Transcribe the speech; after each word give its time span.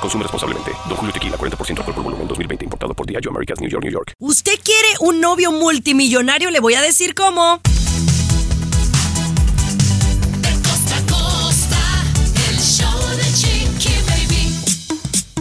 Consume 0.00 0.22
responsablemente. 0.22 0.72
Don 0.88 0.96
Julio 0.96 1.12
Tequila, 1.12 1.36
40% 1.36 1.78
alcohol 1.78 1.94
por 1.94 2.04
volumen, 2.04 2.26
2020. 2.28 2.64
Importado 2.64 2.94
por 2.94 3.06
Diageo 3.06 3.30
Americas, 3.30 3.60
New 3.60 3.68
York, 3.68 3.84
New 3.84 3.92
York. 3.92 4.14
¿Usted 4.18 4.58
quiere 4.62 4.88
un 5.00 5.20
novio 5.20 5.52
multimillonario? 5.52 6.50
Le 6.50 6.60
voy 6.60 6.74
a 6.74 6.82
decir 6.82 7.14
cómo. 7.14 7.60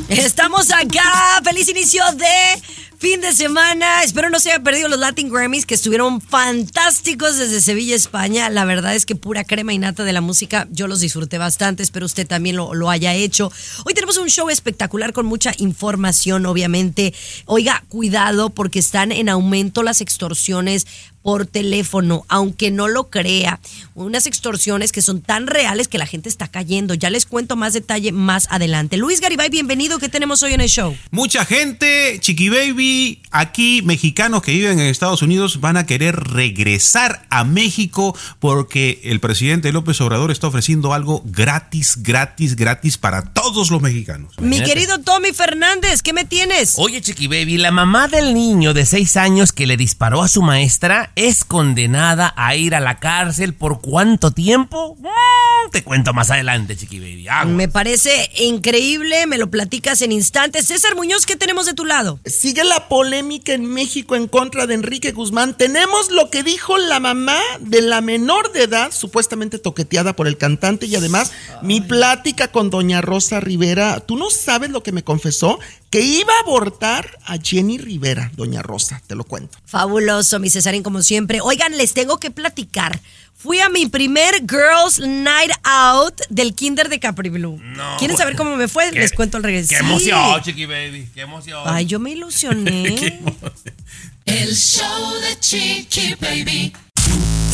Estamos 0.09 0.71
acá. 0.71 1.39
Feliz 1.43 1.69
inicio 1.69 2.03
de 2.13 2.61
fin 2.99 3.21
de 3.21 3.31
semana. 3.31 4.03
Espero 4.03 4.29
no 4.29 4.41
se 4.41 4.51
haya 4.51 4.61
perdido 4.61 4.89
los 4.89 4.99
Latin 4.99 5.29
Grammys 5.29 5.65
que 5.65 5.73
estuvieron 5.73 6.19
fantásticos 6.19 7.37
desde 7.37 7.61
Sevilla, 7.61 7.95
España. 7.95 8.49
La 8.49 8.65
verdad 8.65 8.93
es 8.93 9.05
que 9.05 9.15
pura 9.15 9.45
crema 9.45 9.73
y 9.73 9.77
nata 9.77 10.03
de 10.03 10.11
la 10.11 10.19
música. 10.19 10.67
Yo 10.69 10.85
los 10.87 10.99
disfruté 10.99 11.37
bastante. 11.37 11.81
Espero 11.81 12.05
usted 12.05 12.27
también 12.27 12.57
lo, 12.57 12.73
lo 12.73 12.89
haya 12.89 13.13
hecho. 13.13 13.51
Hoy 13.85 13.93
tenemos 13.93 14.17
un 14.17 14.27
show 14.27 14.49
espectacular 14.49 15.13
con 15.13 15.25
mucha 15.25 15.53
información, 15.59 16.45
obviamente. 16.45 17.13
Oiga, 17.45 17.85
cuidado 17.87 18.49
porque 18.49 18.79
están 18.79 19.13
en 19.13 19.29
aumento 19.29 19.81
las 19.81 20.01
extorsiones 20.01 20.85
por 21.21 21.45
teléfono, 21.45 22.25
aunque 22.27 22.71
no 22.71 22.87
lo 22.87 23.09
crea. 23.09 23.59
Unas 23.93 24.25
extorsiones 24.25 24.91
que 24.91 25.01
son 25.01 25.21
tan 25.21 25.47
reales 25.47 25.87
que 25.87 25.97
la 25.97 26.05
gente 26.05 26.29
está 26.29 26.47
cayendo. 26.47 26.93
Ya 26.93 27.09
les 27.09 27.25
cuento 27.25 27.55
más 27.55 27.73
detalle 27.73 28.11
más 28.11 28.47
adelante. 28.49 28.97
Luis 28.97 29.21
Garibay, 29.21 29.49
bienvenido. 29.49 29.99
¿Qué 29.99 30.09
tenemos 30.09 30.41
hoy 30.43 30.53
en 30.53 30.61
el 30.61 30.69
show? 30.69 30.95
Mucha 31.11 31.45
gente, 31.45 32.17
Chiqui 32.21 32.49
Baby, 32.49 33.21
aquí 33.31 33.81
mexicanos 33.83 34.41
que 34.41 34.51
viven 34.51 34.79
en 34.79 34.87
Estados 34.87 35.21
Unidos 35.21 35.59
van 35.59 35.77
a 35.77 35.85
querer 35.85 36.15
regresar 36.15 37.25
a 37.29 37.43
México 37.43 38.17
porque 38.39 39.01
el 39.03 39.19
presidente 39.19 39.71
López 39.71 39.99
Obrador 40.01 40.31
está 40.31 40.47
ofreciendo 40.47 40.93
algo 40.93 41.21
gratis, 41.25 41.97
gratis, 42.01 42.55
gratis 42.55 42.97
para 42.97 43.33
todos 43.33 43.71
los 43.71 43.81
mexicanos. 43.81 44.33
Mi 44.39 44.63
querido 44.63 44.99
Tommy 44.99 45.33
Fernández, 45.33 46.01
¿qué 46.01 46.13
me 46.13 46.25
tienes? 46.25 46.75
Oye, 46.77 47.01
Chiqui 47.01 47.27
Baby, 47.27 47.57
la 47.57 47.71
mamá 47.71 48.07
del 48.07 48.33
niño 48.33 48.73
de 48.73 48.85
6 48.85 49.17
años 49.17 49.51
que 49.51 49.67
le 49.67 49.77
disparó 49.77 50.23
a 50.23 50.27
su 50.27 50.41
maestra 50.41 51.08
es 51.15 51.43
condenada 51.43 52.33
a 52.35 52.55
ir 52.55 52.75
a 52.75 52.79
la 52.79 52.99
cárcel 52.99 53.53
por 53.53 53.81
cuánto 53.81 54.31
tiempo? 54.31 54.97
Mm, 54.99 55.71
te 55.71 55.83
cuento 55.83 56.13
más 56.13 56.31
adelante, 56.31 56.75
Chiqui 56.75 56.99
Baby. 56.99 57.27
Aguas. 57.27 57.55
Me 57.55 57.67
parece 57.67 58.29
increíble, 58.39 59.27
me 59.27 59.37
lo 59.37 59.49
platicas 59.49 60.01
en 60.01 60.11
instantes. 60.11 60.67
César 60.67 60.95
Muñoz, 60.95 61.25
¿qué 61.25 61.35
tenemos 61.35 61.65
de 61.65 61.73
tu 61.73 61.85
lado? 61.85 62.19
Sigue 62.25 62.63
la 62.63 62.87
polémica 62.87 63.53
en 63.53 63.65
México 63.65 64.15
en 64.15 64.27
contra 64.27 64.67
de 64.67 64.73
Enrique 64.73 65.11
Guzmán. 65.11 65.55
Tenemos 65.57 66.09
lo 66.11 66.29
que 66.29 66.43
dijo 66.43 66.77
la 66.77 66.99
mamá 66.99 67.39
de 67.59 67.81
la 67.81 68.01
menor 68.01 68.51
de 68.51 68.63
edad, 68.63 68.91
supuestamente 68.91 69.59
toqueteada 69.59 70.15
por 70.15 70.27
el 70.27 70.37
cantante, 70.37 70.85
y 70.85 70.95
además 70.95 71.31
mi 71.61 71.81
plática 71.81 72.49
con 72.49 72.69
doña 72.69 73.01
Rosa 73.01 73.39
Rivera. 73.39 73.99
Tú 73.99 74.15
no 74.17 74.29
sabes 74.29 74.69
lo 74.69 74.83
que 74.83 74.91
me 74.91 75.03
confesó, 75.03 75.59
que 75.89 76.01
iba 76.01 76.31
a 76.33 76.39
abortar 76.41 77.17
a 77.25 77.37
Jenny 77.37 77.77
Rivera, 77.79 78.31
doña 78.35 78.61
Rosa, 78.61 79.01
te 79.07 79.15
lo 79.15 79.23
cuento. 79.23 79.57
Fabuloso, 79.65 80.39
mi 80.39 80.49
Cesarín, 80.49 80.83
como 80.83 81.01
siempre. 81.01 81.39
Oigan, 81.41 81.77
les 81.77 81.93
tengo 81.93 82.19
que 82.19 82.29
platicar. 82.31 82.99
Fui 83.35 83.59
a 83.59 83.69
mi 83.69 83.85
primer 83.85 84.35
Girls 84.47 84.99
Night 84.99 85.51
Out 85.63 86.21
del 86.29 86.53
Kinder 86.53 86.89
de 86.89 86.99
Capri 86.99 87.29
Blue. 87.29 87.57
No, 87.63 87.95
¿Quieren 87.97 88.17
saber 88.17 88.35
cómo 88.35 88.55
me 88.57 88.67
fue? 88.67 88.91
Qué- 88.91 88.99
Les 88.99 89.13
cuento 89.13 89.37
al 89.37 89.43
regreso. 89.43 89.69
Qué 89.69 89.77
Sí. 89.77 89.81
emoción, 89.83 90.41
Chiqui 90.43 90.65
Baby. 90.65 91.07
Qué 91.15 91.21
emoción. 91.21 91.63
Ay, 91.65 91.85
yo 91.85 91.99
me 91.99 92.11
ilusioné. 92.11 93.21
El 94.25 94.55
show 94.55 95.13
de 95.21 95.39
Chiqui 95.39 96.15
Baby. 96.19 96.73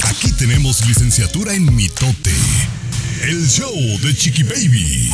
Aquí 0.03 0.31
tenemos 0.33 0.85
licenciatura 0.87 1.53
en 1.53 1.73
mitote. 1.73 2.33
El 3.21 3.47
show 3.47 3.73
de 4.01 4.15
Chiqui 4.15 4.43
Baby. 4.43 5.09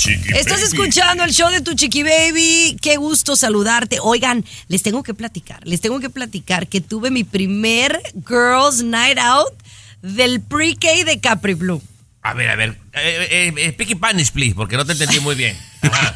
Chiqui 0.00 0.30
Estás 0.32 0.62
Baby. 0.62 0.72
escuchando 0.72 1.24
el 1.24 1.32
show 1.32 1.50
de 1.50 1.60
tu 1.60 1.74
chiqui 1.74 2.02
baby. 2.02 2.78
Qué 2.80 2.96
gusto 2.96 3.36
saludarte. 3.36 3.98
Oigan, 4.00 4.44
les 4.68 4.82
tengo 4.82 5.02
que 5.02 5.12
platicar. 5.12 5.60
Les 5.66 5.82
tengo 5.82 6.00
que 6.00 6.08
platicar 6.08 6.68
que 6.68 6.80
tuve 6.80 7.10
mi 7.10 7.22
primer 7.22 8.00
Girls 8.26 8.82
Night 8.82 9.18
Out 9.18 9.52
del 10.00 10.40
pre-K 10.40 11.04
de 11.04 11.20
Capri 11.20 11.52
Blue. 11.52 11.82
A 12.22 12.32
ver, 12.32 12.48
a 12.48 12.56
ver. 12.56 12.78
Eh, 12.94 13.28
eh, 13.30 13.54
eh, 13.56 13.72
speak 13.72 13.90
in 13.90 13.98
Spanish, 13.98 14.30
please, 14.32 14.54
porque 14.54 14.76
no 14.78 14.86
te 14.86 14.92
entendí 14.92 15.20
muy 15.20 15.34
bien. 15.34 15.54
Ajá. 15.82 16.14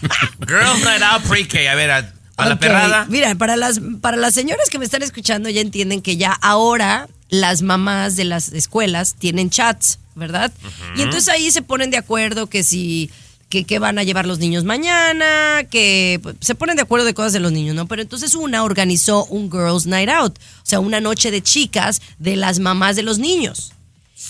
Girls 0.49 0.83
Night 0.83 1.03
Out 1.03 1.25
Pre-K. 1.25 1.71
A 1.71 1.75
ver, 1.75 1.91
a, 1.91 2.13
a 2.39 2.49
la 2.49 2.59
perrada. 2.59 3.07
Mira, 3.11 3.35
para 3.35 3.57
las, 3.57 3.81
para 4.01 4.17
las 4.17 4.33
señoras 4.33 4.71
que 4.71 4.79
me 4.79 4.87
están 4.87 5.03
escuchando 5.03 5.51
ya 5.51 5.61
entienden 5.61 6.01
que 6.01 6.17
ya 6.17 6.33
ahora 6.33 7.07
las 7.29 7.61
mamás 7.61 8.17
de 8.17 8.25
las 8.25 8.49
escuelas 8.53 9.15
tienen 9.15 9.51
chats, 9.51 9.99
¿verdad? 10.15 10.53
Y 10.97 11.03
entonces 11.03 11.29
ahí 11.29 11.51
se 11.51 11.61
ponen 11.63 11.91
de 11.91 11.99
acuerdo 11.99 12.47
que 12.49 12.63
si 12.63 13.11
que, 13.55 13.65
que 13.65 13.79
van 13.79 14.01
a 14.01 14.03
llevar 14.03 14.27
los 14.27 14.41
niños 14.41 14.65
mañana, 14.65 15.63
que 15.71 16.21
se 16.41 16.57
ponen 16.57 16.75
de 16.75 16.83
acuerdo 16.83 17.07
de 17.07 17.15
cosas 17.15 17.33
de 17.33 17.39
los 17.39 17.53
niños, 17.53 17.77
¿no? 17.77 17.87
Pero 17.87 18.03
entonces 18.03 18.35
una 18.35 18.65
organizó 18.65 19.27
un 19.27 19.49
Girls 19.49 19.87
Night 19.87 20.09
Out, 20.09 20.39
o 20.39 20.65
sea, 20.65 20.81
una 20.81 21.01
noche 21.01 21.31
de 21.31 21.41
chicas 21.41 22.03
de 22.19 22.35
las 22.35 22.59
mamás 22.59 22.97
de 22.97 23.05
los 23.05 23.21
niños. 23.21 23.73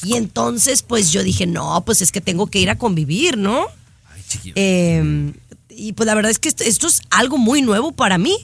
Y 0.03 0.17
entonces, 0.17 0.83
pues 0.83 1.11
yo 1.11 1.23
dije, 1.23 1.47
no, 1.47 1.83
pues 1.87 2.03
es 2.03 2.13
que 2.13 2.21
tengo 2.21 2.49
que 2.49 2.59
ir 2.59 2.69
a 2.69 2.77
convivir, 2.77 3.39
¿no? 3.39 3.67
Ay, 4.13 4.53
Eh, 4.57 5.33
y 5.71 5.95
pues 5.95 6.07
la 6.07 6.15
verdad 6.15 6.31
es 6.31 6.39
que 6.39 6.51
esto, 6.51 6.63
esto 6.63 6.87
es 6.87 7.01
algo 7.09 7.39
muy 7.39 7.63
nuevo 7.63 7.93
para 7.93 8.19
mí. 8.19 8.37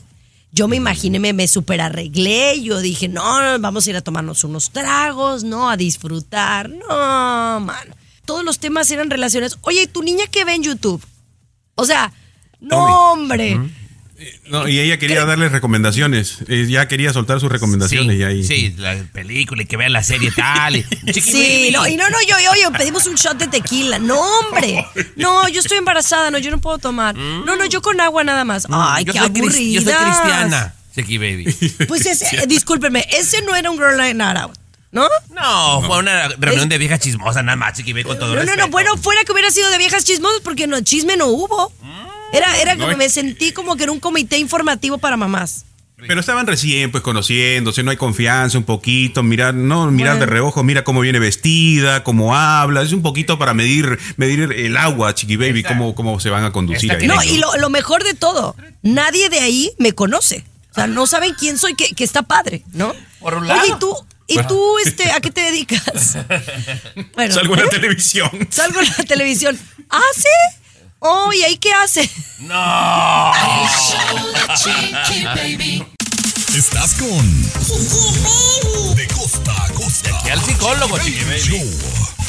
Yo 0.51 0.67
me 0.67 0.77
imaginé, 0.77 1.19
me, 1.21 1.35
me 1.35 1.47
super 1.47 1.83
arreglé, 1.83 2.63
yo 2.63 2.81
dije, 2.81 3.07
no, 3.07 3.23
vamos 3.61 3.87
a 3.87 3.91
ir 3.91 3.97
a 3.97 4.01
tomarnos 4.01 4.45
unos 4.45 4.71
tragos, 4.71 5.45
no, 5.45 5.69
a 5.69 5.77
disfrutar, 5.77 6.71
no, 6.71 7.61
mano. 7.61 8.00
Todos 8.31 8.45
los 8.45 8.61
temas 8.61 8.89
eran 8.93 9.11
relaciones. 9.11 9.59
Oye, 9.63 9.83
¿y 9.83 9.87
¿tu 9.89 10.05
niña 10.05 10.25
qué 10.31 10.45
ve 10.45 10.55
en 10.55 10.63
YouTube? 10.63 11.05
O 11.75 11.85
sea, 11.85 12.13
no, 12.61 13.11
hombre. 13.13 13.59
No, 14.49 14.69
y 14.69 14.79
ella 14.79 14.99
quería 15.01 15.25
darle 15.25 15.49
recomendaciones. 15.49 16.39
Eh, 16.47 16.67
Ya 16.69 16.87
quería 16.87 17.13
soltar 17.13 17.41
sus 17.41 17.51
recomendaciones. 17.51 18.17
y 18.17 18.23
ahí. 18.23 18.45
sí, 18.45 18.73
la 18.79 18.95
película 19.13 19.65
y 19.65 19.67
que 19.67 19.77
vean 19.77 19.93
la 19.93 20.05
serie 20.05 20.31
tal. 20.31 20.77
y- 20.77 20.85
Sí, 21.21 21.71
no, 21.73 21.89
y 21.89 21.97
no, 21.97 22.09
no, 22.09 22.19
yo, 22.29 22.37
oye, 22.53 22.79
pedimos 22.79 23.05
un 23.09 23.17
shot 23.17 23.37
de 23.37 23.49
tequila. 23.49 23.99
No, 23.99 24.21
hombre. 24.21 24.87
No, 25.17 25.49
yo 25.49 25.59
estoy 25.61 25.79
embarazada, 25.79 26.31
no, 26.31 26.39
yo 26.39 26.53
no 26.53 26.61
puedo 26.61 26.79
tomar. 26.79 27.17
No, 27.17 27.57
no, 27.57 27.65
yo 27.67 27.83
con 27.83 28.01
agua 28.01 28.23
nada 28.23 28.45
más. 28.45 28.69
Ay, 28.71 29.03
Mm. 29.03 29.07
yo 29.09 29.13
qué 29.13 29.19
aburrida. 29.19 29.81
Yo 29.81 29.83
soy 29.83 29.93
cristiana, 30.05 30.75
Chiqui 30.95 31.19
Baby. 31.19 31.53
Pues 31.89 32.07
ese, 32.07 32.27
discúlpeme, 32.47 33.05
ese 33.11 33.43
no 33.43 33.57
era 33.57 33.71
un 33.73 33.77
girl 33.77 33.97
night 33.97 34.21
out, 34.37 34.57
¿no? 34.93 35.06
No, 35.34 35.83
fue 35.83 35.99
una 35.99 36.28
reunión 36.39 36.69
de 36.69 36.78
viejas 36.78 37.01
chismosas, 37.01 37.45
nada 37.45 37.56
más, 37.56 37.75
Chiqui 37.75 37.93
Baby, 37.93 38.05
con 38.05 38.19
todo 38.19 38.34
No, 38.34 38.45
no, 38.45 38.56
no, 38.56 38.69
bueno, 38.69 38.97
fuera 38.97 39.23
que 39.25 39.33
hubiera 39.33 39.51
sido 39.51 39.71
de 39.71 39.78
viejas 39.78 40.05
chismosas 40.05 40.41
porque 40.43 40.67
no, 40.67 40.81
chisme 40.81 41.17
no 41.17 41.27
hubo. 41.28 41.73
Era, 42.33 42.61
era 42.61 42.77
como 42.77 42.91
No, 42.91 42.97
me 42.97 43.09
sentí 43.09 43.53
como 43.53 43.77
que 43.77 43.84
era 43.84 43.93
un 43.93 44.01
comité 44.01 44.39
informativo 44.39 44.99
para 44.99 45.17
mamás. 45.17 45.65
Pero 46.06 46.19
estaban 46.21 46.47
recién, 46.47 46.91
pues 46.91 47.03
conociéndose, 47.03 47.83
no 47.83 47.91
hay 47.91 47.99
confianza, 47.99 48.56
un 48.56 48.65
poquito, 48.65 49.23
mirar, 49.23 49.53
no 49.53 49.91
mirar 49.91 50.15
Bueno. 50.15 50.27
de 50.27 50.33
reojo, 50.33 50.62
mira 50.62 50.83
cómo 50.83 51.01
viene 51.01 51.19
vestida, 51.19 52.03
cómo 52.05 52.34
habla, 52.34 52.81
es 52.81 52.93
un 52.93 53.03
poquito 53.03 53.39
para 53.39 53.53
medir, 53.53 53.99
medir 54.17 54.51
el 54.57 54.78
agua, 54.78 55.15
chiqui 55.15 55.37
baby, 55.37 55.62
cómo, 55.62 55.95
cómo 55.95 56.19
se 56.19 56.31
van 56.31 56.45
a 56.45 56.53
conducir 56.53 56.91
ahí. 56.93 56.99
que 57.01 57.07
No, 57.07 57.22
y 57.22 57.37
lo, 57.37 57.55
lo 57.59 57.69
mejor 57.69 58.03
de 58.03 58.15
todo, 58.15 58.57
nadie 58.83 59.28
de 59.28 59.41
ahí 59.41 59.72
me 59.78 59.93
conoce. 59.93 60.45
O 60.71 60.75
sea, 60.75 60.87
no 60.87 61.07
saben 61.07 61.34
quién 61.39 61.59
soy, 61.59 61.75
que, 61.75 61.89
que 61.95 62.05
está 62.05 62.22
padre, 62.22 62.63
¿no? 62.72 62.95
Por 63.19 63.34
un 63.34 63.42
Oye, 63.45 63.48
lado. 63.53 63.66
¿y 63.66 63.78
tú, 63.78 63.95
y 64.30 64.42
tú 64.47 64.78
este, 64.84 65.10
a 65.12 65.21
qué 65.21 65.30
te 65.30 65.41
dedicas? 65.42 66.16
Bueno, 67.15 67.34
Salgo 67.34 67.54
en 67.54 67.60
la 67.60 67.66
¿eh? 67.66 67.71
televisión. 67.71 68.30
Salgo 68.50 68.80
en 68.80 68.86
la 68.97 69.04
televisión. 69.04 69.59
¿Ah, 69.91 70.00
sí? 70.15 70.59
Oh, 71.00 71.32
¿y 71.32 71.42
ahí 71.42 71.56
qué 71.56 71.72
hace? 71.72 72.09
No. 72.41 73.32
Chiqui. 74.56 75.84
Estás 76.56 76.94
con 76.94 77.42
De 78.97 79.06
costa 79.09 79.65
a 79.65 79.68
costa. 79.72 80.10
Y 80.27 80.30
al 80.30 80.41
psicólogo, 80.44 80.98
Chiqui 80.98 81.24
Baby. 81.24 81.71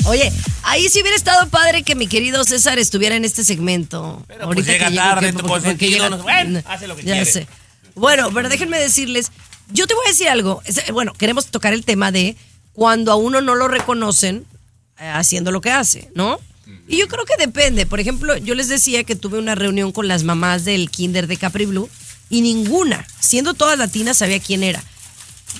Oye, 0.06 0.32
ahí 0.64 0.88
sí 0.90 1.02
hubiera 1.02 1.16
estado 1.18 1.48
padre 1.50 1.84
que 1.84 1.96
mi 1.96 2.08
querido 2.08 2.44
César 2.44 2.80
estuviera 2.80 3.16
en 3.16 3.26
este 3.26 3.44
segmento. 3.44 4.24
Pero, 4.28 4.50
pues, 4.52 4.66
llega 4.66 4.90
que 4.90 4.96
tarde, 4.96 5.28
que- 5.28 5.34
tu 5.34 5.38
porque- 5.40 5.48
porque 5.50 5.70
consentido, 5.88 6.10
llega- 6.10 6.22
bueno, 6.24 6.62
hace 6.68 6.88
lo 6.88 6.96
que 6.96 7.04
ya 7.04 7.14
quiere. 7.14 7.32
sé. 7.32 7.48
Bueno, 7.96 8.30
pero 8.34 8.48
déjenme 8.50 8.80
decirles, 8.80 9.32
yo 9.74 9.88
te 9.88 9.94
voy 9.94 10.06
a 10.06 10.10
decir 10.10 10.30
algo. 10.30 10.62
Es- 10.66 10.92
Bueno, 10.92 11.14
queremos 11.14 11.48
tocar 11.48 11.74
el 11.74 11.86
tema 11.86 12.12
de 12.12 12.36
cuando 12.74 13.12
a 13.12 13.16
uno 13.16 13.42
no 13.42 13.56
lo 13.56 13.68
reconocen 13.68 14.46
eh, 15.00 15.08
haciendo 15.14 15.52
lo 15.52 15.62
que 15.62 15.72
hace, 15.72 16.10
¿no? 16.16 16.40
Y 16.88 16.98
yo 16.98 17.08
creo 17.08 17.26
que 17.26 17.36
depende. 17.38 17.86
Por 17.86 18.00
ejemplo, 18.00 18.38
yo 18.38 18.54
les 18.56 18.68
decía 18.70 19.04
que 19.04 19.16
tuve 19.16 19.40
una 19.40 19.56
reunión 19.56 19.92
con 19.92 20.08
las 20.08 20.24
mamás 20.24 20.64
del 20.66 20.90
kinder 20.90 21.28
de 21.28 21.38
Capri 21.38 21.66
Blue 21.66 21.90
y 22.30 22.42
ninguna, 22.42 23.06
siendo 23.20 23.54
todas 23.54 23.78
latinas, 23.78 24.18
sabía 24.18 24.40
quién 24.40 24.64
era. 24.64 24.84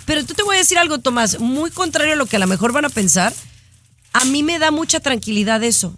Pero 0.06 0.26
tú 0.26 0.34
te 0.34 0.44
voy 0.44 0.56
a 0.56 0.60
decir 0.60 0.78
algo, 0.78 1.00
Tomás, 1.00 1.40
muy 1.40 1.70
contrario 1.72 2.14
a 2.14 2.16
lo 2.16 2.26
que 2.28 2.38
a 2.38 2.40
lo 2.40 2.48
mejor 2.48 2.72
van 2.72 2.86
a 2.86 2.90
pensar. 2.90 3.34
A 4.14 4.24
mí 4.26 4.42
me 4.44 4.58
da 4.60 4.72
mucha 4.72 5.00
tranquilidad 5.00 5.64
eso. 5.64 5.98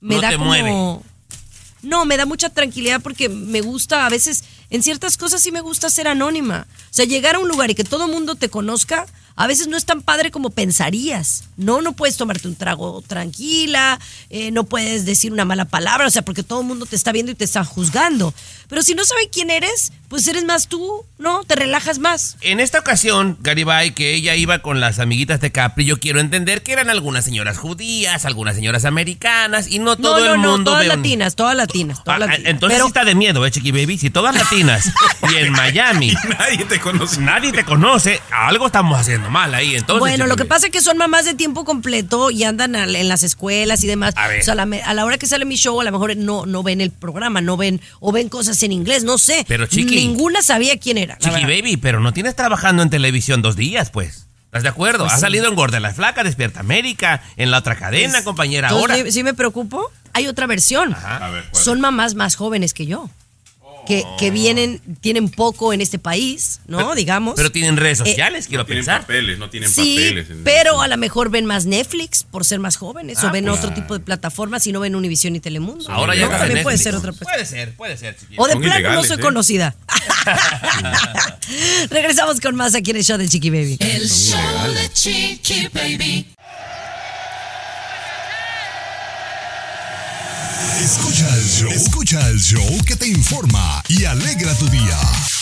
Me 0.00 0.16
No 0.16 0.20
da 0.20 0.28
te 0.30 0.36
como. 0.36 0.46
mueve. 0.50 0.70
No, 1.82 2.04
me 2.04 2.16
da 2.16 2.26
mucha 2.26 2.50
tranquilidad 2.50 3.00
porque 3.00 3.28
me 3.28 3.62
gusta, 3.62 4.04
a 4.06 4.10
veces, 4.10 4.44
en 4.70 4.82
ciertas 4.82 5.16
cosas 5.16 5.42
sí 5.42 5.52
me 5.52 5.60
gusta 5.60 5.90
ser 5.90 6.08
anónima. 6.08 6.66
O 6.70 6.94
sea, 6.94 7.04
llegar 7.04 7.34
a 7.34 7.38
un 7.38 7.48
lugar 7.48 7.70
y 7.70 7.74
que 7.74 7.84
todo 7.84 8.06
el 8.06 8.12
mundo 8.12 8.36
te 8.36 8.48
conozca, 8.48 9.06
a 9.36 9.46
veces 9.46 9.68
no 9.68 9.76
es 9.76 9.84
tan 9.84 10.02
padre 10.02 10.30
como 10.30 10.50
pensarías. 10.50 11.44
No, 11.56 11.80
no 11.82 11.92
puedes 11.92 12.16
tomarte 12.16 12.46
un 12.46 12.56
trago 12.56 13.02
tranquila, 13.02 13.98
eh, 14.28 14.50
no 14.50 14.64
puedes 14.64 15.04
decir 15.04 15.32
una 15.32 15.44
mala 15.44 15.64
palabra, 15.64 16.06
o 16.06 16.10
sea, 16.10 16.22
porque 16.22 16.42
todo 16.42 16.60
el 16.60 16.66
mundo 16.66 16.86
te 16.86 16.96
está 16.96 17.10
viendo 17.10 17.32
y 17.32 17.34
te 17.34 17.44
está 17.44 17.64
juzgando. 17.64 18.34
Pero 18.70 18.82
si 18.82 18.94
no 18.94 19.04
saben 19.04 19.26
quién 19.30 19.50
eres, 19.50 19.92
pues 20.08 20.26
eres 20.26 20.44
más 20.44 20.66
tú, 20.68 21.04
¿no? 21.18 21.44
Te 21.44 21.54
relajas 21.54 21.98
más. 21.98 22.36
En 22.40 22.58
esta 22.58 22.78
ocasión, 22.80 23.36
Garibay, 23.40 23.92
que 23.94 24.14
ella 24.14 24.34
iba 24.34 24.60
con 24.60 24.80
las 24.80 24.98
amiguitas 24.98 25.40
de 25.40 25.52
Capri, 25.52 25.84
yo 25.84 26.00
quiero 26.00 26.18
entender 26.20 26.62
que 26.62 26.72
eran 26.72 26.88
algunas 26.90 27.24
señoras 27.24 27.58
judías, 27.58 28.24
algunas 28.24 28.56
señoras 28.56 28.84
americanas 28.84 29.68
y 29.68 29.78
no 29.78 29.96
todo 29.96 30.18
no, 30.20 30.24
no, 30.26 30.34
el 30.34 30.42
no, 30.42 30.50
mundo 30.52 30.70
todas 30.72 30.86
ve 30.86 30.90
un- 30.90 30.96
latinas, 30.96 31.36
todas 31.36 31.56
latinas, 31.56 32.02
todas 32.02 32.16
Ah, 32.22 32.26
latinas. 32.26 32.50
entonces 32.50 32.76
Pero- 32.78 32.86
sí 32.86 32.88
está 32.88 33.04
de 33.04 33.14
miedo, 33.14 33.44
¿eh, 33.46 33.50
Chiqui 33.50 33.70
Baby? 33.72 33.98
Si 33.98 34.10
todas 34.10 34.34
latinas 34.34 34.90
y 35.32 35.36
en 35.36 35.52
Miami 35.52 36.12
Nadie 36.38 36.64
te 36.64 36.80
conoce. 36.80 37.20
nadie 37.20 37.52
te 37.52 37.64
conoce, 37.64 38.20
algo 38.32 38.66
estamos 38.66 38.98
haciendo 38.98 39.30
mal 39.30 39.54
ahí. 39.54 39.74
Entonces, 39.76 40.00
bueno, 40.00 40.16
Chiqui 40.24 40.28
lo 40.28 40.36
que 40.36 40.42
Baby. 40.42 40.48
pasa 40.48 40.66
es 40.66 40.72
que 40.72 40.80
son 40.80 40.96
mamás 40.96 41.24
de 41.24 41.34
tiempo 41.34 41.64
completo 41.64 42.30
y 42.30 42.44
andan 42.44 42.74
al- 42.76 42.96
en 42.96 43.08
las 43.08 43.22
escuelas 43.22 43.84
y 43.84 43.86
demás. 43.86 44.14
A 44.16 44.28
ver. 44.28 44.40
O 44.40 44.44
sea, 44.44 44.52
a 44.52 44.56
la, 44.56 44.66
me- 44.66 44.82
a 44.82 44.92
la 44.94 45.04
hora 45.04 45.18
que 45.18 45.26
sale 45.26 45.44
mi 45.44 45.56
show, 45.56 45.80
a 45.80 45.84
lo 45.84 45.92
mejor 45.92 46.16
no, 46.16 46.46
no 46.46 46.62
ven 46.62 46.80
el 46.80 46.90
programa, 46.90 47.40
no 47.40 47.56
ven, 47.56 47.80
o 48.00 48.10
ven 48.12 48.28
cosas 48.28 48.59
en 48.62 48.72
inglés, 48.72 49.04
no 49.04 49.18
sé. 49.18 49.44
Pero, 49.48 49.66
Chiqui. 49.66 49.94
Ninguna 49.96 50.42
sabía 50.42 50.78
quién 50.78 50.98
era. 50.98 51.18
Chiqui. 51.18 51.42
Baby, 51.42 51.76
pero 51.76 52.00
no 52.00 52.12
tienes 52.12 52.34
trabajando 52.36 52.82
en 52.82 52.90
televisión 52.90 53.42
dos 53.42 53.56
días, 53.56 53.90
pues. 53.90 54.26
¿Estás 54.46 54.64
de 54.64 54.68
acuerdo? 54.68 55.04
Pues 55.04 55.14
sí. 55.14 55.20
salido 55.20 55.46
en 55.48 55.54
Gorda 55.54 55.78
la 55.78 55.94
Flaca, 55.94 56.24
Despierta 56.24 56.58
América, 56.60 57.22
en 57.36 57.50
la 57.52 57.58
otra 57.58 57.76
cadena, 57.76 58.24
compañera, 58.24 58.68
ahora. 58.70 58.96
¿sí- 58.96 59.12
¿Sí 59.12 59.22
me 59.22 59.32
preocupo? 59.34 59.90
Hay 60.12 60.26
otra 60.26 60.46
versión. 60.48 60.92
Ajá. 60.92 61.24
A 61.26 61.30
ver. 61.30 61.44
Son 61.52 61.80
mamás 61.80 62.16
más 62.16 62.34
jóvenes 62.34 62.74
que 62.74 62.84
yo. 62.86 63.08
Que, 63.90 64.04
que 64.20 64.30
vienen, 64.30 64.80
tienen 65.00 65.28
poco 65.28 65.72
en 65.72 65.80
este 65.80 65.98
país, 65.98 66.60
¿no? 66.68 66.76
Pero- 66.78 66.94
Digamos. 66.94 67.34
Pero 67.34 67.50
tienen 67.50 67.76
redes 67.76 68.00
Eh, 68.00 68.04
sociales, 68.06 68.46
quiero 68.46 68.62
No 68.62 68.66
tienen 68.66 68.84
pensar. 68.84 69.00
papeles, 69.00 69.38
no 69.38 69.50
tienen 69.50 69.68
Sí, 69.68 69.96
papeles. 69.96 70.26
pero 70.44 70.80
a 70.80 70.86
lo 70.86 70.96
mejor 70.96 71.30
ven 71.30 71.44
más 71.44 71.66
Netflix 71.66 72.22
por 72.22 72.44
ser 72.44 72.60
más 72.60 72.76
jóvenes 72.76 73.18
Ah, 73.22 73.28
o 73.28 73.32
ven 73.32 73.46
pues. 73.46 73.58
otro 73.58 73.72
tipo 73.74 73.94
de 73.94 74.00
plataformas 74.04 74.64
y 74.68 74.72
no 74.72 74.78
ven 74.80 74.94
Univision 74.94 75.34
y 75.34 75.40
Telemundo. 75.40 75.90
Ahora 75.90 76.14
ya 76.14 76.28
También 76.30 76.62
puede 76.62 76.78
ser 76.78 76.94
otra 76.94 77.10
persona. 77.12 77.32
Puede 77.32 77.46
ser, 77.46 77.74
puede 77.74 77.96
ser. 77.96 78.16
O 78.36 78.46
de 78.46 78.56
plano 78.56 78.92
no 78.92 79.02
soy 79.02 79.16
¿eh? 79.16 79.20
conocida. 79.20 79.74
Regresamos 81.90 82.40
con 82.40 82.54
más 82.54 82.74
aquí 82.74 82.90
en 82.92 82.98
el 82.98 83.04
show 83.04 83.18
de 83.18 83.28
Chiqui 83.28 83.50
Baby. 83.50 83.76
El 83.80 84.08
show 84.08 84.72
de 84.72 84.92
Chiqui 84.92 85.68
Baby. 85.72 86.26
Escucha 90.60 91.26
el 91.34 91.44
show. 91.44 91.70
Escucha 91.70 92.28
el 92.28 92.38
show 92.38 92.84
que 92.86 92.94
te 92.94 93.08
informa 93.08 93.82
y 93.88 94.04
alegra 94.04 94.54
tu 94.58 94.66
día. 94.68 94.98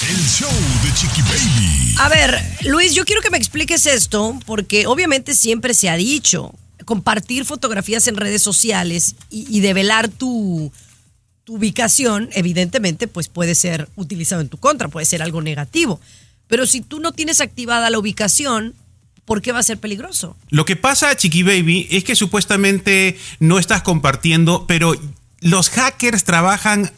El 0.09 0.29
show 0.29 0.51
de 0.85 0.95
Chiqui 0.95 1.23
Baby. 1.23 1.95
A 1.99 2.09
ver, 2.09 2.41
Luis, 2.65 2.95
yo 2.95 3.05
quiero 3.05 3.21
que 3.21 3.31
me 3.31 3.37
expliques 3.37 3.87
esto 3.87 4.39
porque 4.47 4.87
obviamente 4.87 5.35
siempre 5.35 5.75
se 5.75 5.89
ha 5.89 5.97
dicho 5.97 6.55
compartir 6.85 7.45
fotografías 7.45 8.07
en 8.07 8.17
redes 8.17 8.43
sociales 8.43 9.17
y, 9.29 9.59
develar 9.59 10.09
tu, 10.09 10.73
tu 11.43 11.57
ubicación, 11.57 12.31
evidentemente, 12.33 13.09
pues 13.09 13.29
puede 13.29 13.57
ser 13.57 13.89
utilizado 13.97 14.41
en 14.41 14.49
tu 14.49 14.59
contra, 14.59 14.87
puede 14.87 15.05
ser 15.05 15.23
algo 15.23 15.43
negativo. 15.43 16.01
Pero 16.47 16.65
si 16.65 16.81
tú 16.81 17.01
no 17.01 17.11
tienes 17.11 17.41
activada 17.41 17.91
la 17.91 17.99
ubicación, 17.99 18.75
¿por 19.29 19.43
qué 19.43 19.53
va 19.53 19.59
a 19.59 19.63
ser 19.63 19.79
peligroso? 19.79 20.39
Lo 20.49 20.65
que 20.65 20.75
pasa, 20.75 21.15
Chiqui 21.15 21.43
Baby, 21.43 21.87
es 21.91 22.03
que 22.03 22.17
supuestamente 22.17 23.19
no 23.41 23.59
estás 23.59 23.83
compartiendo, 23.83 24.65
pero 24.67 24.95
los 25.41 25.69
hackers 25.69 26.25
trabajan 26.25 26.91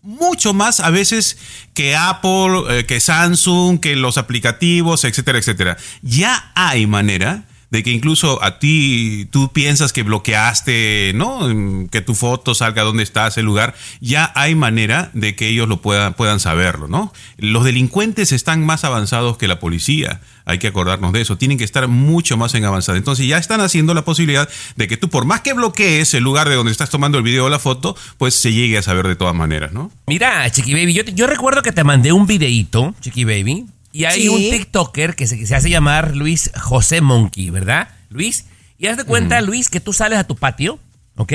mucho 0.00 0.54
más 0.54 0.80
a 0.80 0.88
veces 0.88 1.36
que 1.74 1.94
Apple, 1.94 2.62
eh, 2.70 2.86
que 2.86 3.00
Samsung, 3.00 3.80
que 3.80 3.96
los 3.96 4.16
aplicativos, 4.16 5.04
etcétera, 5.04 5.38
etcétera. 5.38 5.76
Ya 6.00 6.52
hay 6.54 6.86
manera 6.86 7.44
de 7.74 7.82
que 7.82 7.90
incluso 7.90 8.40
a 8.40 8.60
ti 8.60 9.26
tú 9.32 9.50
piensas 9.52 9.92
que 9.92 10.04
bloqueaste, 10.04 11.10
¿no? 11.16 11.48
Mm, 11.48 11.88
Que 11.88 12.00
tu 12.02 12.14
foto 12.14 12.54
salga 12.54 12.82
donde 12.84 13.02
estás, 13.02 13.36
el 13.36 13.46
lugar. 13.46 13.74
Ya 14.00 14.30
hay 14.36 14.54
manera 14.54 15.10
de 15.12 15.34
que 15.34 15.48
ellos 15.48 15.68
lo 15.68 15.80
puedan, 15.82 16.14
puedan 16.14 16.38
saberlo, 16.38 16.86
¿no? 16.86 17.12
Los 17.36 17.64
delincuentes 17.64 18.30
están 18.30 18.64
más 18.64 18.84
avanzados 18.84 19.38
que 19.38 19.48
la 19.48 19.58
policía. 19.58 20.20
Hay 20.44 20.58
que 20.58 20.68
acordarnos 20.68 21.12
de 21.12 21.20
eso. 21.22 21.36
Tienen 21.36 21.58
que 21.58 21.64
estar 21.64 21.88
mucho 21.88 22.36
más 22.36 22.54
en 22.54 22.64
avanzada. 22.64 22.96
Entonces 22.96 23.26
ya 23.26 23.38
están 23.38 23.60
haciendo 23.60 23.92
la 23.92 24.04
posibilidad 24.04 24.48
de 24.76 24.86
que 24.86 24.96
tú, 24.96 25.08
por 25.08 25.24
más 25.24 25.40
que 25.40 25.52
bloquees 25.52 26.14
el 26.14 26.22
lugar 26.22 26.48
de 26.48 26.54
donde 26.54 26.70
estás 26.70 26.90
tomando 26.90 27.18
el 27.18 27.24
video 27.24 27.46
o 27.46 27.48
la 27.48 27.58
foto, 27.58 27.96
pues 28.18 28.34
se 28.34 28.52
llegue 28.52 28.78
a 28.78 28.82
saber 28.82 29.08
de 29.08 29.16
todas 29.16 29.34
maneras, 29.34 29.72
¿no? 29.72 29.90
Mira, 30.06 30.48
Chiqui 30.50 30.74
Baby, 30.74 30.92
yo, 30.94 31.04
te- 31.04 31.26
recuerdo 31.26 31.62
que 31.62 31.72
te 31.72 31.82
mandé 31.82 32.12
un 32.12 32.26
videíto, 32.28 32.94
Chiqui 33.00 33.24
Baby, 33.24 33.66
y 33.94 34.06
hay 34.06 34.22
Sí. 34.22 34.28
un 34.28 34.40
TikToker 34.40 35.14
que 35.14 35.28
se, 35.28 35.38
que 35.38 35.46
se 35.46 35.54
hace 35.54 35.70
llamar 35.70 36.16
Luis 36.16 36.50
José 36.60 37.00
Monkey, 37.00 37.50
¿verdad? 37.50 37.88
Luis, 38.10 38.46
y 38.76 38.88
haz 38.88 38.96
de 38.96 39.04
cuenta, 39.04 39.40
Luis, 39.40 39.68
que 39.68 39.78
tú 39.78 39.92
sales 39.92 40.18
a 40.18 40.24
tu 40.26 40.34
patio, 40.34 40.80
¿ok? 41.16 41.32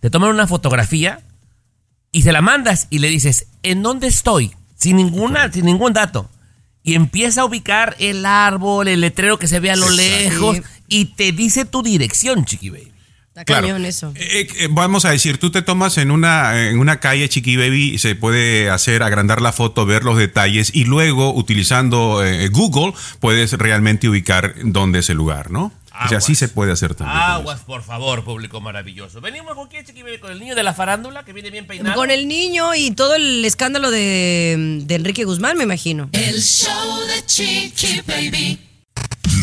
Te 0.00 0.08
toman 0.10 0.30
una 0.30 0.46
fotografía 0.46 1.20
y 2.10 2.22
se 2.22 2.32
la 2.32 2.40
mandas 2.40 2.86
y 2.88 3.00
le 3.00 3.08
dices, 3.10 3.48
¿en 3.62 3.82
dónde 3.82 4.06
estoy? 4.06 4.52
Sin 4.74 4.96
ninguna, 4.96 5.52
sin 5.52 5.66
ningún 5.66 5.92
dato. 5.92 6.30
Y 6.82 6.94
empieza 6.94 7.42
a 7.42 7.44
ubicar 7.44 7.94
el 7.98 8.24
árbol, 8.24 8.88
el 8.88 9.02
letrero 9.02 9.38
que 9.38 9.46
se 9.46 9.60
ve 9.60 9.70
a 9.70 9.76
lo 9.76 9.90
lejos, 9.90 10.62
y 10.88 11.06
te 11.06 11.32
dice 11.32 11.66
tu 11.66 11.82
dirección, 11.82 12.46
Chiqui 12.46 12.70
Baby. 12.70 12.92
Está 13.40 13.44
Claro. 13.44 13.66
cañón 13.68 13.84
eso. 13.84 14.12
Eh, 14.16 14.48
eh, 14.58 14.68
vamos 14.70 15.04
a 15.04 15.10
decir, 15.10 15.38
tú 15.38 15.50
te 15.50 15.62
tomas 15.62 15.96
en 15.98 16.10
una, 16.10 16.68
en 16.68 16.78
una 16.78 17.00
calle 17.00 17.28
Chiqui 17.28 17.56
Baby, 17.56 17.98
se 17.98 18.14
puede 18.14 18.70
hacer 18.70 19.02
agrandar 19.02 19.40
la 19.40 19.52
foto, 19.52 19.86
ver 19.86 20.04
los 20.04 20.16
detalles 20.18 20.70
y 20.74 20.84
luego 20.84 21.32
utilizando 21.34 22.24
eh, 22.24 22.48
Google 22.48 22.92
puedes 23.20 23.52
realmente 23.52 24.08
ubicar 24.08 24.54
dónde 24.64 24.98
es 25.00 25.10
el 25.10 25.16
lugar, 25.16 25.50
¿no? 25.50 25.72
O 25.90 26.06
sea, 26.06 26.18
Aguas. 26.18 26.24
sí 26.26 26.34
se 26.36 26.48
puede 26.48 26.70
hacer 26.70 26.94
también. 26.94 27.18
Aguas, 27.20 27.60
por 27.62 27.82
favor, 27.82 28.22
público 28.22 28.60
maravilloso. 28.60 29.20
Venimos 29.20 29.54
con 29.56 29.66
quién, 29.66 29.84
Chiqui 29.84 30.04
Baby, 30.04 30.18
con 30.18 30.30
el 30.30 30.38
niño 30.38 30.54
de 30.54 30.62
la 30.62 30.72
farándula 30.72 31.24
que 31.24 31.32
viene 31.32 31.50
bien 31.50 31.66
peinado. 31.66 31.96
Con 31.96 32.12
el 32.12 32.28
niño 32.28 32.72
y 32.76 32.92
todo 32.92 33.16
el 33.16 33.44
escándalo 33.44 33.90
de, 33.90 34.82
de 34.84 34.94
Enrique 34.94 35.24
Guzmán, 35.24 35.56
me 35.56 35.64
imagino. 35.64 36.08
El 36.12 36.40
show 36.40 37.00
de 37.08 37.26
Chiqui 37.26 38.00
Baby. 38.06 38.60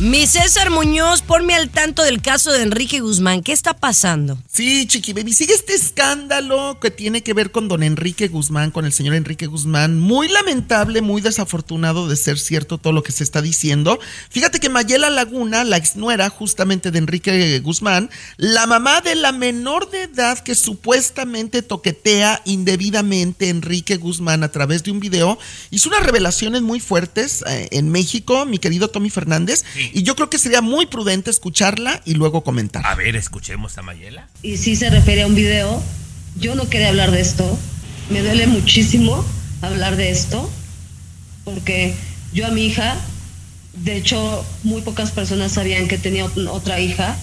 Mi 0.00 0.28
César 0.28 0.70
Muñoz, 0.70 1.22
ponme 1.22 1.56
al 1.56 1.70
tanto 1.70 2.04
del 2.04 2.22
caso 2.22 2.52
de 2.52 2.62
Enrique 2.62 3.00
Guzmán. 3.00 3.42
¿Qué 3.42 3.50
está 3.50 3.74
pasando? 3.74 4.38
Sí, 4.48 4.86
Chiqui 4.86 5.12
Baby, 5.12 5.32
sigue 5.32 5.54
este 5.54 5.74
escándalo 5.74 6.78
que 6.80 6.92
tiene 6.92 7.24
que 7.24 7.34
ver 7.34 7.50
con 7.50 7.66
don 7.66 7.82
Enrique 7.82 8.28
Guzmán, 8.28 8.70
con 8.70 8.84
el 8.84 8.92
señor 8.92 9.16
Enrique 9.16 9.46
Guzmán. 9.46 9.98
Muy 9.98 10.28
lamentable, 10.28 11.02
muy 11.02 11.20
desafortunado 11.20 12.06
de 12.06 12.14
ser 12.14 12.38
cierto 12.38 12.78
todo 12.78 12.92
lo 12.92 13.02
que 13.02 13.10
se 13.10 13.24
está 13.24 13.42
diciendo. 13.42 13.98
Fíjate 14.30 14.60
que 14.60 14.68
Mayela 14.68 15.10
Laguna, 15.10 15.64
la 15.64 15.78
exnuera 15.78 16.28
justamente 16.28 16.92
de 16.92 16.98
Enrique 16.98 17.58
Guzmán, 17.58 18.08
la 18.36 18.68
mamá 18.68 19.00
de 19.00 19.16
la 19.16 19.32
menor 19.32 19.90
de 19.90 20.04
edad 20.04 20.38
que 20.38 20.54
supuestamente 20.54 21.62
toquetea 21.62 22.40
indebidamente 22.44 23.46
a 23.46 23.50
Enrique 23.50 23.96
Guzmán 23.96 24.44
a 24.44 24.52
través 24.52 24.84
de 24.84 24.92
un 24.92 25.00
video, 25.00 25.40
hizo 25.72 25.88
unas 25.88 26.04
revelaciones 26.04 26.62
muy 26.62 26.78
fuertes 26.78 27.42
eh, 27.48 27.66
en 27.72 27.90
México, 27.90 28.46
mi 28.46 28.58
querido 28.58 28.90
Tommy 28.90 29.10
Fernández, 29.10 29.64
y 29.92 30.02
yo 30.02 30.14
creo 30.16 30.30
que 30.30 30.38
sería 30.38 30.60
muy 30.60 30.86
prudente 30.86 31.30
escucharla 31.30 32.00
y 32.04 32.14
luego 32.14 32.42
comentar. 32.44 32.86
A 32.86 32.94
ver, 32.94 33.16
escuchemos 33.16 33.76
a 33.78 33.82
Mayela. 33.82 34.28
y 34.42 34.56
sí 34.56 34.76
se 34.76 34.90
refiere 34.90 35.22
a 35.22 35.26
un 35.26 35.34
video. 35.34 35.82
Yo 36.38 36.54
no 36.54 36.68
quería 36.68 36.88
hablar 36.88 37.10
de 37.10 37.20
esto. 37.20 37.58
Me 38.10 38.20
duele 38.22 38.46
muchísimo 38.46 39.24
hablar 39.62 39.96
de 39.96 40.10
esto 40.10 40.50
porque 41.44 41.94
yo 42.32 42.46
a 42.46 42.50
mi 42.50 42.66
hija, 42.66 42.96
de 43.74 43.96
hecho, 43.96 44.44
muy 44.64 44.82
pocas 44.82 45.10
personas 45.10 45.52
sabían 45.52 45.88
que 45.88 45.98
tenía 45.98 46.24
ot- 46.26 46.48
otra 46.50 46.80
hija. 46.80 47.16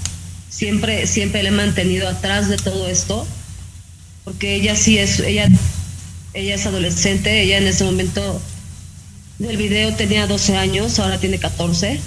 Siempre, 0.49 1.05
siempre 1.07 1.43
la 1.43 1.49
he 1.49 1.51
mantenido 1.51 2.07
atrás 2.07 2.49
de 2.49 2.57
todo 2.57 2.87
esto 2.87 3.25
porque 4.23 4.55
ella 4.55 4.75
sí 4.75 4.97
es, 4.97 5.19
ella, 5.19 5.47
ella 6.33 6.55
es 6.55 6.65
adolescente. 6.65 7.41
Ella 7.41 7.57
en 7.57 7.67
ese 7.67 7.83
momento 7.83 8.41
del 9.37 9.57
video 9.57 9.93
tenía 9.95 10.27
12 10.27 10.55
años, 10.57 10.97
ahora 10.99 11.19
tiene 11.19 11.37
14 11.39 11.99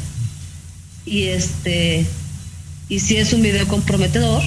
y 1.08 1.28
este 1.28 2.06
y 2.88 3.00
si 3.00 3.16
es 3.16 3.32
un 3.32 3.42
video 3.42 3.66
comprometedor 3.66 4.42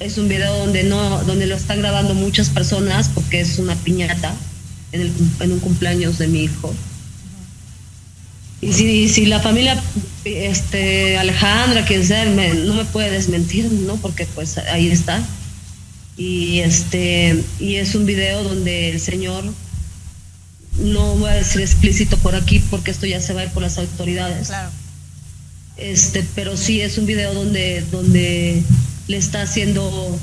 es 0.00 0.18
un 0.18 0.28
video 0.28 0.56
donde 0.58 0.84
no 0.84 1.22
donde 1.24 1.46
lo 1.46 1.56
están 1.56 1.80
grabando 1.80 2.14
muchas 2.14 2.50
personas 2.50 3.10
porque 3.14 3.40
es 3.40 3.58
una 3.58 3.74
piñata 3.76 4.34
en, 4.92 5.00
el 5.02 5.12
en 5.40 5.52
un 5.52 5.60
cumpleaños 5.60 6.18
de 6.18 6.28
mi 6.28 6.44
hijo 6.44 6.74
Y 8.60 8.72
si, 8.72 9.08
si 9.08 9.26
la 9.26 9.40
familia, 9.40 9.78
este, 10.24 11.18
Alejandra, 11.18 11.84
quien 11.84 12.06
sea, 12.06 12.24
no 12.24 12.74
me 12.74 12.84
puede 12.86 13.10
desmentir, 13.10 13.70
¿no? 13.70 13.96
Porque 13.96 14.26
pues 14.34 14.56
ahí 14.56 14.88
está. 14.88 15.22
Y 16.16 16.60
este, 16.60 17.44
y 17.60 17.74
es 17.74 17.94
un 17.94 18.06
video 18.06 18.42
donde 18.42 18.90
el 18.90 19.00
señor, 19.00 19.44
no 20.78 21.16
voy 21.16 21.30
a 21.30 21.34
decir 21.34 21.60
explícito 21.60 22.16
por 22.18 22.34
aquí 22.34 22.58
porque 22.70 22.90
esto 22.90 23.04
ya 23.04 23.20
se 23.20 23.34
va 23.34 23.42
a 23.42 23.44
ir 23.44 23.50
por 23.50 23.62
las 23.62 23.76
autoridades. 23.76 24.46
Claro. 24.46 24.70
Este, 25.76 26.24
pero 26.34 26.56
sí 26.56 26.80
es 26.80 26.98
un 26.98 27.06
video 27.06 27.34
donde, 27.34 27.82
donde 27.90 28.62
le 29.08 29.16
está 29.16 29.42
haciendo, 29.42 30.18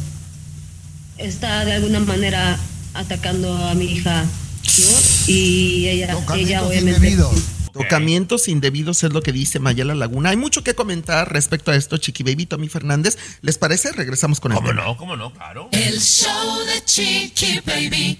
está 1.17 1.65
de 1.65 1.74
alguna 1.74 2.00
manera 2.00 2.58
atacando 2.93 3.53
a 3.55 3.74
mi 3.74 3.86
hija, 3.86 4.24
¿no? 4.24 4.88
Y 5.27 5.88
ella, 5.88 6.17
ella 6.36 6.63
obviamente. 6.63 7.17
Tocamientos 7.74 8.50
indebidos 8.50 9.01
es 9.03 9.13
lo 9.13 9.22
que 9.22 9.31
dice 9.31 9.60
Mayela 9.60 9.96
Laguna. 9.96 10.31
Hay 10.31 10.38
mucho 10.38 10.62
que 10.62 10.75
comentar 10.75 11.31
respecto 11.31 11.72
a 11.72 11.75
esto, 11.77 11.98
Chiqui 11.98 12.22
Baby, 12.24 12.46
Tommy 12.46 12.67
Fernández. 12.67 13.17
¿Les 13.41 13.58
parece? 13.58 13.93
Regresamos 13.93 14.41
con 14.41 14.51
el 14.51 14.58
¿Cómo 14.58 14.70
tema. 14.70 14.84
no? 14.84 14.98
¿Cómo 14.98 15.15
no? 15.15 15.31
Claro. 15.31 15.70
El 15.72 16.00
show 16.01 16.60
de 16.65 16.84
Chiqui 16.84 17.62
Baby. 17.65 18.20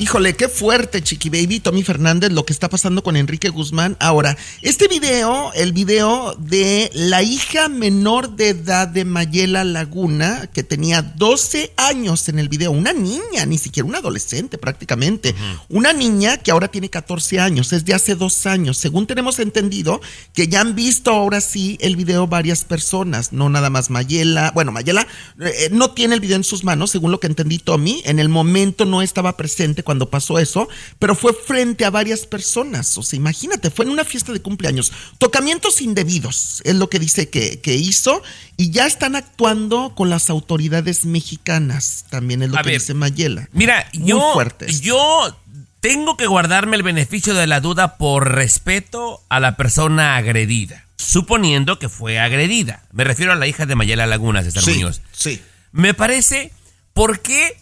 Híjole, 0.00 0.34
qué 0.34 0.48
fuerte, 0.48 1.02
Chiqui 1.02 1.28
Baby, 1.28 1.60
Tommy 1.60 1.82
Fernández, 1.82 2.32
lo 2.32 2.46
que 2.46 2.54
está 2.54 2.70
pasando 2.70 3.02
con 3.02 3.16
Enrique 3.16 3.50
Guzmán. 3.50 3.98
Ahora, 4.00 4.34
este 4.62 4.88
video, 4.88 5.52
el 5.52 5.74
video 5.74 6.34
de 6.38 6.90
la 6.94 7.22
hija 7.22 7.68
menor 7.68 8.34
de 8.34 8.48
edad 8.48 8.88
de 8.88 9.04
Mayela 9.04 9.62
Laguna, 9.62 10.48
que 10.54 10.62
tenía 10.62 11.02
12 11.02 11.74
años 11.76 12.30
en 12.30 12.38
el 12.38 12.48
video, 12.48 12.70
una 12.70 12.94
niña, 12.94 13.44
ni 13.44 13.58
siquiera 13.58 13.86
una 13.86 13.98
adolescente 13.98 14.56
prácticamente, 14.56 15.34
una 15.68 15.92
niña 15.92 16.38
que 16.38 16.50
ahora 16.50 16.68
tiene 16.68 16.88
14 16.88 17.38
años, 17.38 17.74
es 17.74 17.84
de 17.84 17.92
hace 17.92 18.14
dos 18.14 18.46
años. 18.46 18.78
Según 18.78 19.06
tenemos 19.06 19.38
entendido, 19.38 20.00
que 20.32 20.48
ya 20.48 20.62
han 20.62 20.74
visto 20.74 21.10
ahora 21.10 21.42
sí 21.42 21.76
el 21.82 21.96
video 21.96 22.26
varias 22.26 22.64
personas, 22.64 23.34
no 23.34 23.50
nada 23.50 23.68
más 23.68 23.90
Mayela. 23.90 24.50
Bueno, 24.54 24.72
Mayela 24.72 25.06
eh, 25.40 25.68
no 25.72 25.90
tiene 25.90 26.14
el 26.14 26.20
video 26.20 26.36
en 26.36 26.44
sus 26.44 26.64
manos, 26.64 26.90
según 26.90 27.12
lo 27.12 27.20
que 27.20 27.26
entendí 27.26 27.58
Tommy, 27.58 28.00
en 28.06 28.18
el 28.18 28.30
momento 28.30 28.86
no 28.86 29.02
estaba 29.02 29.36
presente 29.36 29.84
cuando 29.90 30.08
pasó 30.08 30.38
eso, 30.38 30.68
pero 31.00 31.16
fue 31.16 31.32
frente 31.34 31.84
a 31.84 31.90
varias 31.90 32.24
personas. 32.24 32.96
O 32.96 33.02
sea, 33.02 33.16
imagínate, 33.16 33.70
fue 33.70 33.84
en 33.86 33.90
una 33.90 34.04
fiesta 34.04 34.32
de 34.32 34.40
cumpleaños. 34.40 34.92
Tocamientos 35.18 35.80
indebidos 35.80 36.62
es 36.64 36.76
lo 36.76 36.88
que 36.88 37.00
dice 37.00 37.28
que, 37.28 37.58
que 37.60 37.74
hizo 37.74 38.22
y 38.56 38.70
ya 38.70 38.86
están 38.86 39.16
actuando 39.16 39.96
con 39.96 40.08
las 40.08 40.30
autoridades 40.30 41.06
mexicanas, 41.06 42.04
también 42.08 42.44
es 42.44 42.50
lo 42.50 42.58
A 42.58 42.62
que 42.62 42.68
ver, 42.70 42.78
dice 42.80 42.94
Mayela. 42.94 43.48
Mira, 43.52 43.84
Muy 43.94 44.10
yo, 44.10 44.32
fuerte 44.32 44.66
esto. 44.70 44.80
yo 44.84 45.36
tengo 45.80 46.16
que 46.16 46.28
guardarme 46.28 46.76
el 46.76 46.84
beneficio 46.84 47.34
de 47.34 47.48
la 47.48 47.58
duda 47.60 47.96
por 47.96 48.30
respeto 48.32 49.20
a 49.28 49.40
la 49.40 49.56
persona 49.56 50.14
agredida, 50.16 50.86
suponiendo 50.98 51.80
que 51.80 51.88
fue 51.88 52.20
agredida. 52.20 52.84
Me 52.92 53.02
refiero 53.02 53.32
a 53.32 53.34
la 53.34 53.48
hija 53.48 53.66
de 53.66 53.74
Mayela 53.74 54.06
Laguna, 54.06 54.44
César 54.44 54.62
Sí, 54.62 54.74
Muñoz. 54.74 55.00
sí. 55.10 55.42
Me 55.72 55.94
parece, 55.94 56.52
¿por 56.92 57.18
qué 57.22 57.56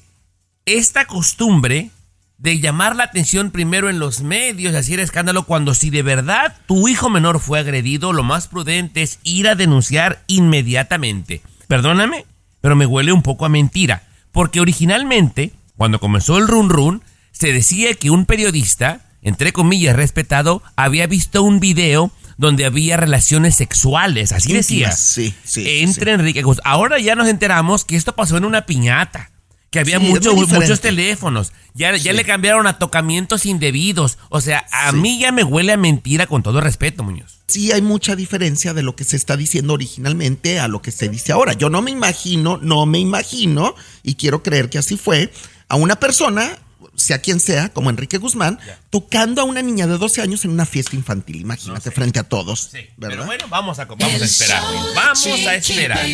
esta 0.66 1.06
costumbre 1.06 1.90
de 2.38 2.61
llamar 2.61 2.95
la 2.97 3.04
atención 3.04 3.50
primero 3.50 3.90
en 3.90 3.99
los 3.99 4.21
medios 4.21 4.73
y 4.73 4.76
hacer 4.76 5.00
escándalo 5.00 5.42
cuando 5.45 5.75
si 5.75 5.90
de 5.90 6.02
verdad 6.02 6.57
tu 6.66 6.88
hijo 6.88 7.11
menor 7.11 7.40
fue 7.40 7.59
agredido, 7.59 8.12
lo 8.12 8.23
más 8.23 8.47
prudente 8.47 9.02
es 9.02 9.18
ir 9.25 9.49
a 9.49 9.57
denunciar 9.57 10.23
inmediatamente? 10.28 11.42
Perdóname, 11.66 12.25
pero 12.61 12.76
me 12.76 12.87
huele 12.87 13.12
un 13.12 13.23
poco 13.23 13.45
a 13.45 13.49
mentira, 13.49 14.04
porque 14.33 14.61
originalmente, 14.61 15.52
cuando 15.76 15.99
comenzó 15.99 16.38
el 16.38 16.49
run 16.49 16.71
run, 16.71 17.02
se 17.33 17.52
decía 17.52 17.92
que 17.95 18.11
un 18.11 18.25
periodista, 18.25 19.00
entre 19.23 19.52
comillas 19.52 19.97
respetado, 19.97 20.62
había 20.76 21.07
visto 21.07 21.42
un 21.42 21.61
video 21.61 22.12
donde 22.37 22.64
había 22.64 22.97
relaciones 22.97 23.57
sexuales, 23.57 24.30
así 24.30 24.52
decía, 24.52 24.92
sí, 24.92 25.35
sí, 25.42 25.80
entre 25.80 26.12
Enrique 26.12 26.42
Guzmán. 26.42 26.62
Ahora 26.64 27.00
ya 27.00 27.16
nos 27.16 27.28
enteramos 27.28 27.85
que 27.85 27.97
esto 27.97 28.14
pasó 28.14 28.37
en 28.37 28.45
una 28.45 28.64
piñata. 28.64 29.30
Que 29.70 29.80
había 29.80 29.98
Sí, 29.98 30.06
mucho- 30.06 30.34
muchos 30.34 30.80
teléfonos. 30.80 31.52
Ya, 31.75 31.94
ya 31.96 32.12
le 32.14 32.25
cambiaron 32.25 32.66
a 32.66 32.78
tocamientos 32.78 33.44
indebidos. 33.44 34.16
O 34.30 34.40
sea, 34.40 34.64
a 34.72 34.90
Sí. 34.90 34.96
mí 34.96 35.18
ya 35.20 35.30
me 35.30 35.44
huele 35.44 35.72
a 35.72 35.76
mentira 35.76 36.26
con 36.26 36.42
todo 36.42 36.60
respeto, 36.60 37.02
Muñoz. 37.04 37.40
sí 37.48 37.70
hay 37.72 37.82
mucha 37.82 38.16
diferencia 38.16 38.72
de 38.75 38.82
lo 38.82 38.96
que 38.96 39.04
se 39.04 39.16
está 39.16 39.37
diciendo 39.37 39.75
originalmente 39.75 40.58
a 40.60 40.68
lo 40.68 40.80
que 40.82 40.90
se 40.90 41.08
dice 41.08 41.32
ahora. 41.32 41.52
Yo 41.52 41.68
no 41.70 41.82
me 41.82 41.90
imagino, 41.90 42.58
no 42.62 42.84
me 42.87 42.98
imagino, 42.98 43.75
y 44.02 44.14
quiero 44.14 44.42
creer 44.42 44.70
que 44.70 44.78
así 44.78 44.96
fue, 44.96 45.32
a 45.68 45.76
una 45.76 45.96
persona, 45.96 46.58
sea 46.99 47.21
quien 47.21 47.40
sea, 47.40 47.71
como 47.71 47.90
Enrique 47.90 48.19
Guzmán, 48.19 48.59
tocando 48.90 49.40
a 49.40 49.45
una 49.45 49.62
niña 49.62 49.87
de 49.87 49.99
12 49.99 50.21
años 50.23 50.45
en 50.45 50.50
una 50.50 50.67
fiesta 50.67 50.97
infantil, 50.97 51.40
imagínate, 51.40 51.90
frente 51.90 52.19
a 52.19 52.25
todos. 52.25 52.69
Pero 52.73 52.88
¿Verdad? 52.97 53.26
bueno, 53.26 53.45
vamos 53.49 53.78
a, 53.78 53.85
vamos 53.87 54.21
a 54.21 54.25
esperar. 54.25 54.62
Vamos 54.95 55.26
a 55.26 55.55
esperar. 55.55 56.07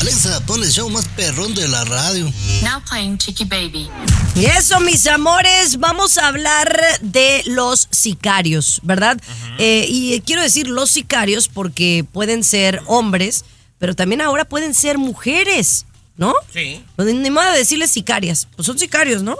Alexa, 0.00 0.40
pon 0.46 0.62
el 0.62 0.70
show 0.70 0.88
más 0.88 1.06
perrón 1.08 1.54
de 1.54 1.68
la 1.68 1.84
radio. 1.84 2.24
Now 2.62 2.82
playing 2.88 3.18
Chiqui 3.18 3.44
Baby. 3.44 3.90
Y 4.34 4.46
eso, 4.46 4.80
mis 4.80 5.06
amores, 5.06 5.78
vamos 5.78 6.16
a 6.16 6.28
hablar 6.28 6.74
de 7.02 7.42
los 7.44 7.86
sicarios, 7.90 8.80
¿verdad? 8.82 9.20
Eh, 9.58 9.84
y 9.88 10.18
quiero 10.22 10.40
decir 10.40 10.68
los 10.68 10.90
sicarios 10.90 11.48
porque 11.48 12.06
pueden 12.10 12.44
ser 12.44 12.80
hombres, 12.86 13.44
pero 13.78 13.94
también 13.94 14.22
ahora 14.22 14.46
pueden 14.46 14.72
ser 14.72 14.96
mujeres, 14.96 15.84
¿no? 16.16 16.32
Sí. 16.50 16.82
Pues 16.96 17.14
ni 17.14 17.30
modo 17.30 17.50
de 17.52 17.58
decirles 17.58 17.90
sicarias, 17.90 18.48
pues 18.56 18.64
son 18.64 18.78
sicarios, 18.78 19.22
¿no? 19.22 19.36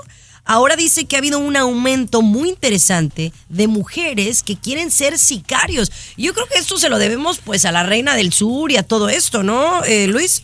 Ahora 0.52 0.74
dice 0.74 1.04
que 1.04 1.14
ha 1.14 1.20
habido 1.20 1.38
un 1.38 1.56
aumento 1.56 2.22
muy 2.22 2.48
interesante 2.48 3.32
de 3.48 3.68
mujeres 3.68 4.42
que 4.42 4.56
quieren 4.56 4.90
ser 4.90 5.16
sicarios. 5.16 5.92
Yo 6.16 6.34
creo 6.34 6.48
que 6.48 6.58
esto 6.58 6.76
se 6.76 6.88
lo 6.88 6.98
debemos 6.98 7.38
pues 7.38 7.64
a 7.66 7.70
la 7.70 7.84
reina 7.84 8.16
del 8.16 8.32
sur 8.32 8.72
y 8.72 8.76
a 8.76 8.82
todo 8.82 9.08
esto, 9.08 9.44
¿no, 9.44 9.84
eh, 9.84 10.08
Luis? 10.08 10.42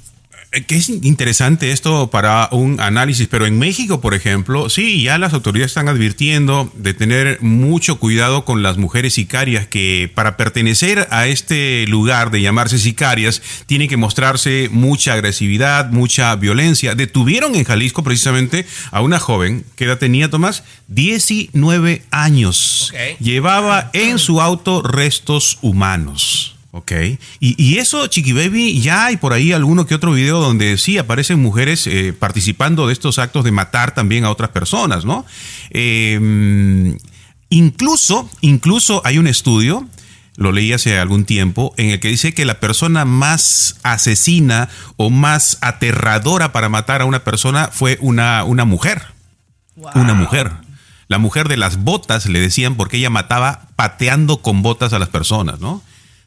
Eh, 0.57 0.65
Que 0.65 0.77
es 0.77 0.89
interesante 0.89 1.71
esto 1.71 2.09
para 2.11 2.49
un 2.51 2.81
análisis, 2.81 3.29
pero 3.29 3.45
en 3.47 3.59
México, 3.59 4.01
por 4.01 4.15
ejemplo, 4.15 4.71
sí, 4.71 5.03
ya 5.03 5.19
las 5.19 5.35
autoridades 5.35 5.73
están 5.73 5.89
advirtiendo 5.89 6.73
de 6.75 6.95
tener 6.95 7.43
mucho 7.43 7.99
cuidado 7.99 8.45
con 8.47 8.63
las 8.63 8.79
mujeres 8.79 9.15
sicarias, 9.15 9.67
que 9.67 10.11
para 10.15 10.39
pertenecer 10.39 11.09
a 11.11 11.27
este 11.27 11.87
lugar 11.89 12.31
de 12.31 12.41
llamarse 12.41 12.79
sicarias, 12.79 13.43
tiene 13.67 13.87
que 13.87 13.99
mostrarse 13.99 14.69
mucha 14.73 15.13
agresividad, 15.13 15.91
mucha 15.91 16.35
violencia. 16.37 16.95
Detuvieron 16.95 17.55
en 17.55 17.65
Jalisco 17.65 18.03
precisamente 18.03 18.67
a 18.91 19.03
una 19.03 19.21
joven, 19.21 19.67
¿qué 19.77 19.85
edad 19.85 19.99
tenía 19.99 20.31
Tomás? 20.31 20.65
19 20.89 22.03
años. 22.11 22.93
Llevaba 23.21 23.91
en 23.93 24.19
su 24.19 24.41
auto 24.41 24.81
restos 24.81 25.59
humanos. 25.61 26.56
Ok. 26.77 26.93
Y, 27.41 27.55
y 27.57 27.79
eso, 27.79 28.07
Chiqui 28.07 28.35
Baby, 28.35 28.83
ya 28.83 29.07
hay 29.07 29.17
por 29.17 29.33
ahí 29.33 29.53
alguno 29.53 29.87
que 29.87 29.95
otro 29.95 30.13
video 30.13 30.41
donde 30.41 30.77
sí 30.77 30.99
aparecen 30.99 31.41
mujeres 31.41 31.87
eh, 31.87 32.13
participando 32.13 32.87
de 32.87 32.93
estos 32.93 33.19
actos 33.19 33.45
de 33.45 33.51
matar 33.51 33.95
también 33.95 34.27
a 34.27 34.31
otras 34.31 34.51
personas, 34.51 35.07
¿no? 35.07 35.25
Eh, 35.71 36.99
incluso, 37.49 38.29
incluso 38.43 39.01
hay 39.07 39.17
un 39.17 39.27
estudio, 39.27 39.89
lo 40.37 40.53
leí 40.53 40.75
hace 40.75 40.99
algún 40.99 41.25
tiempo, 41.25 41.73
en 41.79 41.89
el 41.89 42.01
que 42.01 42.09
dice 42.09 42.35
que 42.35 42.45
la 42.45 42.61
persona 42.61 43.07
más 43.07 43.79
asesina 43.83 44.69
o 44.97 45.09
más 45.09 45.57
aterradora 45.63 46.53
para 46.53 46.69
matar 46.69 47.01
a 47.01 47.07
una 47.07 47.25
persona 47.25 47.71
fue 47.73 47.97
una, 48.03 48.45
una 48.45 48.67
mujer. 48.67 49.01
Una 49.95 50.13
mujer. 50.13 50.53
La 51.09 51.17
mujer 51.17 51.49
de 51.49 51.57
las 51.57 51.79
botas, 51.79 52.27
le 52.27 52.39
decían, 52.39 52.75
porque 52.75 52.99
ella 52.99 53.09
mataba 53.09 53.69
pateando 53.77 54.43
con 54.43 54.61
botas 54.61 54.93
a 54.93 54.99
las 54.99 55.09
personas, 55.09 55.59
¿no? 55.59 55.83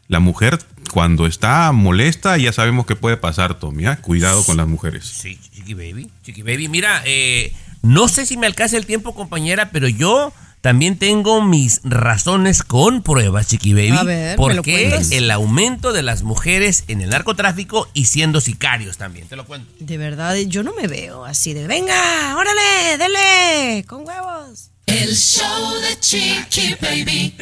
La 0.09 0.19
mujer, 0.19 0.57
cuando 0.91 1.27
está 1.27 1.71
molesta, 1.71 2.35
ya 2.39 2.51
sabemos 2.51 2.87
qué 2.87 2.95
puede 2.95 3.15
pasar, 3.15 3.59
Tommy. 3.59 3.85
¿ah? 3.85 4.01
Cuidado 4.01 4.43
con 4.43 4.57
las 4.57 4.67
mujeres. 4.67 5.05
Sí, 5.05 5.39
Chiqui 5.53 5.75
Baby. 5.75 6.09
Chiqui 6.23 6.41
Baby, 6.41 6.67
mira, 6.67 7.03
eh, 7.05 7.53
no 7.83 8.07
sé 8.07 8.25
si 8.25 8.35
me 8.35 8.47
alcanza 8.47 8.75
el 8.75 8.87
tiempo, 8.87 9.13
compañera, 9.13 9.69
pero 9.69 9.87
yo 9.87 10.33
también 10.61 10.97
tengo 10.97 11.43
mis 11.43 11.81
razones 11.83 12.63
con 12.63 13.03
pruebas, 13.03 13.49
Chiqui 13.49 13.75
Baby. 13.75 13.97
A 13.97 14.03
ver, 14.03 14.35
¿Por 14.35 14.63
qué 14.63 14.99
el 15.11 15.29
aumento 15.29 15.93
de 15.93 16.01
las 16.01 16.23
mujeres 16.23 16.85
en 16.87 17.01
el 17.01 17.11
narcotráfico 17.11 17.87
y 17.93 18.05
siendo 18.05 18.41
sicarios 18.41 18.97
también? 18.97 19.27
Te 19.27 19.35
lo 19.35 19.45
cuento. 19.45 19.71
De 19.79 19.99
verdad, 19.99 20.35
yo 20.37 20.63
no 20.63 20.73
me 20.73 20.87
veo 20.87 21.23
así 21.23 21.53
de, 21.53 21.67
venga, 21.67 22.35
órale, 22.35 22.97
dele, 22.97 23.85
con 23.85 24.07
huevos. 24.07 24.71
El 24.87 25.15
show 25.15 25.75
de 25.81 25.99
Chiqui 25.99 26.77
Baby. 26.81 27.35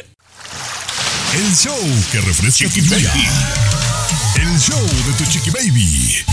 El 1.34 1.54
show 1.54 1.78
que 2.10 2.20
refresca 2.22 2.68
tu 2.70 2.80
día. 2.80 3.12
El 4.36 4.58
show 4.58 4.86
de 5.06 5.12
tu 5.12 5.24
chiqui 5.30 5.50
baby. 5.50 6.24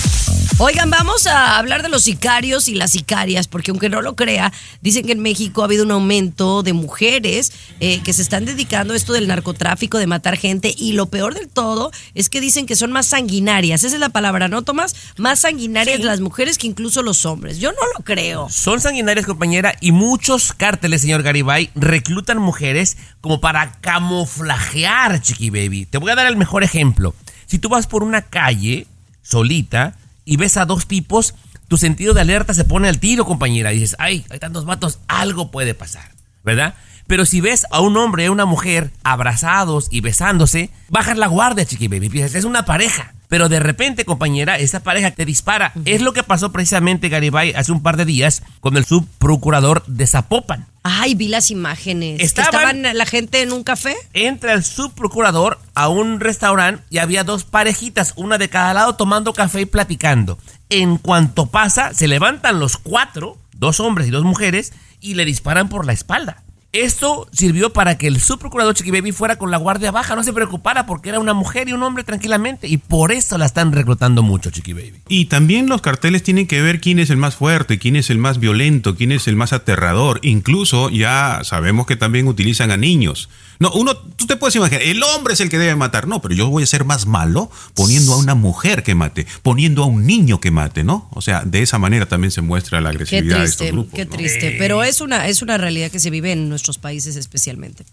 Oigan, 0.57 0.89
vamos 0.89 1.27
a 1.27 1.57
hablar 1.57 1.83
de 1.83 1.89
los 1.89 2.03
sicarios 2.03 2.69
y 2.69 2.75
las 2.75 2.91
sicarias, 2.91 3.45
porque 3.45 3.71
aunque 3.71 3.89
no 3.89 4.01
lo 4.01 4.15
crea, 4.15 4.53
dicen 4.79 5.05
que 5.05 5.11
en 5.11 5.19
México 5.19 5.61
ha 5.61 5.65
habido 5.65 5.83
un 5.83 5.91
aumento 5.91 6.63
de 6.63 6.71
mujeres 6.71 7.51
eh, 7.81 8.01
que 8.03 8.13
se 8.13 8.21
están 8.21 8.45
dedicando 8.45 8.93
a 8.93 8.95
esto 8.97 9.11
del 9.11 9.27
narcotráfico, 9.27 9.97
de 9.97 10.07
matar 10.07 10.37
gente, 10.37 10.73
y 10.77 10.93
lo 10.93 11.07
peor 11.07 11.33
del 11.33 11.49
todo 11.49 11.91
es 12.13 12.29
que 12.29 12.39
dicen 12.39 12.67
que 12.67 12.77
son 12.77 12.93
más 12.93 13.07
sanguinarias. 13.07 13.83
Esa 13.83 13.95
es 13.95 13.99
la 13.99 14.07
palabra, 14.07 14.47
¿no, 14.47 14.61
Tomás? 14.61 14.95
Más 15.17 15.41
sanguinarias 15.41 15.99
las 15.99 16.21
mujeres 16.21 16.57
que 16.57 16.67
incluso 16.67 17.01
los 17.01 17.25
hombres. 17.25 17.59
Yo 17.59 17.73
no 17.73 17.81
lo 17.97 18.05
creo. 18.05 18.47
Son 18.49 18.79
sanguinarias, 18.79 19.25
compañera, 19.25 19.75
y 19.81 19.91
muchos 19.91 20.53
cárteles, 20.53 21.01
señor 21.01 21.21
Garibay, 21.21 21.69
reclutan 21.75 22.37
mujeres 22.37 22.95
como 23.19 23.41
para 23.41 23.73
camuflajear, 23.81 25.21
Chiqui 25.21 25.49
Baby. 25.49 25.85
Te 25.85 25.97
voy 25.97 26.11
a 26.11 26.15
dar 26.15 26.27
el 26.27 26.37
mejor 26.37 26.63
ejemplo. 26.63 27.13
Si 27.45 27.59
tú 27.59 27.67
vas 27.67 27.87
por 27.87 28.03
una 28.03 28.21
calle 28.21 28.87
solita 29.21 29.97
y 30.25 30.37
ves 30.37 30.57
a 30.57 30.65
dos 30.65 30.87
tipos, 30.87 31.35
tu 31.67 31.77
sentido 31.77 32.13
de 32.13 32.21
alerta 32.21 32.53
se 32.53 32.65
pone 32.65 32.89
al 32.89 32.99
tiro, 32.99 33.25
compañera. 33.25 33.71
Y 33.71 33.79
dices, 33.79 33.95
ay, 33.99 34.25
hay 34.29 34.39
tantos 34.39 34.65
vatos, 34.65 34.99
algo 35.07 35.51
puede 35.51 35.73
pasar, 35.73 36.11
¿verdad? 36.43 36.75
Pero 37.07 37.25
si 37.25 37.39
ves 37.41 37.65
a 37.71 37.81
un 37.81 37.97
hombre 37.97 38.23
y 38.23 38.25
a 38.27 38.31
una 38.31 38.45
mujer 38.45 38.91
abrazados 39.03 39.87
y 39.91 40.01
besándose, 40.01 40.69
bajas 40.89 41.17
la 41.17 41.27
guardia, 41.27 41.65
chiqui 41.65 41.87
baby. 41.87 42.09
Piensas, 42.09 42.35
es 42.35 42.45
una 42.45 42.65
pareja. 42.65 43.13
Pero 43.27 43.49
de 43.49 43.59
repente, 43.59 44.05
compañera, 44.05 44.57
esa 44.59 44.81
pareja 44.81 45.09
te 45.11 45.25
dispara. 45.25 45.73
Es 45.85 46.01
lo 46.01 46.13
que 46.13 46.21
pasó 46.23 46.51
precisamente, 46.51 47.09
Garibay, 47.09 47.53
hace 47.53 47.71
un 47.71 47.81
par 47.81 47.97
de 47.97 48.05
días 48.05 48.43
con 48.59 48.77
el 48.77 48.85
subprocurador 48.85 49.83
de 49.87 50.05
Zapopan. 50.05 50.67
Ay, 50.83 51.15
vi 51.15 51.27
las 51.27 51.49
imágenes. 51.49 52.21
Estaban- 52.21 52.75
¿Estaban 52.77 52.97
la 52.97 53.05
gente 53.07 53.41
en 53.41 53.51
un 53.51 53.63
café? 53.63 53.95
Entra 54.13 54.53
el 54.53 54.63
subprocurador 54.63 55.59
a 55.73 55.89
un 55.89 56.19
restaurante 56.19 56.83
y 56.91 56.99
había 56.99 57.23
dos 57.23 57.43
parejitas, 57.45 58.13
una 58.15 58.37
de 58.37 58.49
cada 58.49 58.73
lado, 58.75 58.95
tomando 58.95 59.33
café 59.33 59.61
y 59.61 59.65
platicando. 59.65 60.37
En 60.69 60.97
cuanto 60.97 61.47
pasa, 61.47 61.93
se 61.95 62.07
levantan 62.07 62.59
los 62.59 62.77
cuatro, 62.77 63.37
dos 63.53 63.79
hombres 63.79 64.07
y 64.07 64.11
dos 64.11 64.23
mujeres, 64.23 64.71
y 65.01 65.15
le 65.15 65.25
disparan 65.25 65.67
por 65.69 65.85
la 65.87 65.93
espalda. 65.93 66.43
Esto 66.75 67.25
sirvió 67.31 67.71
para 67.71 67.97
que 67.97 68.05
el 68.05 68.19
subprocurador 68.19 68.73
Chiqui 68.73 68.91
Baby 68.91 69.13
fuera 69.13 69.37
con 69.37 69.49
la 69.49 69.55
guardia 69.55 69.91
baja, 69.91 70.13
no 70.13 70.23
se 70.25 70.33
preocupara 70.33 70.85
porque 70.85 71.07
era 71.07 71.21
una 71.21 71.33
mujer 71.33 71.69
y 71.69 71.71
un 71.71 71.81
hombre 71.81 72.03
tranquilamente, 72.03 72.67
y 72.67 72.75
por 72.75 73.13
eso 73.13 73.37
la 73.37 73.45
están 73.45 73.71
reclutando 73.71 74.23
mucho, 74.23 74.49
Chiqui 74.49 74.73
Baby. 74.73 74.95
Y 75.07 75.25
también 75.25 75.69
los 75.69 75.81
carteles 75.81 76.21
tienen 76.21 76.47
que 76.47 76.61
ver 76.61 76.81
quién 76.81 76.99
es 76.99 77.09
el 77.09 77.15
más 77.15 77.37
fuerte, 77.37 77.79
quién 77.79 77.95
es 77.95 78.09
el 78.09 78.17
más 78.17 78.41
violento, 78.41 78.97
quién 78.97 79.13
es 79.13 79.29
el 79.29 79.37
más 79.37 79.53
aterrador. 79.53 80.19
Incluso 80.21 80.89
ya 80.89 81.39
sabemos 81.43 81.85
que 81.85 81.95
también 81.95 82.27
utilizan 82.27 82.71
a 82.71 82.77
niños. 82.77 83.29
No, 83.59 83.71
uno, 83.71 83.95
tú 83.95 84.25
te 84.27 84.35
puedes 84.35 84.55
imaginar, 84.55 84.81
el 84.81 85.01
hombre 85.03 85.33
es 85.33 85.39
el 85.39 85.49
que 85.49 85.57
debe 85.57 85.75
matar. 85.75 86.07
No, 86.07 86.21
pero 86.21 86.35
yo 86.35 86.49
voy 86.49 86.63
a 86.63 86.65
ser 86.65 86.83
más 86.85 87.05
malo 87.05 87.49
poniendo 87.73 88.13
a 88.13 88.17
una 88.17 88.35
mujer 88.35 88.83
que 88.83 88.95
mate, 88.95 89.25
poniendo 89.43 89.83
a 89.83 89.85
un 89.85 90.05
niño 90.05 90.39
que 90.39 90.51
mate, 90.51 90.83
¿no? 90.83 91.07
O 91.11 91.21
sea, 91.21 91.43
de 91.45 91.61
esa 91.61 91.77
manera 91.77 92.05
también 92.05 92.31
se 92.31 92.41
muestra 92.41 92.81
la 92.81 92.89
Qué 92.91 92.95
agresividad 92.95 93.39
de 93.39 93.45
estos 93.45 93.57
triste, 93.57 93.71
grupos. 93.71 93.93
qué 93.93 94.05
¿no? 94.05 94.11
triste. 94.11 94.55
Pero 94.57 94.83
es 94.83 95.01
una, 95.01 95.27
es 95.27 95.41
una 95.41 95.57
realidad 95.57 95.89
que 95.91 95.99
se 95.99 96.09
vive 96.09 96.31
en 96.31 96.49
nuestros 96.49 96.77
países 96.77 97.15
especialmente. 97.15 97.85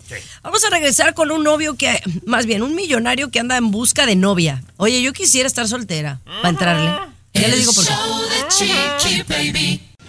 Vamos 0.43 0.65
a 0.65 0.71
regresar 0.71 1.15
con 1.15 1.31
un 1.31 1.45
novio 1.45 1.77
que, 1.77 2.01
más 2.27 2.47
bien, 2.47 2.63
un 2.63 2.75
millonario 2.75 3.31
que 3.31 3.41
anda 3.41 3.57
en 3.57 3.71
busca 3.71 4.07
de 4.07 4.17
novia. 4.17 4.63
Oye, 4.77 5.03
yo 5.03 5.13
quisiera 5.13 5.47
estar 5.47 5.69
soltera 5.69 6.21
para 6.25 6.49
entrarle. 6.49 6.91
Ya 7.35 7.49
les 7.49 7.59
digo 7.61 7.73
por 7.73 7.85
qué. 7.87 7.93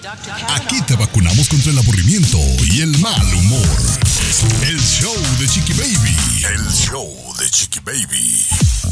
Aquí 0.05 0.81
te 0.81 0.95
vacunamos 0.98 1.48
contra 1.48 1.72
el 1.72 1.77
aburrimiento 1.77 2.38
y 2.69 2.81
el 2.81 2.98
mal 3.00 3.24
humor. 3.36 3.65
El 4.67 4.77
show 4.81 5.15
de 5.39 5.48
Chiqui 5.48 5.72
Baby. 5.72 6.17
El 6.53 6.67
show 6.74 7.10
de 7.39 7.50
Chiqui 7.50 7.79
Baby. 7.79 8.41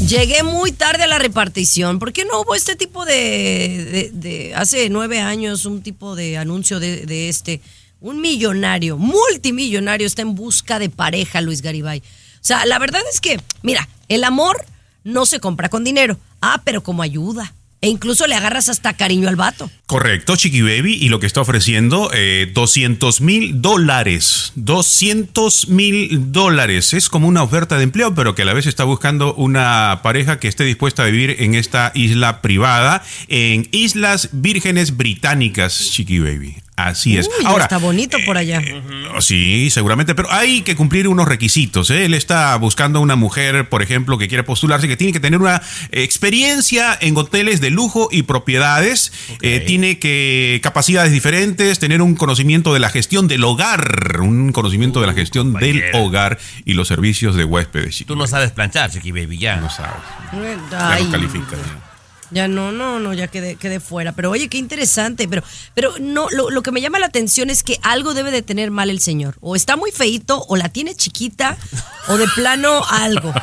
Llegué 0.08 0.44
muy 0.44 0.72
tarde 0.72 1.04
a 1.04 1.08
la 1.08 1.20
repartición. 1.20 2.00
¿Por 2.00 2.14
qué 2.14 2.24
no 2.24 2.40
hubo 2.40 2.56
este 2.56 2.78
tipo 2.78 3.04
de, 3.04 3.12
de- 3.14 4.12
de- 4.14 4.56
hace 4.56 4.90
nueve 4.90 5.20
años, 5.20 5.66
un 5.66 5.82
tipo 5.84 6.16
de 6.16 6.38
anuncio 6.38 6.80
de, 6.80 7.06
de 7.06 7.28
este? 7.28 7.60
Un 8.00 8.22
millonario, 8.22 8.98
multimillonario, 8.98 10.08
está 10.08 10.22
en 10.22 10.34
busca 10.36 10.80
de 10.80 10.90
pareja, 10.90 11.42
Luis 11.42 11.62
Garibay. 11.62 12.00
O 12.00 12.04
sea, 12.40 12.66
la 12.66 12.80
verdad 12.80 13.02
es 13.14 13.20
que, 13.20 13.38
mira, 13.64 13.90
el 14.08 14.24
amor 14.24 14.66
no 15.04 15.26
se 15.26 15.42
compra 15.42 15.68
con 15.68 15.84
dinero. 15.84 16.18
Ah, 16.42 16.62
pero 16.64 16.82
como 16.82 17.04
ayuda. 17.04 17.54
E 17.84 17.90
incluso 17.90 18.28
le 18.28 18.36
agarras 18.36 18.70
hasta 18.70 18.94
cariño 18.94 19.28
al 19.28 19.36
vato. 19.36 19.72
Correcto, 19.88 20.36
Chiqui 20.36 20.62
Baby, 20.62 20.94
y 20.94 21.10
lo 21.10 21.20
que 21.20 21.26
está 21.26 21.42
ofreciendo, 21.42 22.12
eh, 22.14 22.52
200 22.54 23.22
mil 23.22 23.60
dólares. 23.60 24.52
200 24.54 25.68
mil 25.68 26.32
dólares. 26.32 26.94
Es 26.94 27.10
como 27.10 27.28
una 27.28 27.42
oferta 27.42 27.78
de 27.78 27.84
empleo, 27.84 28.14
pero 28.14 28.36
que 28.36 28.44
a 28.44 28.46
la 28.46 28.54
vez 28.54 28.68
está 28.68 28.84
buscando 28.84 29.34
una 29.34 30.02
pareja 30.04 30.38
que 30.40 30.48
esté 30.48 30.64
dispuesta 30.64 31.02
a 31.02 31.08
vivir 31.08 31.38
en 31.40 31.56
esta 31.56 31.92
isla 31.96 32.44
privada, 32.44 33.04
en 33.28 33.68
Islas 33.72 34.30
Vírgenes 34.32 34.96
Británicas, 34.96 35.90
Chiqui 35.92 36.20
Baby. 36.20 36.58
Así 36.88 37.18
es. 37.18 37.28
Uy, 37.28 37.46
Ahora, 37.46 37.64
está 37.64 37.78
bonito 37.78 38.18
por 38.26 38.38
allá. 38.38 38.62
Sí, 39.20 39.70
seguramente, 39.70 40.16
pero 40.16 40.32
hay 40.32 40.62
que 40.62 40.76
cumplir 40.76 41.08
unos 41.08 41.28
requisitos. 41.28 41.90
¿eh? 41.90 42.06
Él 42.06 42.14
está 42.14 42.56
buscando 42.56 43.02
una 43.02 43.16
mujer, 43.16 43.70
por 43.70 43.82
ejemplo, 43.82 44.18
que 44.18 44.28
quiere 44.28 44.44
postularse, 44.44 44.88
que 44.88 44.98
tiene 44.98 45.14
que 45.14 45.20
tener 45.20 45.40
una 45.40 45.62
experiencia 45.92 46.98
en 47.00 47.16
hoteles 47.18 47.62
de 47.62 47.70
lujo 47.70 48.10
y 48.12 48.24
propiedades, 48.24 49.12
eh, 49.42 49.64
tiene 49.66 50.00
que 50.00 50.60
capacidades 50.64 51.12
diferentes, 51.12 51.80
tener 51.80 52.02
un 52.02 52.16
conocimiento 52.16 52.74
de 52.74 52.80
la 52.80 52.90
gestión 52.90 53.28
del 53.28 53.44
hogar, 53.44 54.20
un 54.22 54.52
conocimiento 54.52 55.02
de 55.02 55.08
la 55.08 55.14
gestión 55.14 55.54
del 55.54 55.84
hogar 55.94 56.40
y 56.66 56.74
los 56.74 56.88
servicios 56.88 57.36
de 57.36 57.46
huéspedes. 57.46 58.04
Tú 58.06 58.16
no 58.16 58.28
sabes 58.28 58.52
planchar, 58.52 58.90
Chiqui 58.90 59.12
Baby, 59.12 59.38
ya. 59.38 59.58
No 59.58 59.70
sabes. 59.70 59.92
Ya 60.72 61.00
no 61.00 61.12
califica. 61.12 61.58
Ya 62.32 62.48
no, 62.48 62.72
no, 62.72 63.00
no, 63.00 63.14
ya 63.14 63.28
quedé, 63.28 63.56
quedé 63.56 63.80
fuera. 63.80 64.14
Pero 64.14 64.32
oye, 64.32 64.48
qué 64.48 64.58
interesante. 64.58 65.28
Pero, 65.28 65.44
pero 65.74 65.94
no, 66.00 66.30
lo, 66.30 66.50
lo 66.50 66.64
que 66.64 66.72
me 66.72 66.82
llama 66.82 66.98
la 66.98 67.08
atención 67.08 67.50
es 67.50 67.62
que 67.62 67.78
algo 67.84 68.14
debe 68.14 68.32
de 68.32 68.42
tener 68.42 68.72
mal 68.72 68.90
el 68.90 69.02
señor. 69.02 69.36
O 69.42 69.56
está 69.56 69.76
muy 69.76 69.92
feito, 69.92 70.46
o 70.48 70.56
la 70.56 70.70
tiene 70.70 70.96
chiquita, 70.96 71.58
o 72.08 72.18
de 72.18 72.28
plano 72.30 72.82
algo. 72.90 73.34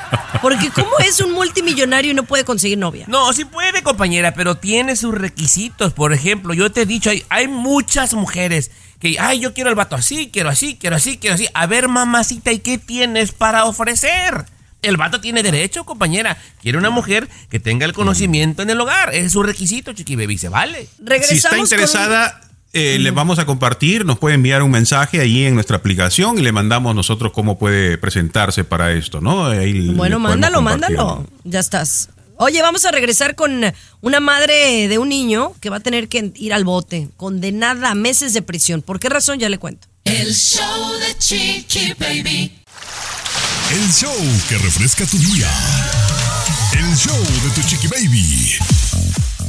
Porque 0.41 0.71
¿cómo 0.71 0.99
es 1.01 1.21
un 1.21 1.33
multimillonario 1.33 2.13
y 2.13 2.15
no 2.15 2.25
puede 2.25 2.45
conseguir 2.45 2.79
novia? 2.79 3.05
No, 3.09 3.33
sí 3.33 3.45
puede, 3.45 3.83
compañera, 3.83 4.33
pero 4.35 4.57
tiene 4.57 4.97
sus 4.97 5.15
requisitos. 5.15 5.93
Por 5.93 6.13
ejemplo, 6.13 6.55
yo 6.55 6.73
te 6.73 6.83
he 6.83 6.87
dicho, 6.87 7.11
hay, 7.11 7.25
hay 7.29 7.49
muchas 7.49 8.15
mujeres 8.15 8.71
que, 9.01 9.19
ay, 9.19 9.41
yo 9.41 9.55
quiero 9.55 9.71
el 9.71 9.77
vato 9.77 9.97
así, 9.97 10.31
quiero 10.33 10.49
así, 10.49 10.77
quiero 10.77 10.97
así, 10.97 11.19
quiero 11.19 11.35
así. 11.35 11.47
A 11.55 11.67
ver, 11.67 11.89
mamacita, 11.89 12.53
¿y 12.53 12.61
qué 12.61 12.79
tienes 12.79 13.33
para 13.33 13.65
ofrecer? 13.65 14.47
El 14.83 14.97
vato 14.97 15.21
tiene 15.21 15.43
derecho, 15.43 15.85
compañera. 15.85 16.37
Quiere 16.63 16.79
una 16.79 16.91
mujer 16.91 17.29
que 17.51 17.59
tenga 17.59 17.85
el 17.85 17.93
conocimiento 17.93 18.63
en 18.63 18.71
el 18.71 18.81
hogar. 18.81 19.11
Ese 19.15 19.27
es 19.27 19.33
su 19.33 19.43
requisito, 19.43 19.93
chiqui 19.93 20.15
baby. 20.17 20.39
Se 20.39 20.49
vale. 20.49 20.89
Regresamos 20.99 21.29
Si 21.29 21.47
está 21.47 21.59
interesada, 21.59 22.41
eh, 22.73 22.99
le 23.01 23.11
vamos 23.11 23.39
a 23.39 23.47
compartir, 23.47 24.05
nos 24.05 24.19
puede 24.19 24.35
enviar 24.35 24.63
un 24.63 24.71
mensaje 24.71 25.21
ahí 25.21 25.45
en 25.45 25.55
nuestra 25.55 25.79
aplicación 25.79 26.39
y 26.39 26.43
le 26.43 26.53
mandamos 26.53 26.95
nosotros 26.95 27.33
cómo 27.33 27.59
puede 27.59 27.99
presentarse 27.99 28.63
para 28.63 28.93
esto, 28.93 29.21
¿no? 29.21 29.47
Ahí 29.47 29.73
le 29.73 29.93
Bueno, 29.95 30.19
mándalo, 30.19 30.63
mándalo. 30.63 31.27
Ya 31.45 31.61
estás. 31.61 32.11
Oye, 32.37 32.63
vamos 32.63 32.85
a 32.85 32.93
regresar 32.93 33.35
con 33.35 33.65
una 34.01 34.21
madre 34.21 34.87
de 34.87 34.99
un 34.99 35.09
niño 35.09 35.55
que 35.61 35.71
va 35.71 35.79
a 35.79 35.81
tener 35.81 36.09
que 36.09 36.31
ir 36.37 36.55
al 36.55 36.63
bote, 36.63 37.09
condenada 37.17 37.91
a 37.91 37.95
meses 37.97 38.33
de 38.33 38.43
prisión. 38.43 38.81
¿Por 38.81 39.01
qué 39.01 39.09
razón? 39.09 39.41
Ya 39.41 39.49
le 39.49 39.59
cuento. 39.59 39.89
El 40.05 40.33
show 40.33 40.93
de 41.01 41.19
Chiqui 41.19 41.95
Baby. 41.99 42.53
El 43.71 43.93
show 43.93 44.17
que 44.49 44.57
refresca 44.57 45.05
tu 45.05 45.19
día. 45.19 45.47
El 46.73 46.97
show 46.97 47.15
de 47.15 47.51
tu 47.55 47.69
Chiqui 47.69 47.87
Baby. 47.87 48.55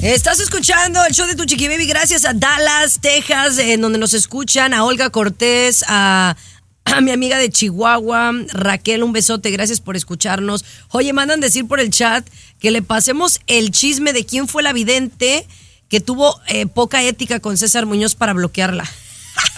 Estás 0.01 0.41
escuchando 0.41 0.99
el 1.05 1.13
show 1.13 1.25
de 1.25 1.35
tu 1.35 1.45
chiqui 1.45 1.69
baby 1.69 1.85
gracias 1.85 2.25
a 2.25 2.33
Dallas, 2.33 2.99
Texas, 3.01 3.57
en 3.59 3.79
donde 3.79 3.97
nos 3.97 4.13
escuchan, 4.13 4.73
a 4.73 4.83
Olga 4.83 5.09
Cortés, 5.09 5.85
a, 5.87 6.35
a 6.83 7.01
mi 7.01 7.11
amiga 7.11 7.37
de 7.37 7.49
Chihuahua, 7.49 8.33
Raquel, 8.51 9.03
un 9.03 9.13
besote, 9.13 9.51
gracias 9.51 9.79
por 9.79 9.95
escucharnos. 9.95 10.65
Oye, 10.89 11.13
mandan 11.13 11.39
decir 11.39 11.65
por 11.65 11.79
el 11.79 11.89
chat 11.89 12.27
que 12.59 12.71
le 12.71 12.81
pasemos 12.81 13.39
el 13.47 13.71
chisme 13.71 14.11
de 14.11 14.25
quién 14.25 14.49
fue 14.49 14.63
la 14.63 14.73
vidente 14.73 15.47
que 15.87 16.01
tuvo 16.01 16.41
eh, 16.47 16.65
poca 16.65 17.03
ética 17.03 17.39
con 17.39 17.57
César 17.57 17.85
Muñoz 17.85 18.15
para 18.15 18.33
bloquearla. 18.33 18.89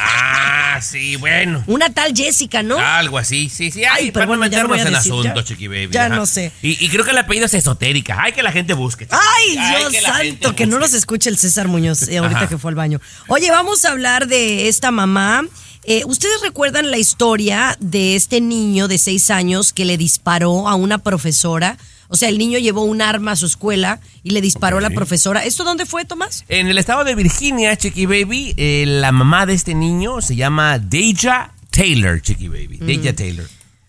Ah, 0.03 0.79
sí, 0.81 1.15
bueno. 1.15 1.63
Una 1.67 1.89
tal 1.93 2.13
Jessica, 2.15 2.63
¿no? 2.63 2.79
Algo 2.79 3.17
así, 3.17 3.49
sí, 3.49 3.71
sí. 3.71 3.83
Ay, 3.85 4.05
Ay, 4.05 4.11
pero 4.11 4.13
para 4.13 4.25
no 4.25 4.29
bueno, 4.39 4.45
ya 4.47 4.63
no 4.63 4.69
meternos 4.69 4.87
en 4.87 4.93
decir, 4.99 5.11
asunto, 5.13 5.39
ya- 5.41 5.43
chiqui 5.45 5.67
baby. 5.67 5.89
ya 5.91 6.05
ajá. 6.05 6.15
no 6.15 6.25
sé. 6.25 6.51
Y, 6.61 6.83
y 6.83 6.89
creo 6.89 7.05
que 7.05 7.11
el 7.11 7.17
apellido 7.17 7.45
es 7.45 7.53
esotérica. 7.53 8.17
Ay, 8.19 8.31
que 8.33 8.41
la 8.43 8.51
gente 8.51 8.73
busque. 8.73 9.05
chiqui 9.05 9.17
Ay. 9.37 9.77
Dios 9.79 9.91
que 9.91 10.01
santo, 10.01 10.55
que 10.55 10.65
no 10.65 10.79
nos 10.79 10.93
escuche 10.93 11.29
el 11.29 11.37
César 11.37 11.67
Muñoz 11.67 12.03
eh, 12.07 12.17
ahorita 12.17 12.39
Ajá. 12.39 12.49
que 12.49 12.57
fue 12.57 12.69
al 12.71 12.75
baño. 12.75 12.99
Oye, 13.27 13.51
vamos 13.51 13.85
a 13.85 13.91
hablar 13.91 14.27
de 14.27 14.67
esta 14.67 14.91
mamá. 14.91 15.43
Eh, 15.83 16.03
¿Ustedes 16.05 16.41
recuerdan 16.41 16.91
la 16.91 16.97
historia 16.97 17.75
de 17.79 18.15
este 18.15 18.39
niño 18.41 18.87
de 18.87 18.97
seis 18.97 19.29
años 19.31 19.73
que 19.73 19.85
le 19.85 19.97
disparó 19.97 20.67
a 20.67 20.75
una 20.75 20.97
profesora? 20.99 21.77
O 22.11 22.15
sea, 22.15 22.29
el 22.29 22.37
niño 22.37 22.59
llevó 22.59 22.83
un 22.83 23.01
arma 23.01 23.31
a 23.31 23.35
su 23.35 23.45
escuela 23.45 23.99
y 24.21 24.31
le 24.31 24.41
disparó 24.41 24.77
a 24.77 24.81
la 24.81 24.89
profesora. 24.89 25.45
¿Esto 25.45 25.63
dónde 25.63 25.85
fue, 25.85 26.05
Tomás? 26.05 26.43
En 26.49 26.67
el 26.67 26.77
estado 26.77 27.03
de 27.03 27.15
Virginia, 27.15 27.75
Chiqui 27.75 28.05
Baby, 28.05 28.53
eh, 28.57 28.83
la 28.85 29.11
mamá 29.11 29.45
de 29.45 29.53
este 29.53 29.73
niño 29.73 30.21
se 30.21 30.35
llama 30.35 30.77
Deja 30.77 31.53
Taylor, 31.69 32.21
Chiqui 32.21 32.49
Baby. 32.49 32.79
Mm. 32.81 32.85
Deja 32.85 33.13
Taylor. 33.15 33.47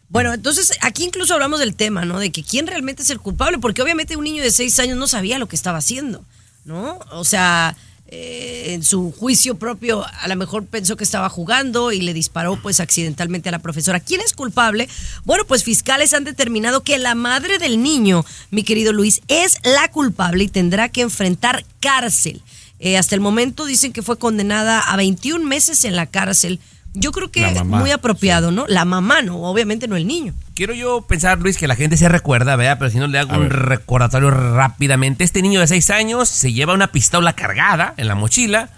Bueno, 0.09 0.33
entonces 0.33 0.79
aquí 0.83 1.05
incluso 1.05 1.35
hablamos 1.35 1.59
del 1.59 1.75
tema, 1.75 2.05
¿no? 2.05 2.21
De 2.21 2.31
que 2.31 2.45
quién 2.45 2.67
realmente 2.67 3.03
es 3.03 3.11
el 3.11 3.19
culpable, 3.19 3.59
porque 3.59 3.83
obviamente 3.83 4.17
un 4.17 4.25
niño 4.25 4.43
de 4.43 4.51
seis 4.51 4.79
años 4.79 4.97
no 4.97 5.09
sabía 5.09 5.39
lo 5.39 5.49
que 5.49 5.57
estaba 5.57 5.79
haciendo. 5.79 6.25
¿no? 6.65 6.99
O 7.11 7.25
sea, 7.25 7.77
eh, 8.15 8.75
en 8.75 8.83
su 8.83 9.11
juicio 9.11 9.55
propio 9.55 10.05
a 10.05 10.29
lo 10.29 10.37
mejor 10.37 10.67
pensó 10.67 10.99
que 10.99 11.05
estaba 11.05 11.31
jugando 11.31 11.93
y 11.93 12.03
le 12.03 12.13
disparó 12.13 12.61
pues 12.61 12.79
accidentalmente 12.79 13.49
a 13.49 13.53
la 13.53 13.61
profesora. 13.61 14.01
¿Quién 14.01 14.21
es 14.21 14.35
culpable? 14.35 14.87
Bueno, 15.25 15.47
pues 15.47 15.65
fiscales 15.65 16.13
han 16.13 16.25
determinado 16.25 16.83
que 16.83 16.99
la 16.99 17.15
madre 17.15 17.57
del 17.57 17.83
niño, 17.83 18.23
mi 18.51 18.65
querido 18.65 18.93
Luis, 18.93 19.23
es 19.29 19.57
la 19.65 19.91
culpable 19.91 20.45
y 20.45 20.49
tendrá 20.49 20.91
que 20.91 21.01
enfrentar 21.01 21.65
cárcel. 21.81 22.43
Eh, 22.81 22.99
hasta 22.99 23.15
el 23.15 23.23
momento 23.23 23.65
dicen 23.65 23.95
que 23.95 24.03
fue 24.03 24.19
condenada 24.19 24.81
a 24.81 24.95
21 24.99 25.47
meses 25.47 25.87
en 25.87 25.97
la 25.97 26.05
cárcel. 26.05 26.61
Yo 26.95 27.11
creo 27.13 27.31
que 27.31 27.51
mamá, 27.51 27.79
muy 27.79 27.91
apropiado, 27.91 28.51
¿no? 28.51 28.67
La 28.69 28.85
mamá, 28.85 29.23
no, 29.23 29.43
obviamente 29.45 29.89
no 29.89 29.97
el 29.97 30.07
niño. 30.07 30.35
Quiero 30.55 30.75
yo 30.75 31.01
pensar, 31.03 31.39
Luis, 31.39 31.57
que 31.57 31.67
la 31.67 31.75
gente 31.77 31.97
se 31.97 32.09
recuerda, 32.09 32.55
¿verdad? 32.57 32.77
Pero 32.79 32.91
si 32.91 32.99
no 32.99 33.07
le 33.07 33.19
hago 33.19 33.33
A 33.33 33.39
un 33.39 33.45
ver. 33.49 33.53
recordatorio 33.53 34.31
rápidamente. 34.31 35.25
Este 35.25 35.41
niño 35.41 35.61
de 35.61 35.67
6 35.67 35.89
años 35.91 36.29
se 36.29 36.53
lleva 36.53 36.75
una 36.75 36.89
pistola 36.93 37.33
cargada 37.33 37.95
en 37.97 38.09
la 38.09 38.15
mochila. 38.15 38.69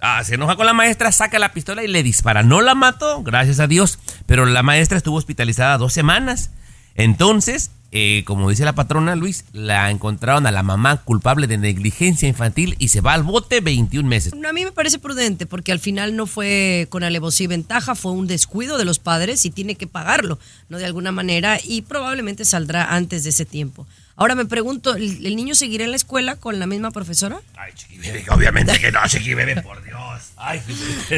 ah, 0.00 0.22
se 0.22 0.34
enoja 0.36 0.54
con 0.56 0.66
la 0.66 0.74
maestra, 0.74 1.10
saca 1.10 1.38
la 1.40 1.52
pistola 1.52 1.82
y 1.82 1.88
le 1.88 2.02
dispara. 2.04 2.42
No 2.44 2.60
la 2.60 2.74
mató, 2.76 3.22
gracias 3.24 3.58
a 3.58 3.66
Dios, 3.66 3.98
pero 4.26 4.44
la 4.46 4.62
maestra 4.62 4.96
estuvo 4.96 5.16
hospitalizada 5.16 5.78
dos 5.78 5.92
semanas. 5.92 6.50
Entonces, 6.96 7.70
eh, 7.92 8.24
como 8.26 8.50
dice 8.50 8.64
la 8.64 8.74
patrona 8.74 9.16
Luis, 9.16 9.44
la 9.52 9.90
encontraron 9.90 10.46
a 10.46 10.52
la 10.52 10.62
mamá 10.62 10.98
culpable 10.98 11.46
de 11.46 11.56
negligencia 11.56 12.28
infantil 12.28 12.74
y 12.78 12.88
se 12.88 13.00
va 13.00 13.14
al 13.14 13.22
bote 13.22 13.60
21 13.60 14.08
meses. 14.08 14.32
A 14.32 14.52
mí 14.52 14.64
me 14.64 14.72
parece 14.72 14.98
prudente 14.98 15.46
porque 15.46 15.72
al 15.72 15.78
final 15.78 16.16
no 16.16 16.26
fue 16.26 16.88
con 16.90 17.04
alevosía 17.04 17.44
y 17.44 17.48
ventaja, 17.48 17.94
fue 17.94 18.12
un 18.12 18.26
descuido 18.26 18.76
de 18.76 18.84
los 18.84 18.98
padres 18.98 19.44
y 19.44 19.50
tiene 19.50 19.76
que 19.76 19.86
pagarlo, 19.86 20.38
¿no? 20.68 20.78
De 20.78 20.84
alguna 20.84 21.12
manera 21.12 21.58
y 21.62 21.82
probablemente 21.82 22.44
saldrá 22.44 22.94
antes 22.94 23.24
de 23.24 23.30
ese 23.30 23.44
tiempo. 23.44 23.86
Ahora 24.18 24.34
me 24.34 24.46
pregunto, 24.46 24.94
¿el, 24.96 25.26
el 25.26 25.36
niño 25.36 25.54
seguirá 25.54 25.84
en 25.84 25.90
la 25.90 25.96
escuela 25.96 26.36
con 26.36 26.58
la 26.58 26.66
misma 26.66 26.90
profesora? 26.90 27.38
Ay, 27.56 27.72
Chiqui 27.74 27.98
Bebé, 27.98 28.24
obviamente 28.30 28.78
que 28.78 28.90
no, 28.90 29.00
Chiqui 29.06 29.34
Bebé, 29.34 29.60
por 29.60 29.84
Dios. 29.84 29.96
Ay, 30.38 30.62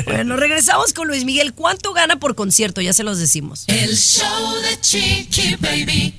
Bueno, 0.04 0.36
regresamos 0.36 0.92
con 0.92 1.06
Luis 1.06 1.24
Miguel. 1.24 1.54
¿Cuánto 1.54 1.92
gana 1.92 2.16
por 2.18 2.34
concierto? 2.34 2.80
Ya 2.80 2.92
se 2.92 3.04
los 3.04 3.18
decimos. 3.20 3.64
El 3.68 3.96
show 3.96 4.54
de 4.62 4.80
Chiqui 4.80 5.54
Baby. 5.60 6.14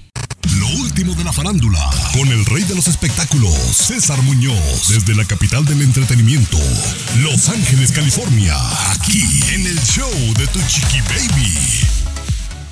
Lo 0.57 0.67
último 0.81 1.13
de 1.15 1.23
la 1.25 1.33
farándula, 1.33 1.89
con 2.13 2.27
el 2.29 2.45
rey 2.45 2.63
de 2.63 2.75
los 2.75 2.87
espectáculos, 2.87 3.53
César 3.53 4.21
Muñoz, 4.21 4.87
desde 4.87 5.15
la 5.15 5.25
capital 5.25 5.65
del 5.65 5.81
entretenimiento, 5.81 6.57
Los 7.21 7.49
Ángeles, 7.49 7.91
California, 7.91 8.55
aquí 8.91 9.21
en 9.53 9.67
el 9.67 9.79
show 9.81 10.09
de 10.37 10.47
Tu 10.47 10.59
Chiqui 10.67 11.01
Baby. 11.01 11.55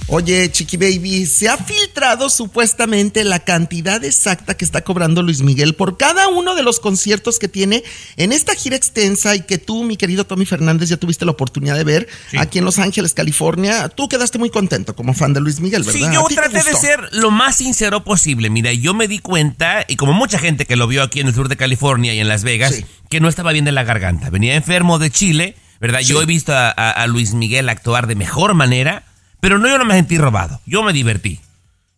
Oye, 0.10 0.50
Chiqui 0.50 0.78
Baby, 0.78 1.26
se 1.26 1.50
ha 1.50 1.58
filtrado 1.58 2.30
supuestamente 2.30 3.26
la 3.26 3.40
cantidad 3.40 4.02
exacta 4.06 4.56
que 4.56 4.64
está 4.64 4.82
cobrando 4.82 5.22
Luis 5.22 5.42
Miguel 5.42 5.76
por 5.76 5.98
cada 5.98 6.30
uno 6.30 6.56
de 6.56 6.64
los 6.64 6.80
conciertos 6.80 7.40
que 7.40 7.50
tiene 7.50 7.84
en 8.16 8.32
esta 8.32 8.56
gira 8.56 8.78
extensa 8.78 9.36
y 9.36 9.42
que 9.42 9.58
tú, 9.58 9.84
mi 9.84 9.98
querido 9.98 10.26
Tommy 10.26 10.46
Fernández, 10.46 10.88
ya 10.88 10.96
tuviste 10.96 11.26
la 11.26 11.32
oportunidad 11.32 11.76
de 11.76 11.84
ver 11.84 12.08
aquí 12.40 12.60
en 12.60 12.64
Los 12.64 12.80
Ángeles, 12.80 13.14
California. 13.14 13.90
Tú 13.90 14.08
quedaste 14.08 14.38
muy 14.38 14.50
contento 14.50 14.96
como 14.96 15.14
fan 15.14 15.34
de 15.34 15.42
Luis 15.42 15.60
Miguel, 15.60 15.84
¿verdad? 15.84 16.00
Sí, 16.00 16.06
yo 16.14 16.22
¿A 16.26 16.28
ti 16.30 16.36
te 16.36 16.42
traté 16.42 16.64
de 16.64 16.76
ser 16.78 17.10
lo 17.12 17.30
más 17.30 17.58
sincero 17.58 18.06
posible. 18.06 18.50
Mira, 18.50 18.72
yo 18.72 18.94
me 18.94 19.10
di 19.10 19.20
cuenta, 19.20 19.84
y 19.90 19.98
como 19.98 20.14
mucha 20.14 20.40
gente 20.40 20.66
que 20.66 20.78
lo 20.78 20.88
vio 20.88 21.04
aquí 21.04 21.20
en 21.20 21.28
el 21.28 21.36
sur 21.36 21.50
de 21.50 21.58
California 21.58 22.14
y 22.14 22.22
en 22.22 22.30
Las 22.30 22.44
Vegas, 22.44 22.74
Sí. 22.76 22.86
que 23.10 23.20
no 23.20 23.28
estaba 23.28 23.52
bien 23.52 23.66
de 23.66 23.74
la 23.74 23.84
garganta. 23.84 24.30
Venía 24.30 24.56
enfermo 24.56 25.00
de 25.00 25.12
Chile, 25.12 25.56
¿verdad? 25.82 26.00
Yo 26.00 26.22
he 26.22 26.26
visto 26.26 26.54
a, 26.54 26.70
a- 26.70 26.92
a 26.92 27.08
Luis 27.08 27.34
Miguel 27.34 27.68
actuar 27.68 28.08
de 28.08 28.16
mejor 28.16 28.54
manera, 28.54 29.04
pero 29.40 29.58
no 29.58 29.68
yo 29.68 29.78
no 29.78 29.86
me 29.86 29.96
sentí 29.96 30.18
robado. 30.18 30.60
Yo 30.66 30.84
me 30.84 30.94
divertí. 30.94 31.40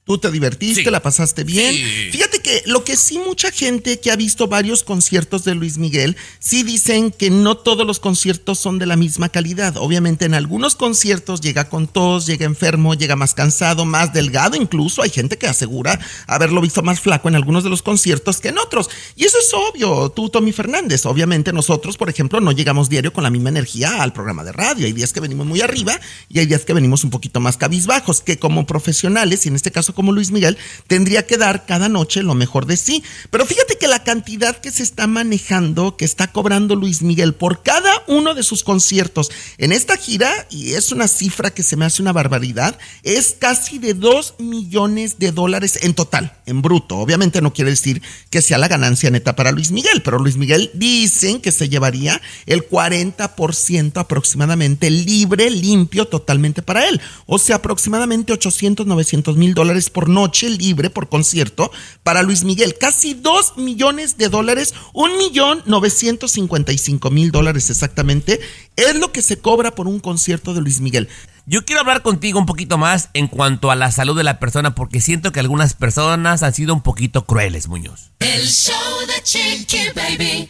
Tú 0.09 0.17
te 0.17 0.31
divertiste, 0.31 0.83
Sí. 0.83 0.89
la 0.89 1.03
pasaste 1.03 1.43
bien. 1.43 1.75
Sí. 1.75 2.09
Fíjate 2.13 2.39
que 2.39 2.63
lo 2.65 2.83
que 2.83 2.97
sí 2.97 3.19
mucha 3.19 3.51
gente 3.51 3.99
que 3.99 4.09
ha 4.09 4.15
visto 4.15 4.47
varios 4.47 4.81
conciertos 4.81 5.43
de 5.43 5.53
Luis 5.53 5.77
Miguel, 5.77 6.17
sí 6.39 6.63
dicen 6.63 7.11
que 7.11 7.29
no 7.29 7.57
todos 7.57 7.85
los 7.85 7.99
conciertos 7.99 8.57
son 8.57 8.79
de 8.79 8.87
la 8.87 8.95
misma 8.95 9.29
calidad. 9.29 9.77
Obviamente 9.77 10.25
en 10.25 10.33
algunos 10.33 10.73
conciertos 10.75 11.41
llega 11.41 11.69
con 11.69 11.85
tos, 11.85 12.25
llega 12.25 12.47
enfermo, 12.47 12.95
llega 12.95 13.15
más 13.15 13.35
cansado, 13.35 13.85
más 13.85 14.11
delgado 14.11 14.57
incluso. 14.57 15.03
Hay 15.03 15.11
gente 15.11 15.37
que 15.37 15.45
asegura 15.45 15.99
haberlo 16.25 16.59
visto 16.59 16.81
más 16.81 16.99
flaco 16.99 17.27
en 17.29 17.35
algunos 17.35 17.63
de 17.63 17.69
los 17.69 17.83
conciertos 17.83 18.39
que 18.41 18.47
en 18.47 18.57
otros. 18.57 18.89
Y 19.15 19.25
eso 19.25 19.37
es 19.37 19.53
obvio, 19.53 20.09
tú, 20.09 20.29
Tommy 20.29 20.53
Fernández. 20.53 21.05
Obviamente 21.05 21.53
nosotros, 21.53 21.97
por 21.97 22.09
ejemplo, 22.09 22.41
no 22.41 22.51
llegamos 22.51 22.89
diario 22.89 23.13
con 23.13 23.23
la 23.23 23.29
misma 23.29 23.49
energía 23.49 24.01
al 24.01 24.11
programa 24.11 24.43
de 24.43 24.53
radio. 24.53 24.87
Hay 24.87 24.93
días 24.93 25.13
que 25.13 25.19
venimos 25.19 25.45
muy 25.45 25.61
arriba 25.61 25.99
y 26.29 26.39
hay 26.39 26.47
días 26.47 26.65
que 26.65 26.73
venimos 26.73 27.03
un 27.03 27.11
poquito 27.11 27.39
más 27.39 27.57
cabizbajos, 27.57 28.21
que 28.21 28.39
como 28.39 28.65
profesionales, 28.65 29.45
y 29.45 29.49
en 29.49 29.55
este 29.55 29.69
caso 29.71 29.93
como 29.99 30.13
Luis 30.13 30.31
Miguel, 30.31 30.57
tendría 30.87 31.27
que 31.27 31.35
dar 31.35 31.65
cada 31.65 31.89
noche 31.89 32.23
lo 32.23 32.33
mejor 32.33 32.65
de 32.65 32.77
sí. 32.77 33.03
Pero 33.31 33.45
fíjate 33.45 33.77
que 33.77 33.89
la 33.89 34.01
cantidad 34.05 34.55
que 34.55 34.71
se 34.71 34.81
está 34.81 35.07
manejando, 35.07 35.97
que 35.97 36.05
está 36.05 36.31
cobrando 36.31 36.77
Luis 36.77 37.01
Miguel 37.01 37.33
por 37.33 37.63
cada 37.63 37.91
uno 38.07 38.33
de 38.33 38.43
sus 38.43 38.63
conciertos 38.63 39.29
en 39.57 39.73
esta 39.73 39.97
gira, 39.97 40.31
y 40.49 40.75
es 40.75 40.93
una 40.93 41.09
cifra 41.09 41.49
que 41.49 41.63
se 41.63 41.75
me 41.75 41.83
hace 41.83 42.01
una 42.01 42.13
barbaridad, 42.13 42.79
es 43.03 43.35
casi 43.37 43.77
de 43.77 43.93
2 43.93 44.35
millones 44.39 45.19
de 45.19 45.33
dólares 45.33 45.79
en 45.81 45.93
total, 45.93 46.37
en 46.45 46.61
bruto. 46.61 46.95
Obviamente 46.95 47.41
no 47.41 47.51
quiere 47.51 47.71
decir 47.71 48.01
que 48.29 48.41
sea 48.41 48.57
la 48.57 48.69
ganancia 48.69 49.09
neta 49.09 49.35
para 49.35 49.51
Luis 49.51 49.71
Miguel, 49.71 50.01
pero 50.01 50.17
Luis 50.17 50.37
Miguel 50.37 50.71
dicen 50.75 51.41
que 51.41 51.51
se 51.51 51.67
llevaría 51.67 52.21
el 52.45 52.69
40% 52.69 53.97
aproximadamente 53.97 54.89
libre, 54.89 55.49
limpio, 55.49 56.05
totalmente 56.05 56.61
para 56.61 56.87
él. 56.87 57.01
O 57.25 57.37
sea, 57.37 57.57
aproximadamente 57.57 58.31
800, 58.31 58.87
900 58.87 59.35
mil 59.35 59.53
dólares 59.53 59.88
por 59.89 60.09
noche 60.09 60.49
libre 60.49 60.89
por 60.89 61.09
concierto 61.09 61.71
para 62.03 62.23
Luis 62.23 62.43
Miguel. 62.43 62.75
Casi 62.79 63.13
2 63.13 63.57
millones 63.57 64.17
de 64.17 64.29
dólares, 64.29 64.73
1 64.93 65.17
millón 65.17 65.63
955 65.65 67.09
mil 67.09 67.31
dólares 67.31 67.69
exactamente, 67.69 68.39
es 68.75 68.95
lo 68.95 69.11
que 69.11 69.21
se 69.21 69.39
cobra 69.39 69.75
por 69.75 69.87
un 69.87 69.99
concierto 69.99 70.53
de 70.53 70.61
Luis 70.61 70.79
Miguel. 70.79 71.09
Yo 71.45 71.65
quiero 71.65 71.81
hablar 71.81 72.03
contigo 72.03 72.37
un 72.37 72.45
poquito 72.45 72.77
más 72.77 73.09
en 73.13 73.27
cuanto 73.27 73.71
a 73.71 73.75
la 73.75 73.91
salud 73.91 74.15
de 74.15 74.23
la 74.23 74.39
persona, 74.39 74.75
porque 74.75 75.01
siento 75.01 75.31
que 75.31 75.39
algunas 75.39 75.73
personas 75.73 76.43
han 76.43 76.53
sido 76.53 76.75
un 76.75 76.81
poquito 76.81 77.25
crueles, 77.25 77.67
Muñoz. 77.67 78.11
El 78.19 78.45
show 78.47 78.75
de 79.07 79.23
Chiqui 79.23 79.89
Baby. 79.95 80.49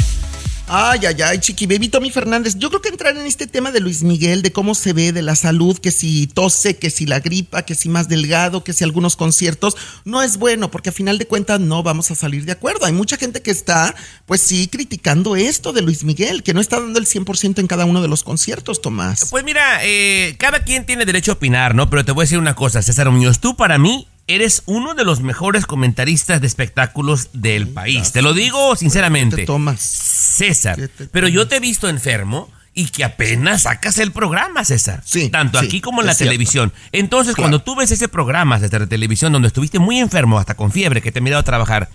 Ay, 0.73 1.01
ay, 1.05 1.21
ay, 1.21 1.39
Chiqui 1.39 1.65
Baby, 1.65 1.89
Tommy 1.89 2.11
Fernández. 2.11 2.55
Yo 2.57 2.69
creo 2.69 2.81
que 2.81 2.87
entrar 2.87 3.17
en 3.17 3.25
este 3.25 3.45
tema 3.45 3.73
de 3.73 3.81
Luis 3.81 4.03
Miguel, 4.03 4.41
de 4.41 4.53
cómo 4.53 4.73
se 4.73 4.93
ve, 4.93 5.11
de 5.11 5.21
la 5.21 5.35
salud, 5.35 5.77
que 5.77 5.91
si 5.91 6.27
tose, 6.27 6.77
que 6.77 6.89
si 6.89 7.05
la 7.05 7.19
gripa, 7.19 7.63
que 7.63 7.75
si 7.75 7.89
más 7.89 8.07
delgado, 8.07 8.63
que 8.63 8.71
si 8.71 8.85
algunos 8.85 9.17
conciertos, 9.17 9.75
no 10.05 10.21
es 10.21 10.37
bueno, 10.37 10.71
porque 10.71 10.87
a 10.87 10.93
final 10.93 11.17
de 11.17 11.27
cuentas 11.27 11.59
no 11.59 11.83
vamos 11.83 12.09
a 12.09 12.15
salir 12.15 12.45
de 12.45 12.53
acuerdo. 12.53 12.85
Hay 12.85 12.93
mucha 12.93 13.17
gente 13.17 13.41
que 13.41 13.51
está, 13.51 13.93
pues 14.25 14.39
sí, 14.39 14.69
criticando 14.69 15.35
esto 15.35 15.73
de 15.73 15.81
Luis 15.81 16.05
Miguel, 16.05 16.41
que 16.41 16.53
no 16.53 16.61
está 16.61 16.79
dando 16.79 16.99
el 16.99 17.05
100% 17.05 17.59
en 17.59 17.67
cada 17.67 17.83
uno 17.83 18.01
de 18.01 18.07
los 18.07 18.23
conciertos, 18.23 18.81
Tomás. 18.81 19.27
Pues 19.29 19.43
mira, 19.43 19.81
eh, 19.83 20.37
cada 20.39 20.63
quien 20.63 20.85
tiene 20.85 21.03
derecho 21.03 21.33
a 21.33 21.35
opinar, 21.35 21.75
¿no? 21.75 21.89
Pero 21.89 22.05
te 22.05 22.13
voy 22.13 22.21
a 22.21 22.25
decir 22.27 22.39
una 22.39 22.55
cosa, 22.55 22.81
César 22.81 23.11
Muñoz, 23.11 23.41
tú 23.41 23.57
para 23.57 23.77
mí 23.77 24.07
eres 24.35 24.63
uno 24.65 24.93
de 24.93 25.03
los 25.03 25.21
mejores 25.21 25.65
comentaristas 25.65 26.41
de 26.41 26.47
espectáculos 26.47 27.29
del 27.33 27.67
país. 27.67 28.11
Te 28.11 28.21
lo 28.21 28.33
digo 28.33 28.75
sinceramente. 28.75 29.35
¿Qué 29.35 29.41
te 29.43 29.45
tomas? 29.47 29.79
César, 29.81 30.75
¿Qué 30.77 30.87
te 30.87 31.07
pero 31.07 31.27
yo 31.27 31.47
te 31.47 31.57
he 31.57 31.59
visto 31.59 31.87
enfermo 31.89 32.49
y 32.73 32.85
que 32.85 33.03
apenas 33.03 33.63
sacas 33.63 33.97
el 33.99 34.11
programa, 34.11 34.63
César. 34.63 35.01
Sí, 35.05 35.29
Tanto 35.29 35.59
sí, 35.59 35.65
aquí 35.65 35.81
como 35.81 36.01
en 36.01 36.07
la 36.07 36.13
cierto. 36.13 36.29
televisión. 36.29 36.71
Entonces, 36.93 37.35
Claro. 37.35 37.43
cuando 37.49 37.63
tú 37.63 37.75
ves 37.75 37.91
ese 37.91 38.07
programa, 38.07 38.59
César, 38.59 38.79
de 38.81 38.87
televisión, 38.87 39.33
donde 39.33 39.49
estuviste 39.49 39.77
muy 39.79 39.99
enfermo, 39.99 40.39
hasta 40.39 40.55
con 40.55 40.71
fiebre, 40.71 41.01
que 41.01 41.11
te 41.11 41.19
he 41.19 41.21
mirado 41.21 41.41
a 41.41 41.43
trabajar, 41.43 41.89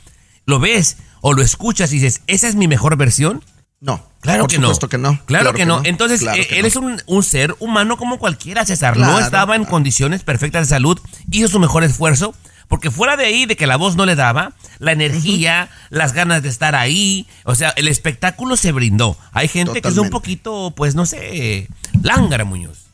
¿lo 0.45 0.59
ves 0.61 0.99
o 1.23 1.33
lo 1.33 1.41
escuchas 1.43 1.91
y 1.93 1.95
dices, 1.99 2.21
¿esa 2.27 2.47
es 2.49 2.57
mi 2.57 2.69
mejor 2.69 2.97
versión? 2.97 3.43
No. 3.81 4.03
Claro 4.21 4.45
por 4.45 4.51
que 4.51 4.59
no. 4.59 4.69
supuesto 4.69 4.89
que 4.89 4.99
no. 4.99 5.21
Claro, 5.27 5.53
que, 5.53 5.67
no. 5.67 5.83
Entonces, 5.85 6.21
Claro 6.21 6.41
eh, 6.41 6.47
que 6.47 6.57
él 6.57 6.63
no. 6.63 6.69
es 6.69 6.77
un, 6.77 7.03
un 7.07 7.23
ser 7.23 7.55
humano 7.61 7.97
como 7.97 8.19
cualquiera, 8.19 8.65
César. 8.65 8.97
no 8.97 9.19
estaba 9.19 9.55
en 9.57 9.65
condiciones 9.65 10.23
perfectas 10.23 10.69
de 10.69 10.75
salud, 10.75 10.99
hizo 11.31 11.49
su 11.49 11.61
mejor 11.61 11.85
esfuerzo, 11.85 12.35
porque 12.69 12.91
fuera 12.91 13.17
de 13.17 13.27
ahí, 13.27 13.47
de 13.47 13.57
que 13.57 13.67
la 13.67 13.77
voz 13.77 13.97
no 13.97 14.07
le 14.07 14.17
daba, 14.17 14.53
la 14.79 14.93
energía, 14.93 15.69
las 15.91 16.13
ganas 16.13 16.43
de 16.43 16.49
estar 16.49 16.75
ahí, 16.75 17.27
o 17.45 17.55
sea, 17.55 17.71
el 17.77 17.87
espectáculo 17.89 18.57
se 18.57 18.73
brindó. 18.73 19.17
Hay 19.33 19.49
gente 19.49 19.81
que 19.81 19.89
es 19.89 19.99
un 19.99 20.11
poquito, 20.11 20.73
pues 20.75 20.95
no 20.95 21.07
sé, 21.07 21.69
lángara, 22.03 22.45
Muñoz. 22.45 22.86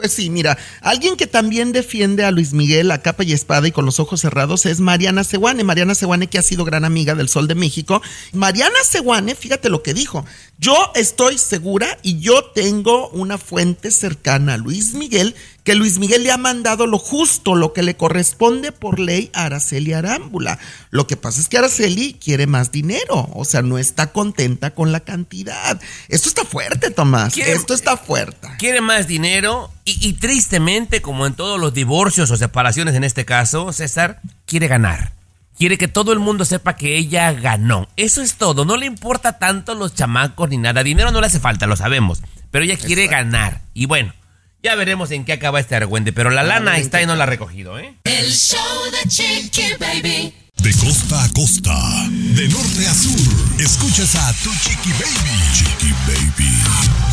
Pues 0.00 0.12
sí, 0.12 0.30
mira, 0.30 0.56
alguien 0.80 1.14
que 1.14 1.26
también 1.26 1.72
defiende 1.72 2.24
a 2.24 2.30
Luis 2.30 2.54
Miguel 2.54 2.90
a 2.90 3.02
capa 3.02 3.22
y 3.22 3.34
espada 3.34 3.68
y 3.68 3.70
con 3.70 3.84
los 3.84 4.00
ojos 4.00 4.22
cerrados 4.22 4.64
es 4.64 4.80
Mariana 4.80 5.24
Seguane. 5.24 5.62
Mariana 5.62 5.94
Seguane 5.94 6.26
que 6.26 6.38
ha 6.38 6.42
sido 6.42 6.64
gran 6.64 6.86
amiga 6.86 7.14
del 7.14 7.28
Sol 7.28 7.46
de 7.48 7.54
México. 7.54 8.00
Mariana 8.32 8.78
Seguane, 8.82 9.34
fíjate 9.34 9.68
lo 9.68 9.82
que 9.82 9.92
dijo. 9.92 10.24
Yo 10.56 10.74
estoy 10.94 11.36
segura 11.36 11.98
y 12.02 12.18
yo 12.18 12.44
tengo 12.54 13.10
una 13.10 13.36
fuente 13.36 13.90
cercana 13.90 14.54
a 14.54 14.56
Luis 14.56 14.94
Miguel 14.94 15.34
que 15.70 15.76
Luis 15.76 16.00
Miguel 16.00 16.24
le 16.24 16.32
ha 16.32 16.36
mandado 16.36 16.88
lo 16.88 16.98
justo, 16.98 17.54
lo 17.54 17.72
que 17.72 17.84
le 17.84 17.96
corresponde 17.96 18.72
por 18.72 18.98
ley 18.98 19.30
a 19.34 19.44
Araceli 19.44 19.92
Arámbula. 19.92 20.58
Lo 20.90 21.06
que 21.06 21.16
pasa 21.16 21.40
es 21.40 21.48
que 21.48 21.58
Araceli 21.58 22.14
quiere 22.14 22.48
más 22.48 22.72
dinero, 22.72 23.28
o 23.32 23.44
sea, 23.44 23.62
no 23.62 23.78
está 23.78 24.10
contenta 24.10 24.74
con 24.74 24.90
la 24.90 24.98
cantidad. 24.98 25.80
Esto 26.08 26.28
está 26.28 26.44
fuerte, 26.44 26.90
Tomás. 26.90 27.34
Quiere- 27.34 27.52
Esto 27.52 27.72
está 27.74 27.96
fuerte. 27.96 28.48
Quiere 28.58 28.80
más 28.80 29.06
dinero 29.06 29.70
y, 29.84 30.04
y 30.08 30.14
tristemente, 30.14 31.00
como 31.02 31.24
en 31.24 31.34
todos 31.34 31.60
los 31.60 31.72
divorcios 31.72 32.32
o 32.32 32.36
separaciones 32.36 32.96
en 32.96 33.04
este 33.04 33.24
caso, 33.24 33.72
César 33.72 34.20
quiere 34.46 34.66
ganar. 34.66 35.12
Quiere 35.56 35.78
que 35.78 35.86
todo 35.86 36.12
el 36.12 36.18
mundo 36.18 36.44
sepa 36.44 36.74
que 36.74 36.96
ella 36.96 37.30
ganó. 37.32 37.86
Eso 37.96 38.22
es 38.22 38.34
todo. 38.34 38.64
No 38.64 38.76
le 38.76 38.86
importa 38.86 39.38
tanto 39.38 39.76
los 39.76 39.94
chamacos 39.94 40.48
ni 40.48 40.56
nada. 40.56 40.82
Dinero 40.82 41.12
no 41.12 41.20
le 41.20 41.28
hace 41.28 41.38
falta, 41.38 41.66
lo 41.68 41.76
sabemos. 41.76 42.22
Pero 42.50 42.64
ella 42.64 42.76
quiere 42.76 43.06
ganar. 43.06 43.60
Y 43.72 43.86
bueno, 43.86 44.12
ya 44.62 44.74
veremos 44.74 45.10
en 45.10 45.24
qué 45.24 45.32
acaba 45.32 45.60
este 45.60 45.74
argüente. 45.76 46.12
Pero 46.12 46.30
la 46.30 46.42
lana 46.42 46.78
está 46.78 47.02
y 47.02 47.06
no 47.06 47.16
la 47.16 47.24
ha 47.24 47.26
recogido, 47.26 47.78
¿eh? 47.78 47.94
El 48.04 48.30
show 48.30 48.58
de 48.92 49.08
Chiqui 49.08 49.74
Baby. 49.78 50.34
De 50.62 50.74
costa 50.74 51.24
a 51.24 51.28
costa, 51.30 51.74
de 52.10 52.46
norte 52.48 52.86
a 52.86 52.92
sur, 52.92 53.18
escuchas 53.58 54.14
a 54.14 54.30
tu 54.42 54.50
chiqui 54.50 54.90
baby. 54.92 55.54
Chiqui 55.54 55.90
baby. 56.06 57.10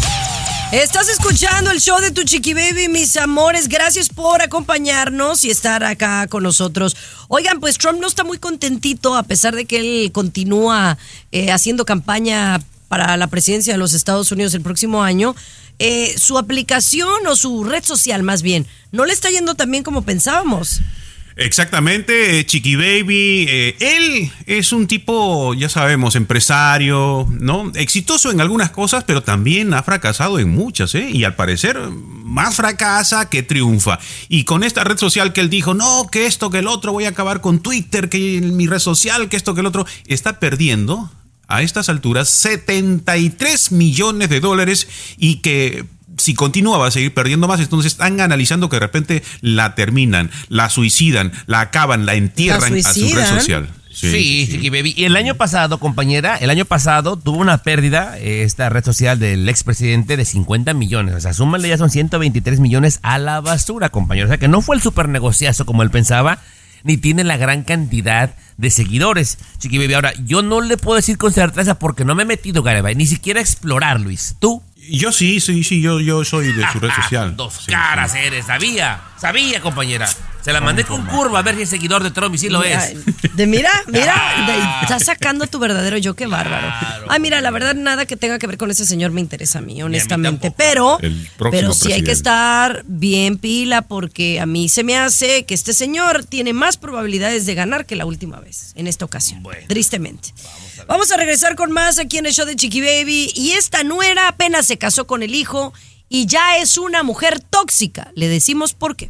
Estás 0.73 1.07
escuchando 1.07 1.71
el 1.71 1.79
show 1.79 1.97
de 2.01 2.12
tu 2.12 2.23
Chiqui 2.23 2.53
Baby, 2.53 2.89
mis 2.89 3.15
amores. 3.15 3.69
Gracias 3.69 4.10
por 4.10 4.41
acompañarnos 4.41 5.45
y 5.45 5.49
estar 5.49 5.86
acá 5.86 6.27
con 6.27 6.43
nosotros. 6.43 6.97
Oigan, 7.29 7.62
pues 7.62 7.77
Trump 7.77 8.01
no 8.01 8.07
está 8.07 8.25
muy 8.25 8.38
contentito 8.38 9.15
a 9.15 9.23
pesar 9.23 9.55
de 9.55 9.63
que 9.63 9.77
él 9.79 10.12
continúa 10.12 10.97
eh, 11.31 11.53
haciendo 11.53 11.86
campaña 11.86 12.60
para 12.89 13.15
la 13.15 13.27
presidencia 13.27 13.73
de 13.73 13.79
los 13.79 13.93
Estados 13.93 14.29
Unidos 14.33 14.53
el 14.55 14.62
próximo 14.62 15.03
año. 15.03 15.36
Eh, 15.80 16.16
su 16.18 16.38
aplicación 16.38 17.28
o 17.28 17.36
su 17.36 17.63
red 17.63 17.84
social 17.84 18.24
más 18.24 18.42
bien 18.42 18.66
no 18.92 19.06
le 19.06 19.13
está 19.13 19.30
yendo 19.30 19.54
tan 19.54 19.70
bien 19.70 19.84
como 19.84 20.02
pensábamos. 20.02 20.82
Exactamente, 21.40 22.40
eh, 22.40 22.46
Chiqui 22.48 22.76
Baby. 22.76 23.46
eh, 23.48 23.76
él 23.80 24.32
es 24.48 24.72
un 24.72 24.88
tipo, 24.88 25.54
ya 25.54 25.70
sabemos, 25.70 26.16
empresario, 26.16 27.28
¿no? 27.30 27.72
Exitoso 27.76 28.32
en 28.32 28.42
algunas 28.42 28.72
cosas, 28.72 29.04
pero 29.04 29.22
también 29.22 29.72
ha 29.76 29.84
fracasado 29.84 30.40
en 30.40 30.50
muchas, 30.50 30.96
¿eh? 30.96 31.12
Y 31.12 31.26
al 31.26 31.36
parecer, 31.36 31.78
más 31.80 32.56
fracasa 32.56 33.30
que 33.30 33.44
triunfa. 33.44 34.00
Y 34.30 34.46
con 34.46 34.63
esta 34.63 34.84
red 34.84 34.98
social 34.98 35.32
que 35.32 35.42
él 35.42 35.52
dijo, 35.52 35.76
no, 35.76 36.08
que 36.12 36.26
esto, 36.26 36.50
que 36.50 36.60
el 36.60 36.68
otro, 36.68 36.92
voy 36.92 37.06
a 37.06 37.10
acabar 37.10 37.40
con 37.40 37.60
Twitter, 37.60 38.10
que 38.10 38.42
mi 38.42 38.66
red 38.66 38.80
social, 38.80 39.30
que 39.30 39.38
esto, 39.38 39.54
que 39.54 39.62
el 39.62 39.68
otro, 39.68 39.86
está 40.08 40.40
perdiendo 40.40 41.12
a 41.47 41.62
estas 41.62 41.89
alturas 41.89 42.29
73 42.29 43.71
millones 43.71 44.29
de 44.29 44.39
dólares 44.39 44.88
y 45.17 45.38
que 45.38 45.86
si 46.17 46.33
continúa 46.33 46.77
va 46.77 46.88
a 46.88 46.91
seguir 46.91 47.13
perdiendo 47.13 47.47
más, 47.47 47.60
entonces 47.60 47.93
están 47.93 48.19
analizando 48.19 48.69
que 48.69 48.77
de 48.77 48.81
repente 48.81 49.23
la 49.41 49.75
terminan, 49.75 50.31
la 50.49 50.69
suicidan, 50.69 51.31
la 51.45 51.62
acaban, 51.62 52.05
la 52.05 52.15
entierran 52.15 52.73
a 52.75 52.93
su 52.93 53.15
red 53.15 53.25
social. 53.25 53.69
Sí, 53.89 54.47
Chiqui 54.47 54.69
Baby. 54.69 54.93
Y 54.95 55.05
el 55.05 55.15
año 55.15 55.33
pasado, 55.36 55.79
compañera, 55.79 56.36
el 56.36 56.51
año 56.51 56.65
pasado 56.65 57.17
tuvo 57.17 57.39
una 57.39 57.63
pérdida 57.63 58.15
eh, 58.19 58.43
esta 58.43 58.69
red 58.69 58.86
social 58.86 59.17
del 59.17 59.49
expresidente 59.49 60.17
de 60.17 60.23
50 60.23 60.75
millones. 60.75 61.15
O 61.15 61.19
sea, 61.19 61.33
súmale 61.33 61.67
ya 61.67 61.79
son 61.79 61.89
123 61.89 62.60
millones 62.60 62.99
a 63.01 63.17
la 63.17 63.41
basura, 63.41 63.89
compañero. 63.89 64.27
O 64.27 64.29
sea, 64.29 64.38
que 64.38 64.47
no 64.47 64.62
fue 64.62 64.75
el 64.75 64.83
super 64.83 65.10
negociazo 65.10 65.65
como 65.65 65.81
él 65.81 65.89
pensaba, 65.89 66.39
ni 66.84 66.98
tiene 66.98 67.24
la 67.24 67.38
gran 67.38 67.63
cantidad 67.63 68.36
de 68.58 68.70
seguidores. 68.70 69.38
Chiqui 69.60 69.78
Baby, 69.78 69.94
ahora, 69.94 70.13
yo 70.26 70.42
no 70.42 70.62
le 70.62 70.78
puedo 70.78 70.96
decir 70.96 71.18
con 71.18 71.32
certeza 71.32 71.80
porque 71.80 72.06
no 72.06 72.16
me 72.16 72.24
he 72.24 72.26
metido, 72.26 72.63
Garibay, 72.63 72.96
ni 72.96 73.06
siquiera 73.06 73.40
a 73.40 73.44
explorar, 73.44 74.00
Luis. 74.02 74.36
¿Tú? 74.40 74.63
Yo 74.90 75.12
sí, 75.12 75.42
sí, 75.42 75.63
sí, 75.66 75.82
yo, 75.82 76.00
yo 76.00 76.24
soy 76.24 76.54
de 76.54 76.66
su 76.72 76.80
red 76.80 76.92
social. 76.96 77.36
Dos 77.36 77.54
Sí, 77.66 77.72
caras 77.72 78.13
sí. 78.13 78.20
eres, 78.20 78.46
sabía, 78.46 79.02
sabía, 79.20 79.60
compañera. 79.62 80.08
Se 80.47 80.53
la 80.53 80.62
mandé 80.62 80.86
con 80.86 81.05
curva 81.05 81.39
a 81.39 81.41
ver 81.41 81.57
si 81.57 81.63
es 81.63 81.69
seguidor 81.69 82.01
de 82.01 82.12
Trump 82.12 82.33
y 82.33 82.38
sí 82.38 82.47
lo 82.47 82.63
es. 82.63 82.77
Ay, 82.77 82.97
De 83.33 83.45
mira, 83.45 83.69
mira, 83.88 84.15
de- 84.47 84.81
estás 84.83 85.03
sacando 85.03 85.45
tu 85.45 85.60
verdadero 85.60 85.97
yo, 85.97 86.15
qué 86.15 86.25
bárbaro. 86.25 86.69
Ay, 87.10 87.19
mira, 87.19 87.41
la 87.41 87.51
verdad, 87.51 87.75
nada 87.75 88.05
que 88.05 88.15
tenga 88.15 88.39
que 88.39 88.47
ver 88.47 88.57
con 88.57 88.71
ese 88.71 88.86
señor 88.86 89.12
me 89.12 89.19
interesa 89.19 89.60
a 89.60 89.62
mí, 89.62 89.83
honestamente. 89.83 90.53
pero, 90.55 90.99
pero 91.51 91.73
sí 91.73 91.91
hay 91.91 92.01
que 92.01 92.13
estar 92.13 92.86
bien 92.88 93.39
pila 93.39 93.81
porque 93.81 94.39
a 94.39 94.45
mí 94.45 94.69
se 94.69 94.86
me 94.86 94.95
hace 94.95 95.43
que 95.43 95.53
este 95.53 95.73
señor 95.73 96.23
tiene 96.23 96.53
más 96.53 96.77
probabilidades 96.77 97.45
de 97.45 97.53
ganar 97.53 97.86
que 97.86 97.97
la 97.97 98.05
última 98.05 98.39
vez, 98.39 98.71
en 98.77 98.88
esta 98.88 99.03
ocasión. 99.03 99.43
tristemente. 99.67 100.33
Vamos 100.88 101.12
a, 101.12 101.17
regresar 101.17 101.57
con 101.57 101.73
más 101.73 101.99
aquí 101.99 102.19
en 102.19 102.25
el 102.25 102.31
show 102.31 102.45
de 102.45 102.55
Chiqui 102.55 102.79
Baby. 102.79 103.33
Y 103.36 103.51
esta 103.51 103.83
nuera 103.83 104.29
apenas 104.29 104.65
se 104.65 104.77
casó 104.77 105.07
con 105.07 105.23
el 105.23 105.36
hijo 105.36 105.73
y 106.07 106.25
ya 106.25 106.55
es 106.55 106.77
una 106.77 107.03
mujer 107.03 107.41
tóxica. 107.41 108.13
Le 108.15 108.29
decimos 108.29 108.73
por 108.73 108.95
qué. 108.95 109.10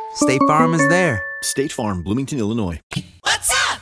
State 0.15 0.41
Farm 0.47 0.73
is 0.73 0.87
there. 0.89 1.21
State 1.41 1.73
Farm, 1.73 2.03
Bloomington, 2.03 2.39
Illinois. 2.39 2.79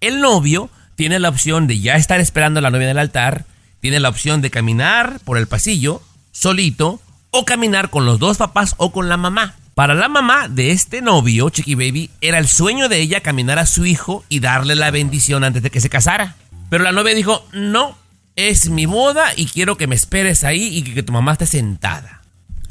El 0.00 0.20
novio 0.20 0.70
tiene 0.94 1.18
la 1.18 1.28
opción 1.28 1.66
de 1.66 1.80
ya 1.80 1.96
estar 1.96 2.20
esperando 2.20 2.58
a 2.58 2.62
la 2.62 2.70
novia 2.70 2.86
en 2.86 2.92
el 2.92 2.98
altar, 2.98 3.44
tiene 3.80 4.00
la 4.00 4.08
opción 4.08 4.42
de 4.42 4.50
caminar 4.50 5.20
por 5.24 5.38
el 5.38 5.46
pasillo 5.46 6.02
solito 6.30 7.00
o 7.30 7.44
caminar 7.44 7.90
con 7.90 8.06
los 8.06 8.18
dos 8.18 8.38
papás 8.38 8.74
o 8.78 8.92
con 8.92 9.08
la 9.08 9.16
mamá. 9.16 9.56
Para 9.74 9.94
la 9.94 10.08
mamá 10.08 10.48
de 10.48 10.70
este 10.70 11.00
novio, 11.00 11.48
Chiqui 11.48 11.74
Baby, 11.74 12.10
era 12.20 12.38
el 12.38 12.46
sueño 12.46 12.88
de 12.88 13.00
ella 13.00 13.20
caminar 13.20 13.58
a 13.58 13.66
su 13.66 13.86
hijo 13.86 14.22
y 14.28 14.40
darle 14.40 14.74
la 14.74 14.90
bendición 14.90 15.44
antes 15.44 15.62
de 15.62 15.70
que 15.70 15.80
se 15.80 15.88
casara. 15.88 16.36
Pero 16.68 16.84
la 16.84 16.92
novia 16.92 17.14
dijo, 17.14 17.46
no, 17.52 17.96
es 18.36 18.68
mi 18.68 18.86
boda 18.86 19.32
y 19.34 19.46
quiero 19.46 19.76
que 19.76 19.86
me 19.86 19.94
esperes 19.94 20.44
ahí 20.44 20.76
y 20.76 20.82
que, 20.82 20.94
que 20.94 21.02
tu 21.02 21.12
mamá 21.12 21.32
esté 21.32 21.46
sentada. 21.46 22.21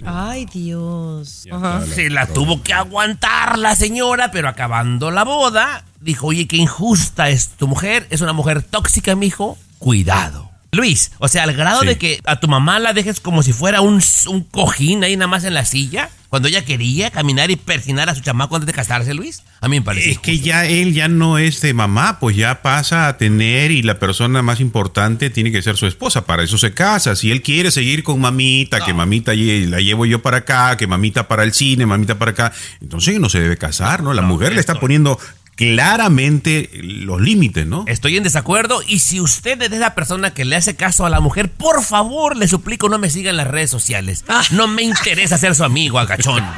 Ay, 0.06 0.46
Dios. 0.46 1.48
Ajá. 1.52 1.84
Se 1.86 2.10
la 2.10 2.28
tuvo 2.28 2.62
que 2.62 2.74
aguantar 2.74 3.58
la 3.58 3.76
señora, 3.76 4.32
pero 4.32 4.50
acabando 4.50 5.12
la 5.12 5.24
boda, 5.24 5.84
dijo, 6.00 6.28
oye, 6.28 6.48
qué 6.48 6.58
injusta 6.58 7.30
es 7.30 7.50
tu 7.50 7.68
mujer, 7.68 8.08
es 8.10 8.22
una 8.22 8.34
mujer 8.34 8.62
tóxica, 8.62 9.16
mijo, 9.16 9.58
cuidado. 9.80 10.51
Luis, 10.74 11.12
o 11.20 11.28
sea, 11.28 11.44
al 11.44 11.54
grado 11.54 11.82
Sí. 11.82 11.88
de 11.88 11.98
que 11.98 12.20
a 12.26 12.40
tu 12.40 12.48
mamá 12.48 12.80
la 12.80 12.94
dejes 12.94 13.20
como 13.20 13.44
si 13.44 13.52
fuera 13.52 13.82
un, 13.82 14.02
un 14.28 14.44
cojín 14.46 15.04
ahí 15.04 15.18
nada 15.18 15.28
más 15.28 15.44
en 15.44 15.54
la 15.54 15.66
silla, 15.66 16.10
cuando 16.30 16.48
ella 16.48 16.64
quería 16.64 17.12
caminar 17.12 17.52
y 17.52 17.58
persinar 17.58 18.08
a 18.10 18.16
su 18.16 18.22
chamaco 18.22 18.56
antes 18.56 18.68
de 18.68 18.72
casarse, 18.72 19.14
Luis, 19.14 19.44
a 19.60 19.68
mí 19.68 19.82
me 19.82 19.86
parece. 19.86 20.12
Es 20.12 20.20
que 20.20 20.40
ya 20.40 20.66
él 20.66 20.94
ya 20.94 21.10
no 21.10 21.38
es 21.38 21.60
de 21.60 21.74
mamá, 21.74 22.20
pues 22.22 22.38
ya 22.38 22.62
pasa 22.62 23.10
a 23.10 23.18
tener 23.18 23.72
y 23.72 23.82
la 23.82 24.00
persona 24.00 24.42
más 24.42 24.62
importante 24.62 25.30
tiene 25.30 25.52
que 25.52 25.62
ser 25.62 25.76
su 25.76 25.88
esposa. 25.88 26.26
Para 26.26 26.44
eso 26.44 26.58
se 26.58 26.74
casa. 26.74 27.18
Si 27.18 27.32
él 27.32 27.42
quiere 27.42 27.70
seguir 27.70 28.04
con 28.04 28.22
mamita, 28.22 28.80
que 28.86 28.94
mamita 28.94 29.34
la 29.36 29.82
llevo 29.82 30.06
yo 30.06 30.22
para 30.22 30.38
acá, 30.38 30.78
que 30.78 30.88
mamita 30.88 31.28
para 31.28 31.44
el 31.44 31.52
cine, 31.54 31.86
mamita 31.86 32.18
para 32.18 32.32
acá, 32.32 32.54
entonces 32.80 33.20
no 33.20 33.28
se 33.28 33.42
debe 33.42 33.58
casar, 33.58 34.02
¿no? 34.02 34.14
La 34.14 34.22
mujer 34.22 34.54
le 34.54 34.62
está 34.62 34.80
poniendo 34.80 35.20
claramente 35.62 36.72
los 36.82 37.22
límites, 37.22 37.68
¿no? 37.68 37.86
Estoy 37.88 38.18
en 38.18 38.24
desacuerdo 38.24 38.82
y 38.88 38.98
si 38.98 39.22
usted 39.22 39.62
es 39.62 39.70
la 39.70 39.94
persona 39.94 40.34
que 40.34 40.44
le 40.44 40.56
hace 40.56 40.76
caso 40.76 41.06
a 41.06 41.10
la 41.12 41.20
mujer, 41.20 41.52
por 41.52 41.84
favor, 41.84 42.36
le 42.36 42.48
suplico 42.48 42.90
no 42.90 42.98
me 42.98 43.12
siga 43.12 43.30
en 43.30 43.38
las 43.38 43.46
redes 43.46 43.70
sociales. 43.70 44.24
Ah. 44.28 44.42
No 44.50 44.68
me 44.68 44.82
interesa 44.82 45.38
ser 45.38 45.54
su 45.54 45.64
amigo, 45.64 46.00
agachón. 46.00 46.44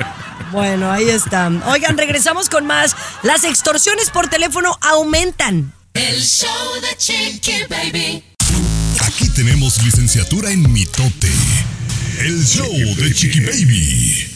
Bueno, 0.52 0.92
ahí 0.92 1.10
está. 1.10 1.52
Oigan, 1.66 1.98
regresamos 1.98 2.48
con 2.48 2.68
más. 2.68 2.96
Las 3.24 3.44
extorsiones 3.44 4.12
por 4.12 4.28
teléfono 4.28 4.78
aumentan. 4.82 5.74
El 5.96 6.22
show 6.22 6.50
de 6.80 6.96
Chiqui 6.96 7.64
Baby. 7.68 8.24
Aquí 9.00 9.30
tenemos 9.30 9.82
licenciatura 9.84 10.52
en 10.52 10.72
mitote. 10.72 11.32
El 12.20 12.46
show 12.46 12.72
de 12.72 13.14
Chiqui 13.16 13.40
Baby. 13.40 14.28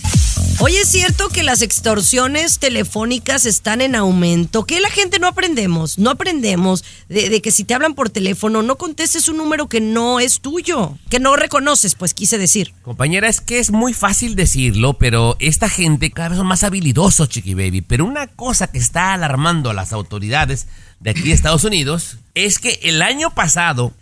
Hoy 0.60 0.76
es 0.76 0.90
cierto 0.90 1.30
que 1.30 1.44
las 1.44 1.62
extorsiones 1.62 2.58
telefónicas 2.58 3.46
están 3.46 3.80
en 3.80 3.94
aumento. 3.94 4.66
¿Qué 4.66 4.82
la 4.82 4.90
gente 4.90 5.20
no 5.20 5.28
aprendemos? 5.28 6.00
No 6.00 6.10
aprendemos 6.10 6.84
de, 7.10 7.30
de 7.30 7.44
que 7.44 7.52
si 7.52 7.64
te 7.64 7.76
hablan 7.76 7.94
por 7.94 8.10
teléfono 8.10 8.64
no 8.64 8.76
contestes 8.76 9.30
un 9.30 9.38
número 9.38 9.70
que 9.70 9.82
no 9.82 10.20
es 10.20 10.40
tuyo, 10.40 10.98
que 11.12 11.20
no 11.20 11.36
reconoces, 11.36 11.94
pues 11.94 12.16
quise 12.16 12.40
decir. 12.40 12.74
Compañera, 12.82 13.30
es 13.30 13.40
que 13.40 13.60
es 13.60 13.70
muy 13.70 13.94
fácil 13.94 14.36
decirlo, 14.36 14.94
pero 14.94 15.36
esta 15.40 15.70
gente 15.70 16.10
cada 16.10 16.30
vez 16.30 16.40
son 16.40 16.48
más 16.48 16.64
habilidosos, 16.64 17.30
Chiqui 17.30 17.54
Baby. 17.54 17.82
Pero 17.82 18.06
una 18.06 18.26
cosa 18.26 18.66
que 18.66 18.80
está 18.80 19.14
alarmando 19.14 19.70
a 19.70 19.76
las 19.76 19.94
autoridades 19.94 20.66
de 21.00 21.12
aquí 21.12 21.22
de 21.22 21.34
Estados 21.34 21.66
Unidos 21.66 22.18
es 22.34 22.58
que 22.58 22.80
el 22.82 23.04
año 23.04 23.30
pasado 23.36 23.94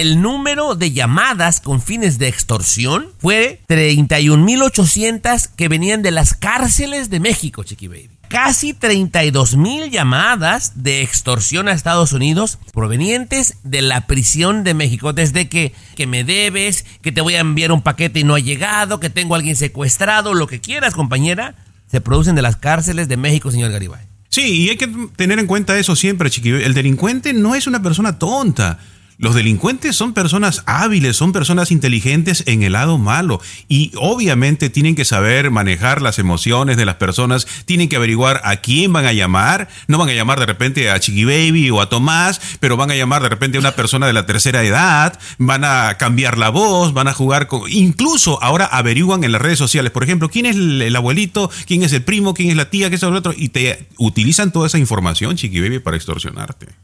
el 0.00 0.20
número 0.20 0.74
de 0.74 0.92
llamadas 0.92 1.60
con 1.60 1.80
fines 1.80 2.18
de 2.18 2.26
extorsión 2.26 3.12
fue 3.18 3.60
31.800 3.68 5.50
que 5.54 5.68
venían 5.68 6.02
de 6.02 6.10
las 6.10 6.34
cárceles 6.34 7.10
de 7.10 7.20
México, 7.20 7.62
Chiqui 7.62 7.86
Baby. 7.86 8.10
Casi 8.28 8.72
32 8.72 9.56
mil 9.56 9.90
llamadas 9.90 10.72
de 10.82 11.02
extorsión 11.02 11.68
a 11.68 11.72
Estados 11.72 12.12
Unidos 12.12 12.58
provenientes 12.72 13.58
de 13.62 13.82
la 13.82 14.06
prisión 14.08 14.64
de 14.64 14.74
México. 14.74 15.12
Desde 15.12 15.48
que, 15.48 15.72
que 15.94 16.08
me 16.08 16.24
debes, 16.24 16.84
que 17.00 17.12
te 17.12 17.20
voy 17.20 17.36
a 17.36 17.40
enviar 17.40 17.70
un 17.70 17.82
paquete 17.82 18.20
y 18.20 18.24
no 18.24 18.34
ha 18.34 18.40
llegado, 18.40 18.98
que 18.98 19.10
tengo 19.10 19.34
a 19.34 19.38
alguien 19.38 19.54
secuestrado, 19.54 20.34
lo 20.34 20.48
que 20.48 20.60
quieras, 20.60 20.94
compañera, 20.94 21.54
se 21.88 22.00
producen 22.00 22.34
de 22.34 22.42
las 22.42 22.56
cárceles 22.56 23.06
de 23.06 23.16
México, 23.16 23.52
señor 23.52 23.70
Garibay. 23.70 24.00
Sí, 24.28 24.64
y 24.64 24.70
hay 24.70 24.76
que 24.76 24.88
tener 25.14 25.38
en 25.38 25.46
cuenta 25.46 25.78
eso 25.78 25.94
siempre, 25.94 26.28
chiqui. 26.28 26.48
El 26.48 26.74
delincuente 26.74 27.32
no 27.32 27.54
es 27.54 27.68
una 27.68 27.80
persona 27.80 28.18
tonta. 28.18 28.80
Los 29.16 29.36
delincuentes 29.36 29.94
son 29.94 30.12
personas 30.12 30.64
hábiles, 30.66 31.16
son 31.16 31.32
personas 31.32 31.70
inteligentes 31.70 32.42
en 32.46 32.64
el 32.64 32.72
lado 32.72 32.98
malo 32.98 33.40
y 33.68 33.92
obviamente 33.96 34.70
tienen 34.70 34.96
que 34.96 35.04
saber 35.04 35.52
manejar 35.52 36.02
las 36.02 36.18
emociones 36.18 36.76
de 36.76 36.84
las 36.84 36.96
personas, 36.96 37.46
tienen 37.64 37.88
que 37.88 37.94
averiguar 37.94 38.40
a 38.42 38.56
quién 38.56 38.92
van 38.92 39.06
a 39.06 39.12
llamar, 39.12 39.68
no 39.86 39.98
van 39.98 40.08
a 40.08 40.14
llamar 40.14 40.40
de 40.40 40.46
repente 40.46 40.90
a 40.90 40.98
Chiqui 40.98 41.24
Baby 41.24 41.70
o 41.70 41.80
a 41.80 41.88
Tomás, 41.88 42.40
pero 42.58 42.76
van 42.76 42.90
a 42.90 42.96
llamar 42.96 43.22
de 43.22 43.28
repente 43.28 43.56
a 43.56 43.60
una 43.60 43.76
persona 43.76 44.08
de 44.08 44.12
la 44.12 44.26
tercera 44.26 44.64
edad, 44.64 45.18
van 45.38 45.64
a 45.64 45.96
cambiar 45.96 46.36
la 46.36 46.48
voz, 46.48 46.92
van 46.92 47.06
a 47.06 47.14
jugar 47.14 47.46
con... 47.46 47.70
Incluso 47.70 48.42
ahora 48.42 48.66
averiguan 48.66 49.22
en 49.22 49.30
las 49.30 49.40
redes 49.40 49.58
sociales, 49.58 49.92
por 49.92 50.02
ejemplo, 50.02 50.28
quién 50.28 50.46
es 50.46 50.56
el, 50.56 50.82
el 50.82 50.96
abuelito, 50.96 51.50
quién 51.66 51.84
es 51.84 51.92
el 51.92 52.02
primo, 52.02 52.34
quién 52.34 52.50
es 52.50 52.56
la 52.56 52.68
tía, 52.68 52.90
qué 52.90 52.96
es 52.96 53.02
el 53.04 53.14
otro, 53.14 53.32
y 53.36 53.50
te 53.50 53.86
utilizan 53.96 54.50
toda 54.50 54.66
esa 54.66 54.78
información, 54.78 55.36
Chiqui 55.36 55.60
Baby, 55.60 55.78
para 55.78 55.96
extorsionarte. 55.96 56.83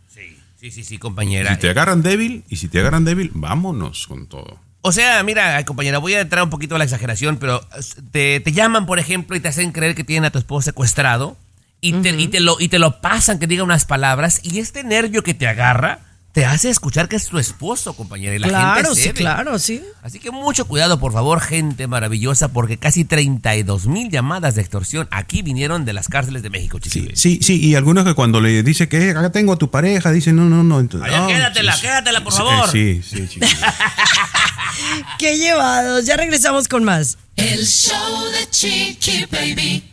Sí, 0.61 0.71
sí, 0.71 0.85
sí, 0.85 0.99
compañera. 0.99 1.55
Si 1.55 1.61
te 1.61 1.71
agarran 1.71 2.03
débil, 2.03 2.45
y 2.51 2.57
si 2.57 2.69
te 2.69 2.81
agarran 2.81 3.07
débil, 3.07 3.31
vámonos 3.33 4.07
con 4.07 4.27
todo. 4.27 4.59
O 4.83 4.93
sea, 4.93 5.23
mira, 5.23 5.65
compañera, 5.65 5.97
voy 5.97 6.13
a 6.13 6.21
entrar 6.21 6.45
un 6.45 6.51
poquito 6.51 6.75
a 6.75 6.79
la 6.79 6.85
exageración, 6.85 7.39
pero 7.39 7.67
te, 8.13 8.41
te 8.41 8.53
llaman, 8.53 8.85
por 8.85 8.99
ejemplo, 8.99 9.35
y 9.37 9.41
te 9.41 9.49
hacen 9.49 9.73
creer 9.73 9.95
que 9.95 10.05
tienen 10.05 10.27
a 10.27 10.31
tu 10.31 10.39
esposo 10.39 10.67
secuestrado 10.67 11.39
y, 11.81 11.95
te, 11.95 12.11
y, 12.11 12.29
te 12.29 12.41
lo, 12.41 12.61
y 12.61 12.69
te 12.69 12.79
lo 12.79 13.01
pasan, 13.01 13.39
que 13.39 13.47
diga 13.47 13.65
unas 13.65 13.87
palabras, 13.87 14.41
y 14.43 14.59
este 14.59 14.85
nervio 14.85 15.23
que 15.23 15.33
te 15.33 15.47
agarra 15.49 16.01
te 16.33 16.45
hace 16.45 16.71
escuchar 16.71 17.09
que 17.09 17.17
es 17.17 17.27
tu 17.27 17.39
esposo, 17.39 17.95
compañera. 17.95 18.37
Y 18.37 18.39
la 18.39 18.49
Claro, 18.49 18.95
gente 18.95 19.03
sí, 19.03 19.11
claro, 19.13 19.59
sí. 19.59 19.83
Así 20.03 20.21
que 20.21 20.31
mucho 20.31 20.65
cuidado, 20.65 21.01
por 21.01 21.13
favor, 21.13 21.41
gente 21.41 21.87
maravillosa, 21.89 22.49
porque 22.53 22.79
casi 22.79 23.05
32 23.05 23.87
mil 23.87 24.11
llamadas 24.11 24.55
de 24.55 24.61
extorsión 24.61 25.09
aquí 25.11 25.43
vinieron 25.43 25.85
de 25.85 25.93
las 25.93 26.09
cárceles 26.09 26.43
de 26.43 26.51
México, 26.51 26.79
Chiqui 26.79 27.01
Baby. 27.01 27.13
Sí, 27.17 27.41
sí, 27.43 27.61
y 27.61 27.75
algunos 27.75 28.05
que 28.05 28.15
cuando 28.15 28.41
le 28.41 28.63
dice 28.63 28.89
que 28.89 29.11
acá 29.11 29.31
tengo 29.33 29.53
a 29.53 29.57
tu 29.59 29.71
pareja, 29.71 30.13
dicen 30.13 30.37
no, 30.37 30.45
no, 30.45 30.63
no. 30.63 30.79
Entonces, 30.79 31.11
Ay, 31.13 31.21
no, 31.21 31.27
quédatela, 31.27 31.73
sí, 31.73 31.79
sí. 31.81 31.87
quédatela, 31.87 32.23
por 32.25 32.33
Sí, 32.33 32.39
favor. 32.39 32.71
Sí, 32.71 33.03
sí, 33.03 33.29
chiqui. 33.29 33.47
Qué 35.19 35.37
llevados. 35.37 36.07
Ya 36.07 36.17
regresamos 36.17 36.69
con 36.69 36.85
más. 36.85 37.19
El 37.37 37.67
show 37.67 38.25
de 38.33 38.49
Chiqui 38.51 39.27
Baby. 39.31 39.85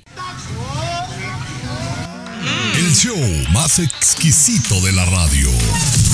El 2.87 2.95
show 2.95 3.17
más 3.51 3.79
exquisito 3.79 4.79
de 4.79 4.93
la 4.93 5.03
radio. 5.03 5.49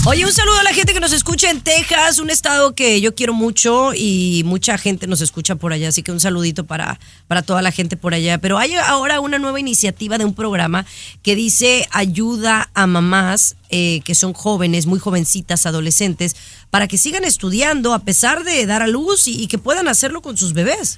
Oye, 0.06 0.26
un 0.26 0.34
saludo 0.34 0.58
a 0.58 0.64
la 0.64 0.74
gente 0.74 0.92
que 0.92 1.00
nos 1.00 1.14
escucha 1.14 1.52
en 1.52 1.62
Texas, 1.62 2.18
un 2.18 2.32
estado 2.32 2.74
que 2.74 3.00
yo 3.00 3.14
quiero 3.14 3.36
mucho 3.36 3.94
y 3.94 4.42
mucha 4.44 4.80
gente 4.80 5.06
nos 5.06 5.22
escucha 5.22 5.54
por 5.54 5.72
allá, 5.72 5.90
así 5.90 6.02
que 6.02 6.12
un 6.12 6.20
saludito 6.20 6.64
para, 6.64 7.00
para 7.28 7.44
toda 7.44 7.62
la 7.62 7.72
gente 7.72 7.96
por 7.96 8.16
allá. 8.16 8.40
Pero 8.40 8.58
hay 8.58 8.74
ahora 8.74 9.20
una 9.20 9.38
nueva 9.38 9.60
iniciativa 9.60 10.18
de 10.18 10.26
un 10.26 10.34
programa 10.34 10.88
que 11.22 11.36
dice 11.36 11.88
ayuda 11.92 12.72
a 12.74 12.88
mamás 12.88 13.56
eh, 13.70 14.02
que 14.04 14.16
son 14.16 14.34
jóvenes, 14.34 14.88
muy 14.88 14.98
jovencitas, 14.98 15.68
adolescentes, 15.68 16.36
para 16.72 16.88
que 16.88 16.98
sigan 16.98 17.24
estudiando 17.24 17.94
a 17.94 18.00
pesar 18.00 18.44
de 18.44 18.66
dar 18.66 18.82
a 18.82 18.88
luz 18.88 19.28
y, 19.28 19.44
y 19.44 19.46
que 19.46 19.60
puedan 19.60 19.88
hacerlo 19.88 20.24
con 20.24 20.38
sus 20.38 20.54
bebés. 20.54 20.98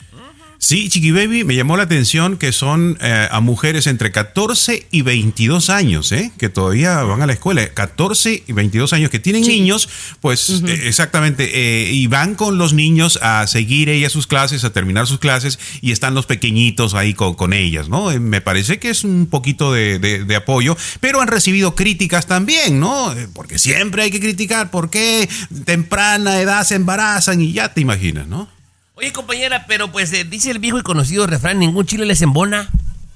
Sí, 0.68 0.90
Chiqui 0.90 1.12
Baby, 1.12 1.44
me 1.44 1.54
llamó 1.56 1.78
la 1.78 1.84
atención 1.84 2.38
que 2.38 2.52
son 2.52 2.98
eh, 3.00 3.28
a 3.30 3.40
mujeres 3.40 3.86
entre 3.86 4.12
14 4.12 4.88
y 4.90 5.04
22 5.04 5.70
años, 5.70 6.12
¿eh? 6.12 6.32
que 6.40 6.50
todavía 6.50 7.04
van 7.04 7.22
a 7.22 7.28
la 7.28 7.34
escuela. 7.34 7.68
14 7.72 8.46
y 8.48 8.52
22 8.52 8.92
años 8.94 9.12
que 9.12 9.20
tienen 9.20 9.44
niños, 9.44 9.88
pues 10.22 10.64
eh, 10.66 10.88
exactamente, 10.88 11.52
eh, 11.54 11.92
y 11.92 12.08
van 12.08 12.34
con 12.34 12.58
los 12.58 12.74
niños 12.74 13.20
a 13.22 13.46
seguir 13.46 13.90
ellas 13.90 14.12
sus 14.12 14.26
clases, 14.26 14.64
a 14.64 14.74
terminar 14.74 15.06
sus 15.06 15.20
clases, 15.20 15.60
y 15.82 15.92
están 15.92 16.16
los 16.16 16.26
pequeñitos 16.26 16.96
ahí 16.96 17.14
con, 17.14 17.36
con 17.36 17.54
ellas, 17.54 17.88
¿no? 17.88 18.10
Eh, 18.12 18.20
me 18.20 18.42
parece 18.42 18.80
que 18.80 18.90
es 18.90 19.04
un 19.04 19.28
poquito 19.28 19.72
de, 19.72 20.00
de- 20.00 20.24
de 20.26 20.36
apoyo, 20.36 20.76
pero 21.00 21.22
han 21.22 21.28
recibido 21.28 21.76
críticas 21.76 22.26
también, 22.26 22.80
¿no? 22.80 23.14
Porque 23.36 23.60
siempre 23.60 24.02
hay 24.02 24.10
que 24.10 24.20
criticar 24.20 24.72
por 24.72 24.90
qué 24.90 25.30
temprana 25.64 26.42
edad 26.42 26.64
se 26.64 26.74
embarazan 26.74 27.40
y 27.42 27.52
ya 27.54 27.72
te 27.72 27.82
imaginas, 27.82 28.26
¿no? 28.28 28.55
Oye, 28.96 29.12
compañera, 29.12 29.66
pero 29.68 29.92
pues 29.92 30.12
eh, 30.14 30.24
dice 30.24 30.52
el 30.52 30.60
viejo 30.60 30.80
y 30.80 30.84
conocido 30.84 31.28
refrán, 31.28 31.60
ningún 31.60 31.86
chile 31.86 32.06
les 32.06 32.22
embona. 32.22 32.70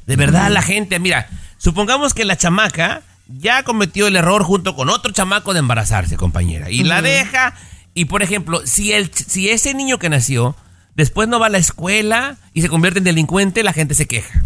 De 0.05 0.15
verdad, 0.15 0.49
la 0.49 0.61
gente, 0.61 0.99
mira, 0.99 1.29
supongamos 1.57 2.13
que 2.13 2.25
la 2.25 2.35
chamaca 2.37 3.01
ya 3.27 3.63
cometió 3.63 4.07
el 4.07 4.15
error 4.15 4.43
junto 4.43 4.75
con 4.75 4.89
otro 4.89 5.11
chamaco 5.13 5.53
de 5.53 5.59
embarazarse, 5.59 6.17
compañera, 6.17 6.69
y 6.69 6.83
la 6.83 7.01
deja, 7.01 7.53
y 7.93 8.05
por 8.05 8.23
ejemplo, 8.23 8.61
si, 8.65 8.91
el, 8.91 9.11
si 9.13 9.49
ese 9.49 9.73
niño 9.73 9.99
que 9.99 10.09
nació 10.09 10.55
después 10.95 11.27
no 11.29 11.39
va 11.39 11.45
a 11.45 11.49
la 11.49 11.59
escuela 11.59 12.37
y 12.53 12.61
se 12.61 12.69
convierte 12.69 12.97
en 12.99 13.05
delincuente, 13.05 13.63
la 13.63 13.71
gente 13.71 13.93
se 13.95 14.07
queja. 14.07 14.43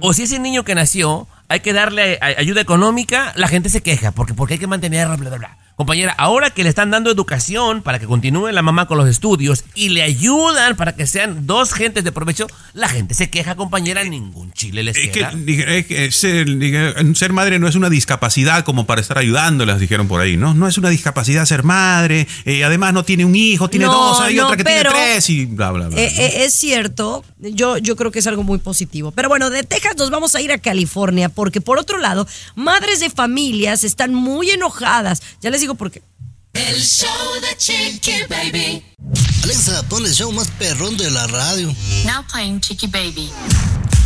O 0.00 0.12
si 0.12 0.22
ese 0.22 0.38
niño 0.38 0.64
que 0.64 0.74
nació 0.74 1.26
hay 1.48 1.60
que 1.60 1.72
darle 1.72 2.18
a- 2.22 2.40
ayuda 2.40 2.60
económica, 2.60 3.32
la 3.36 3.48
gente 3.48 3.68
se 3.68 3.82
queja, 3.82 4.12
porque, 4.12 4.32
porque 4.34 4.54
hay 4.54 4.60
que 4.60 4.66
mantenerlo, 4.66 5.16
bla, 5.16 5.28
bla, 5.30 5.38
bla. 5.38 5.58
Compañera, 5.78 6.12
ahora 6.18 6.50
que 6.50 6.64
le 6.64 6.70
están 6.70 6.90
dando 6.90 7.08
educación 7.08 7.82
para 7.82 8.00
que 8.00 8.06
continúe 8.06 8.48
la 8.50 8.62
mamá 8.62 8.86
con 8.88 8.98
los 8.98 9.08
estudios 9.08 9.62
y 9.76 9.90
le 9.90 10.02
ayudan 10.02 10.74
para 10.74 10.96
que 10.96 11.06
sean 11.06 11.46
dos 11.46 11.72
gentes 11.72 12.02
de 12.02 12.10
provecho, 12.10 12.48
la 12.72 12.88
gente 12.88 13.14
se 13.14 13.30
queja, 13.30 13.54
compañera, 13.54 14.02
ningún 14.02 14.50
chile 14.52 14.82
les 14.82 14.96
Es 14.96 15.02
que, 15.04 15.10
queda. 15.12 15.30
dije, 15.36 15.78
es 15.78 15.86
que 15.86 16.10
ser, 16.10 16.48
ser 17.14 17.32
madre 17.32 17.60
no 17.60 17.68
es 17.68 17.76
una 17.76 17.88
discapacidad 17.90 18.64
como 18.64 18.86
para 18.86 19.00
estar 19.00 19.18
ayudándolas, 19.18 19.78
dijeron 19.78 20.08
por 20.08 20.20
ahí, 20.20 20.36
¿no? 20.36 20.52
No 20.52 20.66
es 20.66 20.76
una 20.78 20.88
discapacidad 20.88 21.46
ser 21.46 21.62
madre, 21.62 22.26
eh, 22.44 22.64
además 22.64 22.92
no 22.92 23.04
tiene 23.04 23.24
un 23.24 23.36
hijo, 23.36 23.70
tiene 23.70 23.86
No, 23.86 23.92
dos, 23.92 24.20
hay 24.20 24.34
no, 24.34 24.46
otra 24.46 24.56
que 24.56 24.64
pero- 24.64 24.90
tiene 24.90 25.06
tres 25.12 25.30
y 25.30 25.46
bla, 25.46 25.70
bla, 25.70 25.86
bla. 25.90 25.96
Eh, 26.00 26.12
eh, 26.18 26.44
es 26.44 26.54
cierto, 26.54 27.24
yo, 27.38 27.78
yo 27.78 27.94
creo 27.94 28.10
que 28.10 28.18
es 28.18 28.26
algo 28.26 28.42
muy 28.42 28.58
positivo. 28.58 29.12
Pero 29.12 29.28
bueno, 29.28 29.48
de 29.48 29.62
Texas 29.62 29.94
nos 29.96 30.10
vamos 30.10 30.34
a 30.34 30.40
ir 30.40 30.50
a 30.50 30.58
California 30.58 31.28
porque 31.28 31.60
por 31.60 31.78
otro 31.78 31.98
lado, 31.98 32.26
madres 32.56 32.98
de 32.98 33.10
familias 33.10 33.84
están 33.84 34.12
muy 34.12 34.50
enojadas. 34.50 35.22
Ya 35.40 35.50
les 35.50 35.60
digo 35.60 35.67
por 35.74 35.90
qué. 35.90 36.02
El 36.54 36.80
show 36.82 37.40
de 37.40 37.56
Chiqui 37.56 38.24
Baby. 38.28 38.82
Alexa, 39.44 39.82
pon 39.88 40.04
el 40.04 40.12
show 40.12 40.32
más 40.32 40.48
perrón 40.58 40.96
de 40.96 41.10
la 41.10 41.26
radio. 41.26 41.74
Now 42.04 42.24
playing 42.30 42.60
Chiqui 42.60 42.86
Baby. 42.86 43.30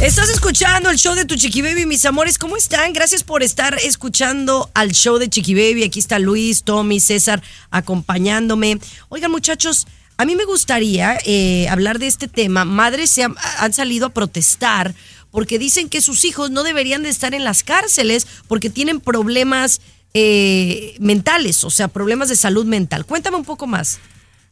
Estás 0.01 0.29
escuchando 0.31 0.91
el 0.91 0.99
show 0.99 1.15
de 1.15 1.25
tu 1.25 1.37
Chiqui 1.37 1.63
Baby, 1.63 1.87
mis 1.87 2.05
amores. 2.05 2.37
¿Cómo 2.37 2.57
están? 2.57 2.93
Gracias 2.93 3.23
por 3.23 3.43
estar 3.43 3.79
escuchando 3.85 4.71
al 4.75 4.93
show 4.93 5.19
de 5.19 5.29
Chiqui 5.29 5.55
Baby. 5.55 5.85
Aquí 5.85 6.01
está 6.01 6.19
Luis, 6.19 6.65
Tommy, 6.65 7.01
César 7.01 7.43
acompañándome. 7.71 8.79
Oigan, 9.09 9.31
muchachos, 9.31 9.87
a 10.17 10.25
mí 10.25 10.37
me 10.37 10.45
gustaría 10.45 11.19
eh, 11.25 11.69
hablar 11.69 11.99
de 11.99 12.09
este 12.09 12.29
tema. 12.29 12.65
Madres 12.65 13.11
se 13.11 13.23
han, 13.23 13.37
han 13.59 13.73
salido 13.73 14.07
a 14.07 14.11
protestar 14.11 14.95
porque 15.31 15.59
dicen 15.59 15.89
que 15.89 16.01
sus 16.01 16.25
hijos 16.25 16.51
no 16.51 16.63
deberían 16.63 17.03
de 17.03 17.09
estar 17.09 17.33
en 17.35 17.45
las 17.45 17.63
cárceles 17.63 18.27
porque 18.49 18.71
tienen 18.71 19.01
problemas 19.01 19.81
eh, 20.15 20.95
mentales, 21.01 21.65
o 21.65 21.71
sea, 21.71 21.89
problemas 21.89 22.29
de 22.29 22.37
salud 22.37 22.67
mental. 22.67 23.07
Cuéntame 23.07 23.37
un 23.37 23.45
poco 23.45 23.67
más. 23.67 23.99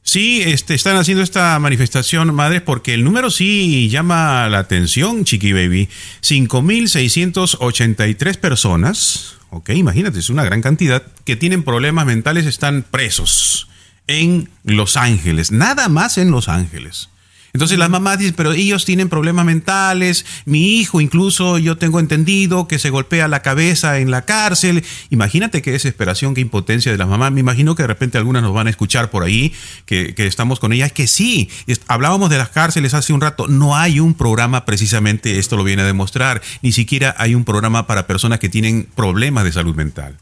Sí, 0.03 0.43
este, 0.43 0.75
están 0.75 0.97
haciendo 0.97 1.23
esta 1.23 1.57
manifestación, 1.59 2.35
madres, 2.35 2.63
porque 2.63 2.95
el 2.95 3.05
número 3.05 3.31
sí 3.31 3.91
llama 3.91 4.49
la 4.49 4.59
atención, 4.59 5.25
Chiqui 5.25 5.53
Baby. 5.53 5.89
5.683 6.23 8.39
personas, 8.39 9.35
ok, 9.51 9.69
imagínate, 9.71 10.19
es 10.19 10.31
una 10.31 10.45
gran 10.45 10.63
cantidad, 10.63 11.03
que 11.25 11.37
tienen 11.37 11.63
problemas 11.63 12.07
mentales, 12.07 12.47
están 12.47 12.85
presos 12.91 13.69
en 14.07 14.49
Los 14.65 14.97
Ángeles, 14.97 15.53
nada 15.53 15.89
más 15.89 16.19
en 16.19 16.31
Los 16.31 16.49
Ángeles. 16.49 17.11
Entonces 17.53 17.79
las 17.79 17.91
mamás 17.91 18.19
dicen, 18.19 18.35
pero 18.37 18.53
ellos 18.53 18.85
tienen 18.85 19.09
problemas 19.09 19.45
mentales, 19.45 20.25
mi 20.45 20.79
hijo 20.79 21.01
incluso 21.01 21.59
yo 21.59 21.77
tengo 21.77 22.01
entendido 22.01 22.69
que 22.69 22.79
se 22.79 22.91
golpea 22.91 23.29
la 23.29 23.43
cabeza 23.43 23.99
en 23.99 24.11
la 24.11 24.23
cárcel. 24.23 24.85
Imagínate 25.11 25.63
qué 25.63 25.73
desesperación, 25.73 26.35
qué 26.35 26.41
impotencia 26.41 26.93
de 26.93 26.99
las 26.99 27.09
mamás. 27.09 27.33
Me 27.33 27.41
imagino 27.41 27.75
que 27.75 27.83
de 27.83 27.89
repente 27.89 28.19
algunas 28.19 28.43
nos 28.43 28.55
van 28.55 28.67
a 28.67 28.71
escuchar 28.71 29.11
por 29.11 29.25
ahí, 29.25 29.53
que, 29.87 30.15
estamos 30.17 30.61
con 30.61 30.73
ellas. 30.73 30.93
Que 30.93 31.07
sí, 31.07 31.51
hablábamos 31.89 32.31
de 32.31 32.39
las 32.39 32.51
cárceles 32.51 32.95
hace 32.95 33.13
un 33.13 33.21
rato, 33.21 33.49
no 33.49 33.77
hay 33.77 34.01
un 34.01 34.15
programa 34.15 34.65
precisamente, 34.65 35.39
esto 35.39 35.57
lo 35.57 35.65
viene 35.65 35.83
a 35.83 35.87
demostrar, 35.87 36.43
ni 36.63 36.73
siquiera 36.73 37.15
hay 37.19 37.35
un 37.35 37.45
programa 37.45 37.87
para 37.87 38.07
personas 38.07 38.39
que 38.39 38.49
tienen 38.49 38.89
problemas 38.95 39.45
de 39.45 39.53
salud 39.53 39.75
mental. 39.75 40.17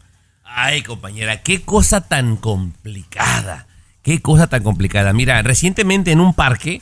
Ay, 0.45 0.83
compañera, 0.83 1.43
qué 1.43 1.61
cosa 1.61 2.01
tan 2.01 2.37
complicada. 2.37 3.67
Qué 4.03 4.23
cosa 4.23 4.47
tan 4.47 4.63
complicada. 4.63 5.13
Mira, 5.13 5.43
recientemente 5.43 6.13
en 6.13 6.21
un 6.21 6.33
parque 6.35 6.81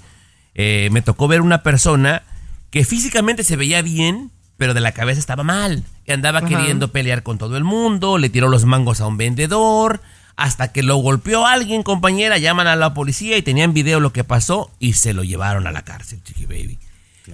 eh, 0.59 0.89
me 0.91 1.03
tocó 1.03 1.29
ver 1.29 1.43
una 1.43 1.63
persona 1.63 2.23
que 2.71 2.85
físicamente 2.85 3.45
se 3.45 3.57
veía 3.57 3.83
bien, 3.83 4.31
pero 4.57 4.73
de 4.73 4.81
la 4.81 4.93
cabeza 4.93 5.21
estaba 5.21 5.45
mal. 5.45 5.85
Y 6.07 6.13
andaba 6.13 6.39
Ajá. 6.39 6.49
queriendo 6.49 6.91
pelear 6.93 7.23
con 7.23 7.37
todo 7.37 7.59
el 7.59 7.65
mundo, 7.65 8.17
le 8.17 8.31
tiró 8.31 8.49
los 8.49 8.65
mangos 8.65 9.03
a 9.03 9.07
un 9.07 9.19
vendedor, 9.19 10.01
hasta 10.35 10.73
que 10.73 10.83
lo 10.83 10.97
golpeó 10.97 11.47
alguien, 11.47 11.83
compañera. 11.83 12.39
Llaman 12.39 12.67
a 12.69 12.75
la 12.75 12.95
policía 12.95 13.37
y 13.37 13.43
tenían 13.43 13.75
video 13.75 14.01
lo 14.01 14.15
que 14.15 14.25
pasó 14.25 14.71
y 14.79 14.95
se 14.95 15.13
lo 15.13 15.25
llevaron 15.25 15.67
a 15.67 15.73
la 15.73 15.83
cárcel, 15.83 16.23
Chiqui 16.25 16.47
Baby. 16.47 16.79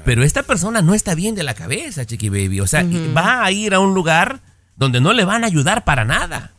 Pero 0.05 0.25
esta 0.25 0.43
persona 0.43 0.83
no 0.83 0.95
está 0.95 1.15
bien 1.15 1.37
de 1.37 1.45
la 1.45 1.55
cabeza, 1.55 2.05
Chiqui 2.05 2.29
Baby. 2.29 2.61
O 2.61 2.67
sea, 2.67 2.85
va 3.17 3.45
a 3.45 3.53
ir 3.53 3.73
a 3.73 3.79
un 3.79 3.95
lugar 3.95 4.41
donde 4.75 5.01
no 5.01 5.13
le 5.13 5.25
van 5.25 5.45
a 5.45 5.47
ayudar 5.47 5.85
para 5.85 6.05
nada. 6.05 6.53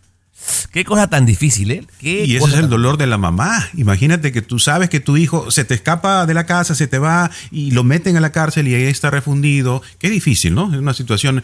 Qué 0.72 0.84
cosa 0.84 1.08
tan 1.08 1.26
difícil, 1.26 1.72
¿eh? 1.72 1.86
Qué 2.00 2.26
Y 2.26 2.36
ese 2.36 2.48
es 2.48 2.54
el 2.56 2.70
dolor 2.70 2.98
de 2.98 3.08
la 3.08 3.18
mamá. 3.18 3.70
Imagínate 3.76 4.32
que 4.32 4.42
tú 4.42 4.60
sabes 4.60 4.90
que 4.90 5.00
tu 5.00 5.18
hijo 5.18 5.52
se 5.52 5.64
te 5.64 5.74
escapa 5.76 6.26
de 6.26 6.34
la 6.34 6.46
casa, 6.46 6.76
se 6.76 6.88
te 6.88 6.98
va 6.98 7.30
y 7.52 7.72
lo 7.72 7.84
meten 7.84 8.18
a 8.18 8.22
la 8.22 8.32
cárcel 8.32 8.68
y 8.68 8.76
ahí 8.76 8.84
está 8.84 9.10
refundido. 9.10 9.82
Qué 10.00 10.10
difícil, 10.10 10.56
¿no? 10.56 10.74
Es 10.74 10.80
una 10.80 10.94
situación. 10.94 11.44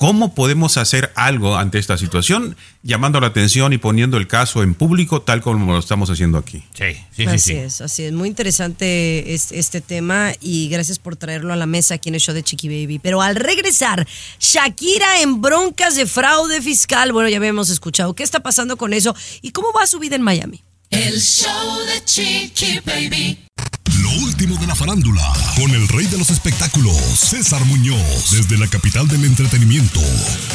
¿Cómo 0.00 0.34
podemos 0.34 0.78
hacer 0.78 1.12
algo 1.14 1.58
ante 1.58 1.78
esta 1.78 1.98
situación? 1.98 2.56
Llamando 2.82 3.20
la 3.20 3.26
atención 3.26 3.74
y 3.74 3.76
poniendo 3.76 4.16
el 4.16 4.26
caso 4.26 4.62
en 4.62 4.72
público, 4.74 5.20
tal 5.20 5.42
como 5.42 5.74
lo 5.74 5.78
estamos 5.78 6.08
haciendo 6.08 6.38
aquí. 6.38 6.64
Sí, 6.72 7.26
así 7.26 7.52
es, 7.52 7.82
así 7.82 8.04
es. 8.04 8.12
Muy 8.14 8.26
interesante 8.28 9.34
es- 9.34 9.52
este 9.52 9.82
tema 9.82 10.32
y 10.40 10.70
gracias 10.70 10.98
por 10.98 11.16
traerlo 11.16 11.52
a 11.52 11.56
la 11.56 11.66
mesa 11.66 11.96
aquí 11.96 12.08
en 12.08 12.14
el 12.14 12.20
show 12.22 12.34
de 12.34 12.42
Chiqui 12.42 12.68
Baby. 12.68 12.98
Pero 12.98 13.20
al 13.20 13.36
regresar, 13.36 14.08
Shakira 14.38 15.20
en 15.20 15.42
broncas 15.42 15.96
de 15.96 16.06
fraude 16.06 16.62
fiscal. 16.62 17.12
Bueno, 17.12 17.28
ya 17.28 17.36
habíamos 17.36 17.68
escuchado. 17.68 18.14
¿Qué 18.14 18.22
está 18.22 18.40
pasando 18.40 18.78
con 18.78 18.94
eso? 18.94 19.14
¿Y 19.42 19.50
cómo 19.50 19.68
va 19.78 19.86
su 19.86 19.98
vida 19.98 20.16
en 20.16 20.22
Miami? 20.22 20.62
El 20.88 21.20
show 21.20 21.78
de 21.84 22.02
Chiqui 22.06 22.80
Baby. 22.86 23.38
Lo 24.02 24.10
último 24.24 24.56
de 24.56 24.66
la 24.66 24.74
farándula, 24.74 25.22
con 25.56 25.70
el 25.72 25.86
rey 25.88 26.06
de 26.06 26.16
los 26.16 26.30
espectáculos, 26.30 26.96
César 26.96 27.62
Muñoz, 27.66 28.30
desde 28.30 28.56
la 28.56 28.66
capital 28.66 29.06
del 29.08 29.24
entretenimiento, 29.24 30.00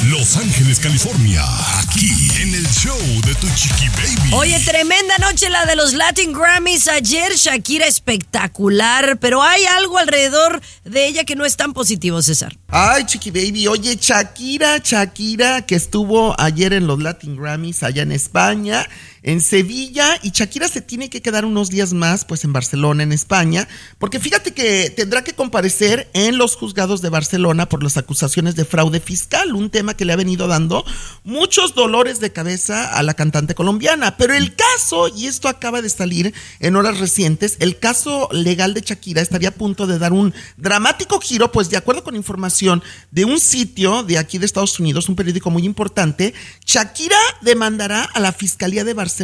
Los 0.09 0.35
Ángeles, 0.37 0.79
California, 0.79 1.43
aquí 1.79 2.09
en 2.41 2.55
el 2.55 2.67
show 2.67 2.97
de 3.23 3.35
Tu 3.35 3.47
Chiqui 3.55 3.87
Baby. 3.89 4.33
Oye, 4.33 4.59
tremenda 4.61 5.17
noche 5.19 5.49
la 5.49 5.65
de 5.65 5.75
los 5.75 5.93
Latin 5.93 6.33
Grammys 6.33 6.87
ayer. 6.87 7.35
Shakira 7.35 7.85
espectacular, 7.85 9.17
pero 9.19 9.43
hay 9.43 9.63
algo 9.65 9.99
alrededor 9.99 10.61
de 10.83 11.07
ella 11.07 11.23
que 11.23 11.35
no 11.35 11.45
es 11.45 11.55
tan 11.55 11.73
positivo, 11.73 12.21
César. 12.23 12.57
Ay, 12.69 13.05
Chiqui 13.05 13.29
Baby, 13.29 13.67
oye, 13.67 13.97
Shakira, 14.01 14.79
Shakira, 14.83 15.61
que 15.61 15.75
estuvo 15.75 16.39
ayer 16.39 16.73
en 16.73 16.87
los 16.87 16.99
Latin 16.99 17.35
Grammys 17.35 17.83
allá 17.83 18.01
en 18.01 18.11
España, 18.11 18.87
en 19.25 19.41
Sevilla, 19.41 20.19
y 20.21 20.29
Shakira 20.29 20.67
se 20.67 20.81
tiene 20.81 21.09
que 21.09 21.23
quedar 21.23 21.45
unos 21.45 21.71
días 21.71 21.93
más, 21.93 22.25
pues 22.25 22.43
en 22.43 22.53
Barcelona, 22.53 23.01
en 23.01 23.11
España, 23.11 23.67
porque 23.97 24.19
fíjate 24.19 24.53
que 24.53 24.91
tendrá 24.91 25.23
que 25.23 25.33
comparecer 25.33 26.11
en 26.13 26.37
los 26.37 26.55
juzgados 26.55 27.01
de 27.01 27.09
Barcelona 27.09 27.67
por 27.67 27.81
las 27.81 27.97
acusaciones 27.97 28.55
de 28.55 28.65
fraude 28.65 28.99
fiscal, 28.99 29.55
un 29.55 29.71
tema 29.71 29.95
que 29.97 30.05
le 30.05 30.13
ha 30.13 30.15
venido 30.15 30.47
dando 30.47 30.85
muchos 31.23 31.73
dolores 31.73 32.19
de 32.19 32.33
cabeza 32.33 32.95
a 32.95 33.01
la 33.01 33.15
cantante 33.15 33.55
colombiana. 33.55 34.15
Pero 34.15 34.35
el 34.35 34.55
caso, 34.55 35.07
y 35.07 35.25
esto 35.25 35.47
acaba 35.47 35.81
de 35.81 35.89
salir 35.89 36.31
en 36.59 36.75
horas 36.75 36.99
recientes, 36.99 37.57
el 37.59 37.79
caso 37.79 38.29
legal 38.31 38.75
de 38.75 38.81
Shakira 38.81 39.23
estaría 39.23 39.49
a 39.49 39.53
punto 39.53 39.87
de 39.87 39.97
dar 39.97 40.13
un 40.13 40.35
dramático 40.57 41.19
giro, 41.19 41.51
pues 41.51 41.71
de 41.71 41.77
acuerdo 41.77 42.03
con 42.03 42.15
información 42.15 42.83
de 43.09 43.25
un 43.25 43.39
sitio 43.39 44.03
de 44.03 44.19
aquí 44.19 44.37
de 44.37 44.45
Estados 44.45 44.79
Unidos, 44.79 45.09
un 45.09 45.15
periódico 45.15 45.49
muy 45.49 45.65
importante, 45.65 46.35
Shakira 46.63 47.17
demandará 47.41 48.03
a 48.03 48.19
la 48.19 48.31
Fiscalía 48.31 48.83
de 48.83 48.93
Barcelona 48.93 49.14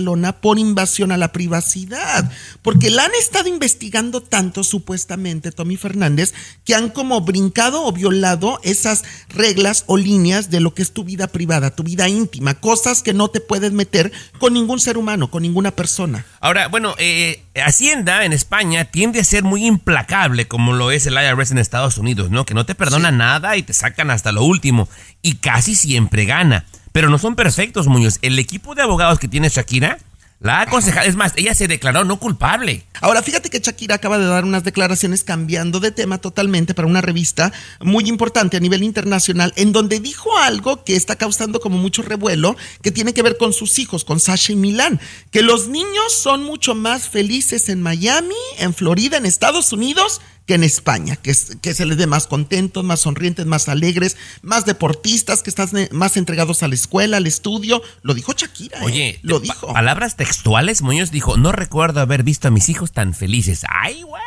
por 0.42 0.60
invasión 0.60 1.12
a 1.12 1.18
la 1.18 1.32
privacidad, 1.32 2.32
porque 2.62 2.89
la 2.89 3.06
han 3.06 3.12
estado 3.20 3.48
investigando 3.50 4.22
tanto 4.22 4.64
supuestamente, 4.64 5.52
Tommy 5.52 5.78
Fernández, 5.78 6.34
que 6.66 6.76
han 6.76 6.89
como 6.89 7.22
brincado 7.22 7.86
o 7.86 7.92
violado 7.92 8.60
esas 8.64 9.04
reglas 9.30 9.84
o 9.88 9.98
líneas 9.98 10.50
de 10.50 10.60
lo 10.60 10.74
que 10.74 10.82
es 10.82 10.92
tu 10.92 11.04
vida 11.04 11.28
privada, 11.28 11.76
tu 11.76 11.84
vida 11.84 12.08
íntima, 12.08 12.54
cosas 12.56 13.04
que 13.04 13.14
no 13.14 13.30
te 13.30 13.39
puedes 13.39 13.72
meter 13.72 14.12
con 14.39 14.54
ningún 14.54 14.80
ser 14.80 14.98
humano, 14.98 15.30
con 15.30 15.44
ninguna 15.44 15.72
persona. 15.72 16.26
Ahora, 16.39 16.68
bueno, 16.68 16.96
eh, 16.98 17.44
Hacienda 17.56 18.24
en 18.26 18.34
España 18.34 18.86
tiende 18.86 19.20
a 19.20 19.24
ser 19.24 19.44
muy 19.44 19.66
implacable, 19.66 20.48
como 20.48 20.74
lo 20.74 20.92
es 20.92 21.06
el 21.06 21.14
IRS 21.16 21.52
en 21.52 21.58
Estados 21.58 21.98
Unidos, 21.98 22.30
¿no? 22.32 22.46
Que 22.46 22.54
no 22.54 22.66
te 22.66 22.76
perdona 22.76 23.12
nada 23.12 23.58
y 23.58 23.64
te 23.64 23.74
sacan 23.74 24.10
hasta 24.10 24.32
lo 24.32 24.44
último. 24.44 24.88
Y 25.22 25.36
casi 25.36 25.76
siempre 25.76 26.26
gana. 26.26 26.66
Pero 26.92 27.10
no 27.10 27.18
son 27.18 27.36
perfectos, 27.36 27.88
Muñoz. 27.88 28.20
El 28.22 28.38
equipo 28.39 28.76
de 28.76 28.82
abogados 28.82 29.20
que 29.20 29.28
tiene 29.28 29.50
Shakira 29.50 29.98
la 30.42 30.58
ha 30.58 30.62
aconsejado. 30.64 31.08
Es 31.08 31.16
más, 31.16 31.34
ella 31.36 31.54
se 31.54 31.68
declaró 31.68 32.04
no 32.04 32.20
culpable. 32.20 32.84
Ahora, 33.00 33.22
fíjate 33.22 33.50
que 33.50 33.60
Shakira 33.60 33.96
acaba 33.96 34.18
de 34.18 34.26
dar 34.26 34.44
unas 34.44 34.64
declaraciones 34.64 35.24
cambiando 35.24 35.80
de 35.80 35.92
tema 35.92 36.18
totalmente 36.18 36.74
para 36.74 36.88
una 36.88 37.02
revista 37.02 37.54
muy 37.80 38.10
importante 38.10 38.58
a 38.58 38.60
nivel 38.60 38.82
internacional, 38.82 39.54
en 39.56 39.72
donde 39.72 40.00
dijo 40.00 40.36
algo 40.39 40.84
que 40.84 40.96
está 40.96 41.16
causando 41.16 41.60
como 41.60 41.78
mucho 41.78 42.02
revuelo, 42.02 42.58
que 42.82 42.92
tiene 42.92 43.14
que 43.14 43.22
ver 43.22 43.38
con 43.38 43.54
sus 43.54 43.78
hijos, 43.78 44.04
con 44.04 44.20
Sasha 44.20 44.54
y 44.54 44.56
Milán, 44.56 45.00
que 45.30 45.44
los 45.44 45.68
niños 45.68 46.18
son 46.22 46.44
mucho 46.44 46.74
más 46.74 47.08
felices 47.08 47.70
en 47.70 47.82
Miami, 47.84 48.36
en 48.58 48.74
Florida, 48.74 49.18
en 49.18 49.28
Estados 49.28 49.72
Unidos, 49.74 50.22
que 50.46 50.56
en 50.56 50.64
España, 50.64 51.16
que, 51.16 51.34
se 51.34 51.86
les 51.86 51.98
ve 51.98 52.08
más 52.08 52.28
contentos, 52.28 52.84
más 52.84 53.02
sonrientes, 53.02 53.46
más 53.46 53.70
alegres, 53.70 54.18
más 54.42 54.66
deportistas, 54.66 55.44
que 55.44 55.50
están 55.50 55.70
eh, 55.78 55.88
más 55.92 56.18
entregados 56.18 56.64
a 56.64 56.68
la 56.68 56.76
escuela, 56.76 57.18
al 57.18 57.28
estudio. 57.28 57.82
Lo 58.02 58.14
dijo 58.14 58.34
Shakira. 58.34 58.80
¿eh? 58.80 58.84
Oye, 58.84 59.20
lo 59.22 59.39
pa- 59.39 59.44
dijo. 59.44 59.74
Palabras 59.74 60.18
textuales, 60.18 60.82
Muñoz 60.82 61.12
dijo, 61.12 61.38
no 61.38 61.52
recuerdo 61.52 62.02
haber 62.02 62.24
visto 62.24 62.48
a 62.48 62.52
mis 62.52 62.70
hijos 62.70 62.92
tan 62.92 63.14
felices. 63.14 63.62
Ay, 63.70 64.02
güey, 64.02 64.22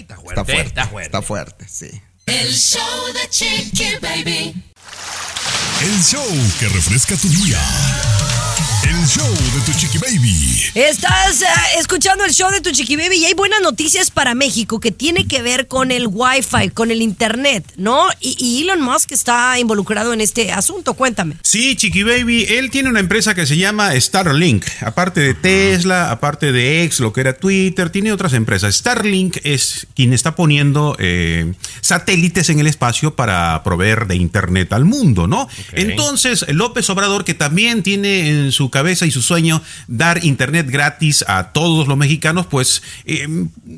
está 0.00 0.16
fuerte, 0.16 0.40
Está 0.40 0.44
fuerte, 0.44 0.68
está 0.68 0.86
fuerte. 0.86 1.06
está 1.06 1.22
fuerte, 1.22 1.66
sí. 1.68 2.00
El 2.26 2.52
show 2.54 2.80
de 3.12 3.28
Chiqui 3.28 3.96
Baby. 4.00 4.54
El 5.82 6.02
show 6.02 6.26
que 6.58 6.68
refresca 6.68 7.16
tu 7.16 7.28
día. 7.28 7.60
El 8.86 9.06
show 9.06 9.26
de 9.26 9.60
Tu 9.64 9.78
Chiqui 9.78 9.98
Baby. 9.98 10.62
Estás 10.74 11.40
eh, 11.40 11.46
escuchando 11.78 12.22
el 12.24 12.32
show 12.32 12.50
de 12.50 12.60
tu 12.60 12.70
Chiqui 12.70 12.96
Baby 12.96 13.16
y 13.16 13.24
hay 13.24 13.34
buenas 13.34 13.62
noticias 13.62 14.10
para 14.10 14.34
México 14.34 14.78
que 14.78 14.92
tiene 14.92 15.26
que 15.26 15.40
ver 15.40 15.68
con 15.68 15.90
el 15.90 16.06
Wi-Fi, 16.06 16.68
con 16.70 16.90
el 16.90 17.00
Internet, 17.00 17.64
¿no? 17.76 18.08
Y, 18.20 18.36
y 18.38 18.62
Elon 18.62 18.82
Musk 18.82 19.12
está 19.12 19.58
involucrado 19.58 20.12
en 20.12 20.20
este 20.20 20.52
asunto. 20.52 20.92
Cuéntame. 20.94 21.36
Sí, 21.42 21.76
Chiqui 21.76 22.02
Baby, 22.02 22.44
él 22.48 22.70
tiene 22.70 22.90
una 22.90 23.00
empresa 23.00 23.34
que 23.34 23.46
se 23.46 23.56
llama 23.56 23.98
Starlink. 23.98 24.66
Aparte 24.82 25.20
de 25.20 25.34
Tesla, 25.34 26.10
aparte 26.10 26.52
de 26.52 26.84
X, 26.84 27.00
lo 27.00 27.12
que 27.14 27.22
era 27.22 27.32
Twitter, 27.32 27.88
tiene 27.88 28.12
otras 28.12 28.34
empresas. 28.34 28.74
Starlink 28.74 29.38
es 29.44 29.86
quien 29.94 30.12
está 30.12 30.36
poniendo 30.36 30.94
eh, 30.98 31.54
satélites 31.80 32.50
en 32.50 32.60
el 32.60 32.66
espacio 32.66 33.14
para 33.14 33.62
proveer 33.64 34.06
de 34.06 34.16
Internet 34.16 34.74
al 34.74 34.84
mundo, 34.84 35.26
¿no? 35.26 35.48
Entonces, 35.72 36.44
López 36.48 36.88
Obrador, 36.90 37.24
que 37.24 37.34
también 37.34 37.82
tiene 37.82 38.28
en 38.28 38.52
su 38.52 38.70
cabeza 38.70 39.06
y 39.06 39.10
su 39.10 39.22
sueño 39.22 39.62
dar 39.86 40.24
Internet 40.24 40.66
gratis 40.68 41.24
a 41.26 41.52
todos 41.52 41.88
los 41.88 41.96
mexicanos, 41.96 42.46
pues 42.46 42.82
eh, 43.04 43.28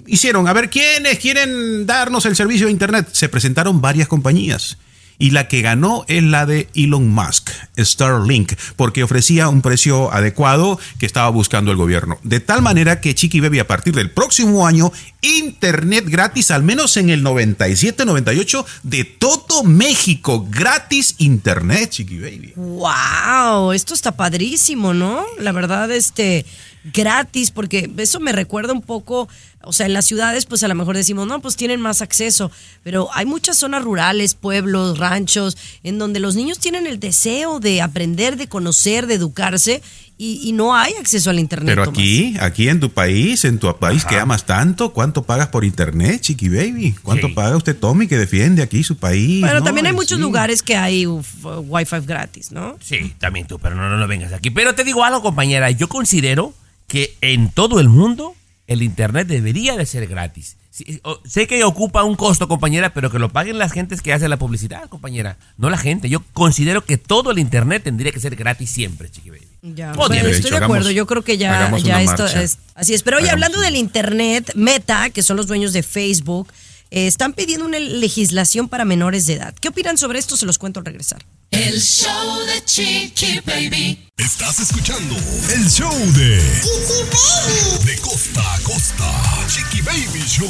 hicieron, 0.07 0.49
a 0.49 0.53
ver, 0.53 0.70
¿quiénes 0.70 1.18
quieren 1.18 1.87
darnos 1.87 2.27
el 2.27 2.37
servicio 2.37 2.66
de 2.66 2.72
Internet? 2.72 3.09
Se 3.12 3.29
presentaron 3.29 3.81
varias 3.81 4.09
compañías. 4.09 4.79
Y 5.18 5.30
la 5.30 5.48
que 5.48 5.62
ganó 5.62 6.04
es 6.08 6.22
la 6.22 6.46
de 6.46 6.68
Elon 6.74 7.08
Musk, 7.08 7.50
Starlink, 7.78 8.52
porque 8.76 9.02
ofrecía 9.02 9.48
un 9.48 9.62
precio 9.62 10.12
adecuado 10.12 10.78
que 10.98 11.06
estaba 11.06 11.28
buscando 11.30 11.70
el 11.70 11.76
gobierno. 11.76 12.18
De 12.22 12.40
tal 12.40 12.62
manera 12.62 13.00
que 13.00 13.14
Chiqui 13.14 13.40
Baby 13.40 13.60
a 13.60 13.66
partir 13.66 13.94
del 13.94 14.10
próximo 14.10 14.66
año, 14.66 14.92
internet 15.22 16.04
gratis, 16.06 16.50
al 16.50 16.62
menos 16.62 16.96
en 16.96 17.10
el 17.10 17.24
97-98 17.24 18.64
de 18.82 19.04
todo 19.04 19.64
México, 19.64 20.46
gratis 20.50 21.16
internet, 21.18 21.90
Chiqui 21.90 22.18
Baby. 22.18 22.52
Wow, 22.56 23.72
esto 23.72 23.94
está 23.94 24.12
padrísimo, 24.12 24.94
¿no? 24.94 25.24
La 25.38 25.52
verdad, 25.52 25.90
este, 25.90 26.44
gratis, 26.93 27.51
porque 27.51 27.91
eso 27.97 28.20
me 28.20 28.32
recuerda 28.32 28.72
un 28.72 28.82
poco, 28.82 29.28
o 29.62 29.72
sea, 29.72 29.87
en 29.87 29.93
las 29.93 30.05
ciudades, 30.05 30.47
pues 30.47 30.62
a 30.62 30.68
lo 30.68 30.74
mejor 30.74 30.97
decimos, 30.97 31.26
no, 31.26 31.41
pues 31.41 31.57
tienen 31.57 31.80
más 31.80 32.03
acceso, 32.03 32.51
pero 32.82 33.09
hay 33.14 33.26
muchas 33.26 33.57
zonas 33.57 33.82
rurales, 33.82 34.34
pueblos, 34.34 34.99
ranchos, 34.99 35.57
en 35.82 35.99
donde 35.99 36.20
los 36.20 36.37
niños 36.37 36.59
tienen 36.59 36.87
el 36.87 37.01
deseo 37.01 37.61
de 37.61 37.82
aprender, 37.82 38.37
de 38.37 38.49
conocer, 38.49 39.07
de 39.07 39.14
educarse, 39.14 39.82
y, 40.18 40.41
y 40.49 40.53
no 40.53 40.74
hay 40.74 40.95
acceso 40.95 41.28
al 41.28 41.39
internet. 41.39 41.72
Pero 41.74 41.84
Tomás. 41.84 41.99
aquí, 41.99 42.37
aquí 42.41 42.68
en 42.70 42.80
tu 42.80 42.89
país, 42.91 43.45
en 43.45 43.59
tu 43.59 43.76
país 43.76 44.03
que 44.07 44.16
amas 44.18 44.47
tanto, 44.47 44.95
¿cuánto 44.95 45.24
pagas 45.24 45.49
por 45.49 45.62
internet, 45.62 46.22
Chiqui 46.22 46.49
Baby? 46.49 46.95
¿Cuánto 47.03 47.26
Sí. 47.28 47.34
paga 47.34 47.55
usted, 47.55 47.76
Tommy, 47.76 48.07
que 48.07 48.16
defiende 48.16 48.62
aquí 48.62 48.82
su 48.82 48.97
país? 48.97 49.41
Bueno, 49.43 49.59
no? 49.59 49.64
también 49.64 49.84
hay 49.87 49.93
Sí. 49.93 49.97
muchos 49.97 50.18
lugares 50.18 50.62
que 50.62 50.74
hay 50.74 51.07
uf, 51.07 51.28
wifi 51.45 51.97
gratis, 52.07 52.51
¿no? 52.51 52.78
Sí, 52.82 53.12
también 53.18 53.47
tú, 53.47 53.59
pero 53.59 53.74
no, 53.74 53.91
no, 53.91 53.99
no 53.99 54.09
vengas 54.09 54.32
aquí. 54.32 54.51
Pero 54.51 54.74
te 54.74 54.84
digo 54.84 55.05
algo, 55.05 55.20
compañera, 55.20 55.70
yo 55.70 55.87
considero 55.87 56.55
que 56.87 57.16
en 57.20 57.51
todo 57.51 57.80
el 57.80 57.89
mundo 57.89 58.34
el 58.66 58.82
internet 58.82 59.26
debería 59.28 59.76
de 59.76 59.87
ser 59.87 60.07
gratis. 60.07 60.57
Sí, 60.70 61.01
o- 61.05 61.18
sé 61.24 61.47
que 61.47 61.64
ocupa 61.64 62.05
un 62.05 62.16
costo, 62.16 62.49
compañera, 62.49 62.93
pero 62.93 63.11
que 63.11 63.18
lo 63.18 63.30
paguen 63.30 63.57
las 63.59 63.72
gentes 63.72 64.03
que 64.03 64.12
hacen 64.12 64.28
la 64.28 64.37
publicidad, 64.39 64.89
compañera. 64.91 65.39
No 65.57 65.70
la 65.70 65.78
gente. 65.78 66.11
Yo 66.11 66.22
considero 66.34 66.84
que 66.84 66.99
todo 66.99 67.30
el 67.30 67.39
internet 67.39 67.82
tendría 67.84 68.12
que 68.12 68.20
ser 68.20 68.37
gratis 68.37 68.68
siempre, 68.70 69.11
chiqui 69.11 69.30
baby. 69.30 69.47
Ya, 69.74 69.93
bueno, 69.95 70.14
estoy 70.28 70.51
de 70.51 70.57
Hagamos- 70.59 70.64
acuerdo. 70.64 70.91
Yo 70.91 71.07
creo 71.07 71.22
que 71.24 71.39
ya, 71.39 71.74
ya 71.78 72.03
esto 72.03 72.24
marcha. 72.24 72.43
es 72.43 72.59
así 72.74 72.93
es. 72.93 73.03
Pero 73.03 73.16
oye, 73.16 73.28
Hagamos 73.28 73.32
hablando 73.45 73.59
una- 73.59 73.66
del 73.68 73.76
internet, 73.76 74.53
Meta, 74.55 75.09
que 75.09 75.22
son 75.22 75.39
los 75.39 75.47
dueños 75.47 75.72
de 75.72 75.82
Facebook, 75.82 76.53
eh, 76.97 77.07
están 77.07 77.34
pidiendo 77.34 77.66
una 77.66 77.78
legislación 77.78 78.70
para 78.70 78.86
menores 78.86 79.26
de 79.26 79.34
edad. 79.34 79.55
¿Qué 79.61 79.68
opinan 79.68 79.99
sobre 79.99 80.18
esto? 80.18 80.34
Se 80.34 80.47
los 80.47 80.57
cuento 80.57 80.80
al 80.80 80.86
regresar. 80.86 81.26
El 81.51 81.78
show 81.78 82.38
de 82.47 82.64
Chiqui 82.64 83.40
Baby. 83.44 84.09
Estás 84.16 84.61
escuchando 84.61 85.14
el 85.55 85.68
show 85.68 85.92
de 85.92 86.40
Chiqui 86.62 87.03
Baby. 87.12 87.84
De 87.84 87.99
costa 87.99 88.55
a 88.55 88.61
costa. 88.61 89.47
Chiqui 89.47 89.82
Baby 89.82 90.24
Show. 90.26 90.49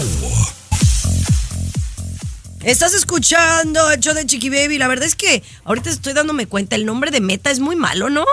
Estás 2.62 2.94
escuchando 2.94 3.90
el 3.90 3.98
show 3.98 4.14
de 4.14 4.24
Chiqui 4.24 4.48
Baby. 4.48 4.78
La 4.78 4.86
verdad 4.86 5.06
es 5.06 5.16
que 5.16 5.42
ahorita 5.64 5.90
estoy 5.90 6.12
dándome 6.12 6.46
cuenta, 6.46 6.76
el 6.76 6.86
nombre 6.86 7.10
de 7.10 7.20
Meta 7.20 7.50
es 7.50 7.58
muy 7.58 7.74
malo, 7.74 8.08
¿no? 8.08 8.24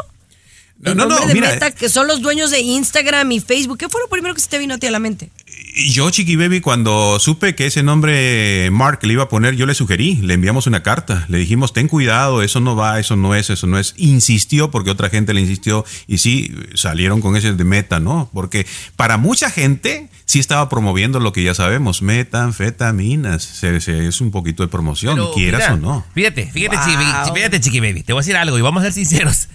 No, 0.78 0.92
el 0.92 0.98
no, 0.98 1.06
nombre 1.08 1.22
no, 1.22 1.28
de 1.30 1.34
mira, 1.34 1.50
Meta, 1.50 1.72
que 1.72 1.90
son 1.90 2.06
los 2.06 2.22
dueños 2.22 2.52
de 2.52 2.60
Instagram 2.60 3.32
y 3.32 3.40
Facebook. 3.40 3.80
¿Qué 3.80 3.90
fue 3.90 4.02
lo 4.02 4.08
primero 4.08 4.36
que 4.36 4.42
se 4.42 4.50
te 4.50 4.60
vino 4.60 4.76
a 4.76 4.78
ti 4.78 4.86
a 4.86 4.92
la 4.92 5.00
mente? 5.00 5.32
Yo, 5.76 6.10
Chiqui 6.12 6.36
Baby, 6.36 6.62
cuando 6.62 7.20
supe 7.20 7.56
que 7.56 7.66
ese 7.66 7.82
nombre 7.82 8.70
Mark 8.72 9.00
le 9.02 9.14
iba 9.14 9.24
a 9.24 9.28
poner, 9.30 9.56
yo 9.56 9.66
le 9.66 9.74
sugerí, 9.74 10.18
le 10.18 10.36
enviamos 10.36 10.68
una 10.68 10.84
carta, 10.84 11.26
le 11.30 11.40
dijimos, 11.40 11.74
ten 11.74 11.88
cuidado, 11.88 12.44
eso 12.44 12.60
no 12.60 12.76
va, 12.76 13.00
eso 13.00 13.16
no 13.16 13.34
es, 13.34 13.50
eso 13.50 13.66
no 13.66 13.80
es. 13.80 13.96
Insistió 13.98 14.70
porque 14.70 14.92
otra 14.92 15.10
gente 15.10 15.34
le 15.34 15.42
insistió 15.42 15.84
y 16.06 16.20
sí, 16.20 16.52
salieron 16.76 17.22
con 17.22 17.36
ese 17.36 17.54
de 17.54 17.64
meta, 17.64 18.00
¿no? 18.00 18.30
Porque 18.34 18.68
para 18.96 19.18
mucha 19.18 19.50
gente 19.50 20.10
sí 20.26 20.38
estaba 20.38 20.70
promoviendo 20.70 21.20
lo 21.20 21.34
que 21.34 21.42
ya 21.44 21.56
sabemos, 21.56 22.04
metanfetaminas, 22.04 23.42
se, 23.44 23.80
se- 23.82 24.08
es 24.08 24.22
un 24.22 24.30
poquito 24.30 24.62
de 24.64 24.70
promoción, 24.70 25.16
Pero, 25.16 25.34
quieras 25.34 25.62
mira, 25.62 25.74
o 25.74 25.78
no. 25.78 26.06
Fíjate, 26.14 26.52
fíjate, 26.52 26.76
Wow. 26.78 26.86
chiqui, 26.86 27.34
fíjate, 27.36 27.60
chiqui 27.62 27.80
baby. 27.80 28.04
Te 28.04 28.14
voy 28.14 28.20
a 28.20 28.22
decir 28.22 28.38
algo 28.38 28.58
y 28.58 28.62
vamos 28.62 28.82
a 28.82 28.86
ser 28.86 28.94
sinceros. 28.94 29.48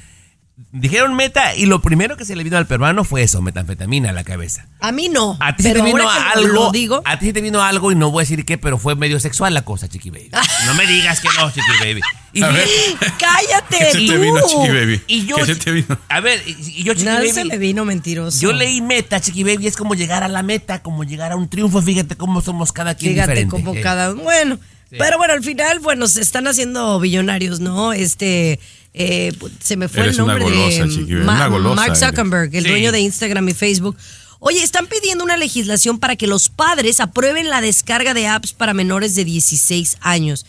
Dijeron 0.73 1.15
meta 1.15 1.55
y 1.55 1.67
lo 1.67 1.81
primero 1.81 2.17
que 2.17 2.25
se 2.25 2.35
le 2.37 2.43
vino 2.45 2.59
al 2.59 2.67
peruano 2.67 3.05
fue 3.05 3.23
eso, 3.23 3.41
metanfetamina 3.41 4.11
a 4.11 4.13
la 4.13 4.25
cabeza. 4.25 4.67
A 4.81 4.93
mí 4.93 5.09
no. 5.09 5.37
A 5.41 5.55
ti 5.57 5.63
se 5.63 5.73
te 5.73 5.81
vino 5.81 6.09
algo. 6.11 6.49
lo 6.53 6.73
digo, 6.73 7.01
A 7.05 7.19
ti 7.19 7.27
se 7.27 7.33
te 7.33 7.41
vino 7.41 7.63
algo 7.63 7.93
y 7.93 7.95
no 7.95 8.11
voy 8.11 8.23
a 8.23 8.25
decir 8.25 8.45
qué, 8.45 8.59
pero 8.59 8.77
fue 8.77 8.95
medio 8.97 9.19
sexual 9.21 9.55
la 9.55 9.63
cosa, 9.63 9.89
chiqui 9.89 10.11
baby. 10.11 10.31
No 10.67 10.75
me 10.75 10.87
digas 10.87 11.21
que 11.21 11.29
no, 11.39 11.49
chiqui 11.51 11.63
baby. 11.81 12.01
Y 12.33 12.43
A 12.43 12.49
ver. 12.51 12.67
fíjate- 12.67 13.13
cállate 13.19 13.79
¿Qué 13.79 13.85
se 13.93 13.99
te 13.99 14.19
vino, 14.19 14.41
Chiqui 14.47 14.69
Baby? 14.69 15.03
Y 15.07 15.27
yo, 15.27 15.37
¿Qué 15.37 15.47
se 15.47 15.57
te 15.57 15.71
vino? 15.71 15.97
A 16.09 16.21
ver, 16.21 16.43
y, 16.47 16.83
yo, 16.83 16.93
chiqui 16.93 17.07
Nada 17.07 17.21
baby. 17.21 17.31
se 17.33 17.45
me 17.47 17.57
vino 17.57 17.85
mentiroso. 17.87 18.39
Yo 18.41 18.53
leí 18.53 18.83
meta, 18.83 19.21
chiqui 19.21 19.45
baby, 19.45 19.69
es 19.69 19.77
como 19.77 19.95
llegar 19.95 20.23
a 20.23 20.29
la 20.29 20.43
meta, 20.43 20.83
como 20.83 21.05
llegar 21.05 21.33
a 21.33 21.37
un 21.37 21.49
triunfo. 21.49 21.81
Fíjate 21.81 22.17
cómo 22.17 22.43
somos 22.43 22.73
cada 22.73 22.95
quien 22.95 23.15
Fíjate 23.15 23.45
diferente. 23.45 23.79
Eh, 23.79 23.83
cada 23.83 24.13
bueno. 24.13 24.59
Pero 24.91 25.19
bueno, 25.19 25.35
al 25.35 25.43
final, 25.45 25.81
bueno, 25.81 26.09
se 26.09 26.21
están 26.23 26.47
haciendo 26.47 26.99
billonarios, 26.99 27.61
¿no? 27.61 27.93
Este, 27.93 28.59
eh, 28.95 29.33
se 29.63 29.77
me 29.77 29.89
fue 29.89 30.03
Eres 30.03 30.17
el 30.17 30.23
una 30.25 30.35
nombre 30.39 30.55
golosa, 30.57 30.83
de 30.85 30.89
chiqui, 30.91 31.13
Ma- 31.15 31.35
una 31.37 31.47
golosa 31.49 31.75
Mark. 31.87 31.97
Zuckerberg, 31.97 32.55
el 32.55 32.65
Sí. 32.65 32.69
dueño 32.71 32.93
de 32.93 33.01
Instagram 33.01 33.49
y 33.49 33.55
Facebook. 33.55 33.97
Oye, 34.41 34.63
están 34.63 34.87
pidiendo 34.87 35.25
una 35.25 35.37
legislación 35.37 35.99
para 35.99 36.15
que 36.17 36.27
los 36.27 36.49
padres 36.49 37.01
aprueben 37.01 37.49
la 37.51 37.61
descarga 37.61 38.15
de 38.15 38.27
apps 38.29 38.53
para 38.53 38.73
menores 38.75 39.15
de 39.15 39.25
16 39.25 39.97
años. 40.01 40.47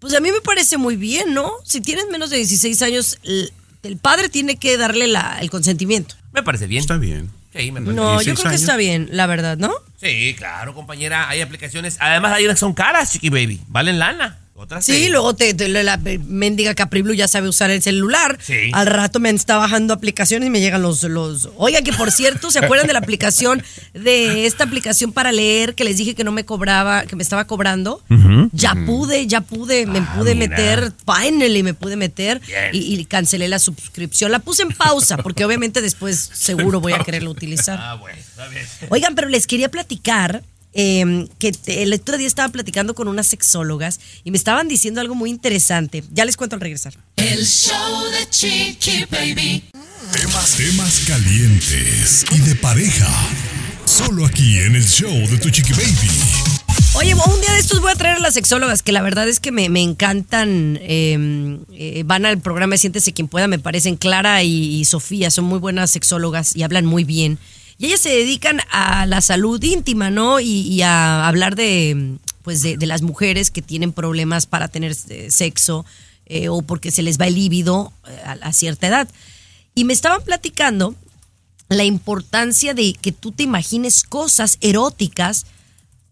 Pues 0.00 0.14
a 0.14 0.20
mí 0.20 0.32
me 0.32 0.40
parece 0.40 0.76
muy 0.76 0.96
bien, 0.96 1.32
¿no? 1.32 1.52
Si 1.64 1.80
tienes 1.80 2.06
menos 2.10 2.30
de 2.30 2.38
16 2.38 2.82
años, 2.82 3.18
el, 3.22 3.52
padre 4.00 4.28
tiene 4.28 4.56
que 4.56 4.76
darle 4.76 5.06
la- 5.06 5.38
el 5.40 5.50
consentimiento. 5.50 6.16
Me 6.32 6.42
parece 6.42 6.66
bien. 6.66 6.80
Está 6.80 6.96
bien. 6.96 7.30
Sí, 7.54 7.70
me 7.70 7.80
parece 7.80 7.94
No, 7.94 8.14
yo 8.14 8.32
16 8.32 8.40
creo 8.40 8.50
que 8.50 8.56
está 8.56 8.76
bien, 8.76 9.08
la 9.12 9.26
verdad, 9.26 9.56
¿no? 9.58 9.72
Sí, 10.00 10.34
claro, 10.36 10.74
compañera. 10.74 11.28
Hay 11.28 11.40
aplicaciones. 11.42 11.98
Además, 12.00 12.32
hay 12.32 12.44
unas 12.44 12.56
que 12.56 12.60
son 12.60 12.72
caras, 12.74 13.12
chiqui 13.12 13.28
baby. 13.28 13.60
Valen 13.68 13.98
lana. 14.00 14.38
Otras 14.62 14.84
Sí, 14.84 15.08
luego 15.08 15.34
te, 15.34 15.54
te- 15.54 15.68
la 15.68 15.98
mendiga 16.26 16.74
Capri 16.74 17.02
Blue 17.02 17.14
ya 17.14 17.26
sabe 17.26 17.48
usar 17.48 17.70
el 17.70 17.82
celular. 17.82 18.38
Sí. 18.40 18.70
Al 18.72 18.86
rato 18.86 19.18
me 19.18 19.28
está 19.30 19.56
bajando 19.56 19.92
aplicaciones 19.92 20.46
y 20.46 20.50
me 20.50 20.60
llegan 20.60 20.82
los, 20.82 21.02
los. 21.02 21.48
Oiga, 21.56 21.82
que 21.82 21.92
por 21.92 22.12
cierto, 22.12 22.50
¿se 22.52 22.60
acuerdan 22.60 22.86
de 22.86 22.92
la 22.92 23.00
aplicación, 23.00 23.62
de 23.92 24.46
esta 24.46 24.62
aplicación 24.64 25.12
para 25.12 25.32
leer 25.32 25.74
que 25.74 25.82
les 25.84 25.96
dije 25.96 26.14
que 26.14 26.22
no 26.22 26.30
me 26.30 26.44
cobraba, 26.44 27.02
que 27.06 27.16
me 27.16 27.22
estaba 27.24 27.44
cobrando? 27.46 28.02
Ya 28.52 28.74
pude, 28.86 29.26
ya 29.26 29.40
pude, 29.40 29.86
me 29.86 29.98
Ah, 29.98 30.14
pude 30.16 30.34
mira. 30.36 30.48
meter, 30.56 30.92
finally 31.06 31.62
me 31.64 31.74
pude 31.74 31.96
meter 31.96 32.40
y 32.72 33.04
cancelé 33.06 33.48
la 33.48 33.58
suscripción. 33.58 34.30
La 34.30 34.38
puse 34.38 34.62
en 34.62 34.68
pausa 34.70 35.16
porque 35.16 35.44
obviamente 35.44 35.80
después 35.80 36.30
seguro 36.32 36.80
voy 36.80 36.92
a 36.92 36.98
quererla 37.04 37.30
utilizar. 37.30 37.78
Ah, 37.82 37.94
bueno, 37.94 38.16
está 38.18 38.46
bien. 38.48 38.64
Oigan, 38.90 39.14
pero 39.16 39.28
les 39.28 39.46
quería 39.48 39.70
platicar 39.70 40.42
eh, 40.74 41.26
que 41.38 41.52
te- 41.52 41.82
el 41.82 41.92
otro 41.92 42.16
día 42.18 42.26
estaba 42.26 42.48
platicando 42.50 42.94
con 42.94 43.08
unas 43.08 43.26
sexólogas 43.26 44.00
y 44.24 44.30
me 44.30 44.36
estaban 44.38 44.68
diciendo 44.68 45.00
algo 45.00 45.14
muy 45.14 45.30
interesante. 45.30 46.02
Ya 46.12 46.24
les 46.24 46.36
cuento 46.36 46.56
al 46.56 46.60
regresar. 46.60 46.94
El 47.16 47.44
show 47.46 48.04
de 48.10 48.28
Chiqui 48.30 49.04
Baby. 49.10 49.64
Temas, 50.12 50.50
temas 50.56 51.00
calientes 51.06 52.24
y 52.30 52.38
de 52.40 52.54
pareja. 52.56 53.08
Solo 53.84 54.26
aquí 54.26 54.58
en 54.58 54.76
el 54.76 54.86
show 54.86 55.10
de 55.28 55.38
tu 55.38 55.50
Chiqui 55.50 55.72
Baby. 55.72 56.10
Oye, 56.94 57.14
un 57.14 57.40
día 57.40 57.52
de 57.54 57.58
estos 57.58 57.80
voy 57.80 57.90
a 57.90 57.94
traer 57.94 58.16
a 58.16 58.20
las 58.20 58.34
sexólogas, 58.34 58.82
que 58.82 58.92
la 58.92 59.00
verdad 59.00 59.26
es 59.26 59.40
que 59.40 59.50
me, 59.50 59.70
me 59.70 59.80
encantan. 59.80 60.78
eh, 60.82 61.58
eh, 61.72 62.02
van 62.04 62.26
al 62.26 62.38
programa 62.40 62.74
de 62.74 62.78
Siéntese 62.78 63.12
quien 63.14 63.28
pueda, 63.28 63.48
me 63.48 63.58
parecen 63.58 63.96
Clara 63.96 64.42
y, 64.42 64.76
y 64.80 64.84
Sofía, 64.84 65.30
son 65.30 65.46
muy 65.46 65.58
buenas 65.58 65.90
sexólogas 65.90 66.54
y 66.54 66.62
hablan 66.62 66.84
muy 66.84 67.04
bien. 67.04 67.38
Y 67.82 67.86
ellas 67.86 68.00
se 68.00 68.10
dedican 68.10 68.60
a 68.70 69.06
la 69.06 69.20
salud 69.20 69.60
íntima, 69.60 70.08
¿no? 70.08 70.38
Y, 70.38 70.82
a 70.82 71.26
hablar 71.26 71.56
de, 71.56 72.14
pues 72.42 72.62
de, 72.62 72.76
las 72.86 73.02
mujeres 73.02 73.50
que 73.50 73.60
tienen 73.60 73.92
problemas 73.92 74.46
para 74.46 74.68
tener 74.68 74.94
eh, 75.08 75.32
sexo 75.32 75.84
eh, 76.26 76.48
o 76.48 76.62
porque 76.62 76.92
se 76.92 77.02
les 77.02 77.20
va 77.20 77.26
el 77.26 77.34
líbido 77.34 77.92
eh, 78.06 78.22
a, 78.40 78.52
cierta 78.52 78.86
edad. 78.86 79.08
Y 79.74 79.82
me 79.82 79.94
estaban 79.94 80.22
platicando 80.22 80.94
la 81.68 81.82
importancia 81.82 82.72
de 82.72 82.92
que 82.92 83.10
tú 83.10 83.32
te 83.32 83.42
imagines 83.42 84.04
cosas 84.04 84.58
eróticas 84.60 85.46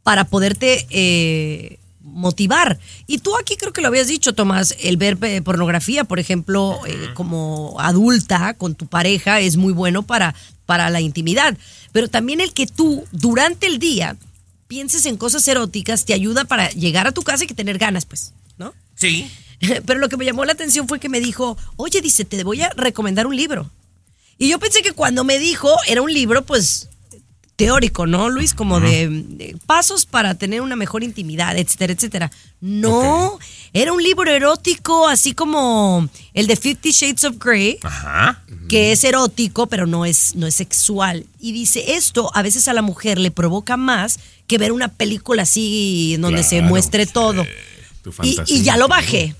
para 0.03 0.25
poderte 0.25 1.79
motivar. 2.13 2.79
Y 3.07 3.19
tú 3.19 3.37
aquí 3.37 3.57
creo 3.57 3.73
que 3.73 3.81
lo 3.81 3.89
habías 3.89 4.09
dicho, 4.09 4.35
Tomás, 4.35 4.77
el 4.81 4.97
ver 4.97 5.19
eh, 5.23 5.43
pornografía, 5.43 6.05
por 6.05 6.19
ejemplo, 6.19 6.81
eh, 6.87 7.11
como 7.15 7.77
adulta 7.79 8.55
con 8.55 8.75
tu 8.75 8.87
pareja 8.87 9.41
es 9.41 9.57
muy 9.57 9.73
bueno 9.73 10.03
para, 10.03 10.35
para 10.67 10.91
la 10.91 11.01
intimidad. 11.01 11.57
Pero 11.93 12.09
también 12.09 12.41
el 12.41 12.53
que 12.53 12.67
tú 12.67 13.05
durante 13.13 13.67
el 13.67 13.79
día 13.79 14.17
pienses 14.69 15.07
en 15.07 15.17
cosas 15.17 15.47
eróticas 15.49 16.05
te 16.05 16.15
ayuda 16.15 16.45
para 16.45 16.71
llegar 16.71 17.07
a 17.07 17.13
tu 17.13 17.23
casa 17.23 17.45
y 17.45 17.47
que 17.47 17.55
tener 17.55 17.79
ganas, 17.79 18.05
pues, 18.07 18.33
¿no? 18.57 18.73
Sí. 18.95 19.31
Pero 19.87 19.99
lo 19.99 20.09
que 20.09 20.17
me 20.17 20.25
llamó 20.25 20.45
la 20.45 20.53
atención 20.53 20.87
fue 20.87 21.01
que 21.01 21.09
me 21.09 21.21
dijo, 21.21 21.59
oye, 21.77 22.01
dice, 22.01 22.25
te 22.25 22.45
voy 22.45 22.63
a 22.63 22.71
recomendar 22.71 23.27
un 23.27 23.37
libro. 23.37 23.71
Y 24.39 24.49
yo 24.49 24.59
pensé 24.59 24.83
que 24.83 24.93
cuando 24.93 25.25
me 25.25 25.39
dijo, 25.39 25.75
era 25.87 26.03
un 26.03 26.13
libro, 26.13 26.47
pues, 26.47 26.89
teórico, 27.61 28.07
¿no, 28.07 28.31
Luis? 28.31 28.55
Como 28.55 28.81
de, 28.81 29.09
de 29.11 29.57
pasos 29.67 30.07
para 30.07 30.35
tener 30.35 30.63
una 30.63 30.77
mejor 30.77 31.05
intimidad, 31.05 31.59
etcétera, 31.59 31.93
etcétera. 31.93 32.31
No, 32.61 33.39
era 33.75 33.93
un 33.93 34.03
libro 34.03 34.31
erótico, 34.31 35.09
así 35.09 35.35
como 35.35 36.09
el 36.33 36.47
de 36.47 36.57
Fifty 36.57 36.93
Shades 36.93 37.25
of 37.25 37.37
Grey, 37.39 37.79
Ajá. 37.83 38.43
que 38.69 38.93
es 38.93 39.05
erótico, 39.05 39.67
pero 39.67 39.87
no 39.87 40.07
es, 40.07 40.35
no 40.37 40.47
es 40.47 40.55
sexual. 40.55 41.27
Y 41.39 41.53
dice, 41.53 41.97
esto 41.97 42.31
a 42.35 42.43
veces 42.43 42.67
a 42.69 42.73
la 42.73 42.83
mujer 42.83 43.19
le 43.19 43.31
provoca 43.31 43.77
más 43.77 44.19
que 44.47 44.57
ver 44.57 44.73
una 44.73 44.89
película 44.89 45.43
así 45.43 46.17
donde 46.19 46.43
se 46.43 46.63
muestre 46.63 47.07
todo. 47.07 47.47
Tu 48.03 48.13
Y, 48.23 48.63
ya 48.63 48.79
lo 48.79 48.89
bajé. 48.89 49.35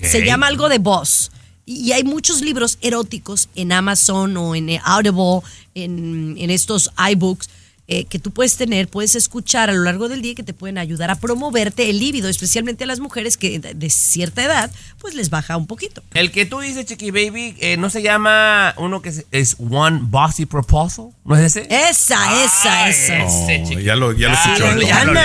Se 0.00 0.24
llama 0.24 0.48
algo 0.48 0.68
de 0.68 0.78
Boss. 0.78 1.30
Y 1.64 1.92
hay 1.92 2.02
muchos 2.02 2.40
libros 2.40 2.78
eróticos 2.80 3.48
en 3.54 3.72
Amazon 3.72 4.36
o 4.36 4.54
en 4.54 4.68
Audible, 4.84 5.40
en, 5.74 6.36
en 6.38 6.50
estos 6.50 6.90
iBooks, 7.12 7.48
eh, 7.92 8.06
que 8.06 8.18
tú 8.18 8.30
puedes 8.30 8.56
tener, 8.56 8.88
puedes 8.88 9.14
escuchar 9.16 9.68
a 9.68 9.74
lo 9.74 9.82
largo 9.82 10.08
del 10.08 10.22
día 10.22 10.32
y 10.32 10.34
que 10.34 10.42
te 10.42 10.54
pueden 10.54 10.78
ayudar 10.78 11.10
a 11.10 11.16
promoverte 11.16 11.90
el 11.90 11.98
líbido, 11.98 12.30
especialmente 12.30 12.84
a 12.84 12.86
las 12.86 13.00
mujeres 13.00 13.36
que 13.36 13.58
de, 13.58 13.90
cierta 13.90 14.42
edad, 14.42 14.70
pues 14.98 15.14
les 15.14 15.28
baja 15.28 15.58
un 15.58 15.66
poquito. 15.66 16.02
El 16.14 16.30
que 16.32 16.46
tú 16.46 16.60
dices, 16.60 16.86
Chiqui 16.86 17.10
Baby, 17.10 17.54
eh, 17.60 17.76
¿no 17.76 17.90
se 17.90 18.00
llama 18.00 18.72
uno 18.78 19.02
que 19.02 19.10
es, 19.10 19.26
es 19.30 19.56
One 19.58 20.00
Bossy 20.04 20.46
Proposal? 20.46 21.10
¿No 21.24 21.36
es 21.36 21.54
ese? 21.54 21.66
Esa, 21.70 22.42
esa, 22.44 22.88
esa. 22.88 23.24
Ese, 23.24 23.76
Oh, 23.76 23.78
ya 23.78 23.94
lo, 23.94 24.12
ya 24.12 24.28
lo 24.30 24.34
Ah, 24.38 24.54
escuchó. 24.54 24.80
ya 24.80 25.04
lo. 25.04 25.20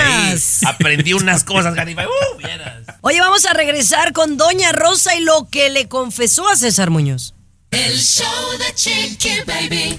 Aprendí 0.68 1.14
unas 1.14 1.44
cosas, 1.44 1.74
Garibay. 1.74 2.04
Uh, 2.06 2.36
vieras. 2.36 2.82
Oye, 3.00 3.18
vamos 3.20 3.46
a 3.46 3.54
regresar 3.54 4.12
con 4.12 4.36
Doña 4.36 4.72
Rosa 4.72 5.16
y 5.16 5.20
lo 5.20 5.48
que 5.50 5.70
le 5.70 5.88
confesó 5.88 6.46
a 6.48 6.56
César 6.56 6.90
Muñoz. 6.90 7.34
El 7.70 7.98
show 7.98 8.26
de 8.58 8.74
Chiqui 8.74 9.30
Baby. 9.46 9.98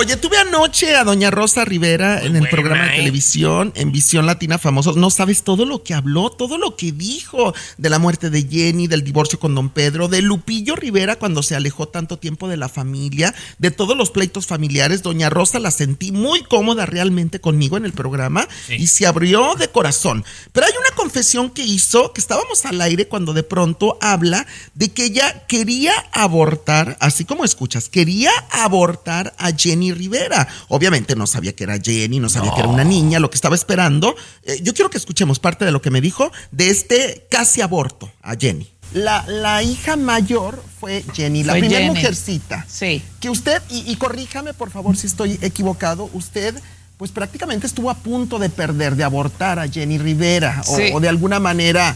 Oye, 0.00 0.16
tuve 0.16 0.38
anoche 0.38 0.94
a 0.94 1.02
Doña 1.02 1.28
Rosa 1.28 1.64
Rivera 1.64 2.20
en 2.20 2.26
el 2.36 2.42
buena, 2.42 2.50
programa 2.50 2.84
de 2.84 2.92
¿eh? 2.92 2.96
televisión 2.98 3.72
en 3.74 3.90
Visión 3.90 4.26
Latina 4.26 4.56
Famosos. 4.56 4.96
No 4.96 5.10
sabes 5.10 5.42
todo 5.42 5.64
lo 5.64 5.82
que 5.82 5.92
habló, 5.92 6.30
todo 6.30 6.56
lo 6.56 6.76
que 6.76 6.92
dijo 6.92 7.52
de 7.78 7.90
la 7.90 7.98
muerte 7.98 8.30
de 8.30 8.46
Jenny, 8.48 8.86
del 8.86 9.02
divorcio 9.02 9.40
con 9.40 9.56
Don 9.56 9.70
Pedro, 9.70 10.06
de 10.06 10.22
Lupillo 10.22 10.76
Rivera 10.76 11.16
cuando 11.16 11.42
se 11.42 11.56
alejó 11.56 11.88
tanto 11.88 12.16
tiempo 12.16 12.46
de 12.46 12.56
la 12.56 12.68
familia, 12.68 13.34
de 13.58 13.72
todos 13.72 13.96
los 13.96 14.12
pleitos 14.12 14.46
familiares. 14.46 15.02
Doña 15.02 15.30
Rosa 15.30 15.58
la 15.58 15.72
sentí 15.72 16.12
muy 16.12 16.44
cómoda 16.44 16.86
realmente 16.86 17.40
conmigo 17.40 17.76
en 17.76 17.84
el 17.84 17.92
programa 17.92 18.46
y 18.68 18.86
se 18.86 19.04
abrió 19.04 19.56
de 19.56 19.66
corazón. 19.66 20.24
Pero 20.52 20.66
hay 20.66 20.74
una 20.78 20.94
confesión 20.94 21.50
que 21.50 21.64
hizo, 21.64 22.12
que 22.12 22.20
estábamos 22.20 22.64
al 22.66 22.80
aire 22.82 23.08
cuando 23.08 23.32
de 23.32 23.42
pronto 23.42 23.98
habla 24.00 24.46
de 24.74 24.92
que 24.92 25.06
ella 25.06 25.44
quería 25.48 25.92
abortar, 26.12 26.96
así 27.00 27.24
como 27.24 27.44
escuchas, 27.44 27.88
quería 27.88 28.30
abortar 28.52 29.34
a 29.38 29.50
Jenny 29.50 29.87
Rivera. 29.92 30.46
Obviamente 30.68 31.16
no 31.16 31.26
sabía 31.26 31.54
que 31.54 31.64
era 31.64 31.78
Jenny, 31.78 32.18
no 32.20 32.28
sabía 32.28 32.52
que 32.54 32.60
era 32.60 32.68
una 32.68 32.84
niña, 32.84 33.18
lo 33.18 33.30
que 33.30 33.36
estaba 33.36 33.54
esperando. 33.54 34.14
Eh, 34.44 34.58
yo 34.62 34.74
quiero 34.74 34.90
que 34.90 34.98
escuchemos 34.98 35.38
parte 35.38 35.64
de 35.64 35.72
lo 35.72 35.82
que 35.82 35.90
me 35.90 36.00
dijo 36.00 36.30
de 36.50 36.70
este 36.70 37.26
casi 37.30 37.60
aborto 37.60 38.10
a 38.22 38.34
Jenny. 38.36 38.70
La, 38.94 39.24
la 39.28 39.62
hija 39.62 39.96
mayor 39.96 40.64
fue 40.80 41.04
Jenny, 41.14 41.44
la 41.44 41.52
primera 41.52 41.86
mujercita. 41.86 42.64
Sí. 42.68 43.02
Que 43.20 43.28
usted, 43.28 43.60
y, 43.68 43.90
y 43.90 43.96
corríjame 43.96 44.54
por 44.54 44.70
favor 44.70 44.96
si 44.96 45.06
estoy 45.06 45.38
equivocado, 45.42 46.08
usted 46.14 46.54
pues 46.96 47.12
prácticamente 47.12 47.66
estuvo 47.66 47.90
a 47.90 47.94
punto 47.94 48.38
de 48.40 48.48
perder, 48.50 48.96
de 48.96 49.04
abortar 49.04 49.58
a 49.60 49.68
Jenny 49.68 49.98
Rivera 49.98 50.62
o- 50.66 50.76
Sí. 50.76 50.90
o, 50.92 50.98
de 51.00 51.08
alguna 51.08 51.38
manera... 51.38 51.94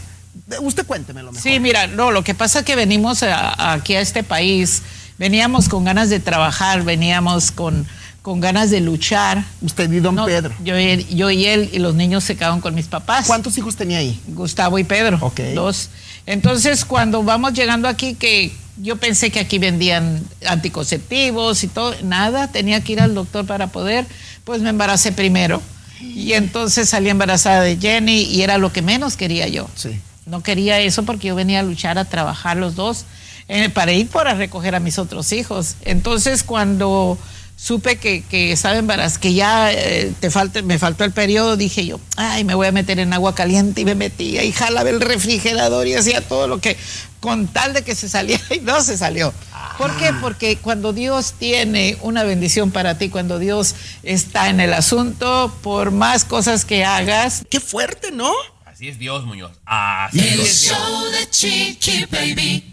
Usted 0.61 0.85
cuéntemelo 0.87 1.31
mejor. 1.31 1.43
Sí, 1.43 1.59
mira, 1.59 1.87
no, 1.87 2.09
lo 2.11 2.23
que 2.23 2.33
pasa 2.33 2.59
es 2.59 2.65
que 2.65 2.75
venimos 2.75 3.21
a- 3.23 3.73
aquí 3.73 3.95
a 3.95 4.01
este 4.01 4.23
país, 4.23 4.81
veníamos 5.17 5.69
con 5.69 5.83
ganas 5.83 6.09
de 6.09 6.19
trabajar, 6.19 6.83
veníamos 6.83 7.51
con, 7.51 7.85
con 8.21 8.39
ganas 8.39 8.69
de 8.69 8.81
luchar. 8.81 9.43
Usted 9.61 9.91
y 9.91 9.99
don 9.99 10.15
No, 10.15 10.25
Pedro. 10.25 10.53
Yo, 10.63 10.75
yo 10.77 11.31
y 11.31 11.45
él 11.45 11.69
y 11.73 11.79
los 11.79 11.95
niños 11.95 12.23
se 12.23 12.35
quedaron 12.35 12.61
con 12.61 12.75
mis 12.75 12.87
papás. 12.87 13.27
¿Cuántos 13.27 13.57
hijos 13.57 13.75
tenía 13.75 13.99
ahí? 13.99 14.19
Gustavo 14.27 14.79
y 14.79 14.83
Pedro. 14.83 15.17
Ok. 15.21 15.39
Dos. 15.55 15.89
Entonces, 16.25 16.85
cuando 16.85 17.23
vamos 17.23 17.53
llegando 17.53 17.87
aquí, 17.87 18.15
que 18.15 18.51
yo 18.77 18.97
pensé 18.97 19.29
que 19.29 19.39
aquí 19.39 19.59
vendían 19.59 20.23
anticonceptivos 20.47 21.63
y 21.63 21.67
todo, 21.67 21.93
nada, 22.03 22.47
tenía 22.47 22.81
que 22.81 22.93
ir 22.93 23.01
al 23.01 23.13
doctor 23.13 23.45
para 23.45 23.67
poder, 23.67 24.05
pues 24.43 24.61
me 24.61 24.69
embaracé 24.69 25.11
primero. 25.11 25.61
Y 26.01 26.33
entonces 26.33 26.89
salí 26.89 27.09
embarazada 27.09 27.61
de 27.61 27.77
Jenny 27.77 28.23
y 28.23 28.41
era 28.41 28.57
lo 28.57 28.73
que 28.73 28.81
menos 28.81 29.15
quería 29.15 29.47
yo. 29.47 29.69
Sí. 29.75 29.99
No 30.25 30.43
quería 30.43 30.79
eso 30.79 31.03
porque 31.03 31.29
yo 31.29 31.35
venía 31.35 31.59
a 31.59 31.63
luchar, 31.63 31.97
a 31.97 32.05
trabajar 32.05 32.57
los 32.57 32.75
dos, 32.75 33.05
eh, 33.47 33.69
para 33.69 33.91
ir 33.91 34.07
para 34.09 34.33
recoger 34.33 34.75
a 34.75 34.79
mis 34.79 34.97
otros 34.99 35.31
hijos. 35.31 35.75
Entonces, 35.83 36.43
cuando 36.43 37.17
supe 37.55 37.97
que, 37.97 38.23
que 38.23 38.51
estaba 38.51 38.75
embarazada, 38.77 39.21
que 39.21 39.33
ya 39.33 39.71
eh, 39.71 40.11
te 40.19 40.29
falta, 40.29 40.61
me 40.63 40.77
faltó 40.79 41.03
el 41.05 41.11
periodo, 41.11 41.55
dije 41.55 41.85
yo, 41.85 41.99
ay, 42.17 42.43
me 42.43 42.55
voy 42.55 42.67
a 42.67 42.71
meter 42.71 42.99
en 42.99 43.13
agua 43.13 43.35
caliente 43.35 43.81
y 43.81 43.85
me 43.85 43.95
metí 43.95 44.37
y 44.37 44.51
jalaba 44.51 44.89
el 44.89 44.99
refrigerador 44.99 45.87
y 45.87 45.93
hacía 45.93 46.19
todo 46.21 46.47
lo 46.47 46.59
que, 46.59 46.75
con 47.21 47.47
tal 47.47 47.73
de 47.73 47.83
que 47.83 47.95
se 47.95 48.09
saliera 48.09 48.43
y 48.55 48.59
no 48.59 48.81
se 48.81 48.97
salió. 48.97 49.33
¿Por 49.77 49.95
qué? 49.97 50.11
Porque 50.21 50.57
cuando 50.57 50.93
Dios 50.93 51.33
tiene 51.39 51.97
una 52.01 52.23
bendición 52.23 52.71
para 52.71 52.97
ti, 52.97 53.09
cuando 53.09 53.39
Dios 53.39 53.75
está 54.03 54.49
en 54.49 54.59
el 54.59 54.73
asunto, 54.73 55.55
por 55.63 55.91
más 55.91 56.25
cosas 56.25 56.65
que 56.65 56.83
hagas, 56.83 57.43
Qué 57.49 57.59
fuerte, 57.59 58.11
¿no? 58.11 58.31
Así 58.65 58.89
es 58.89 58.99
Dios, 58.99 59.25
Muñoz. 59.25 59.51
Así 59.65 60.19
El 60.19 60.41
es 60.41 60.61
Dios. 60.63 60.77
show 60.77 61.11
de 61.11 61.29
Chiqui 61.29 62.05
Baby. 62.05 62.72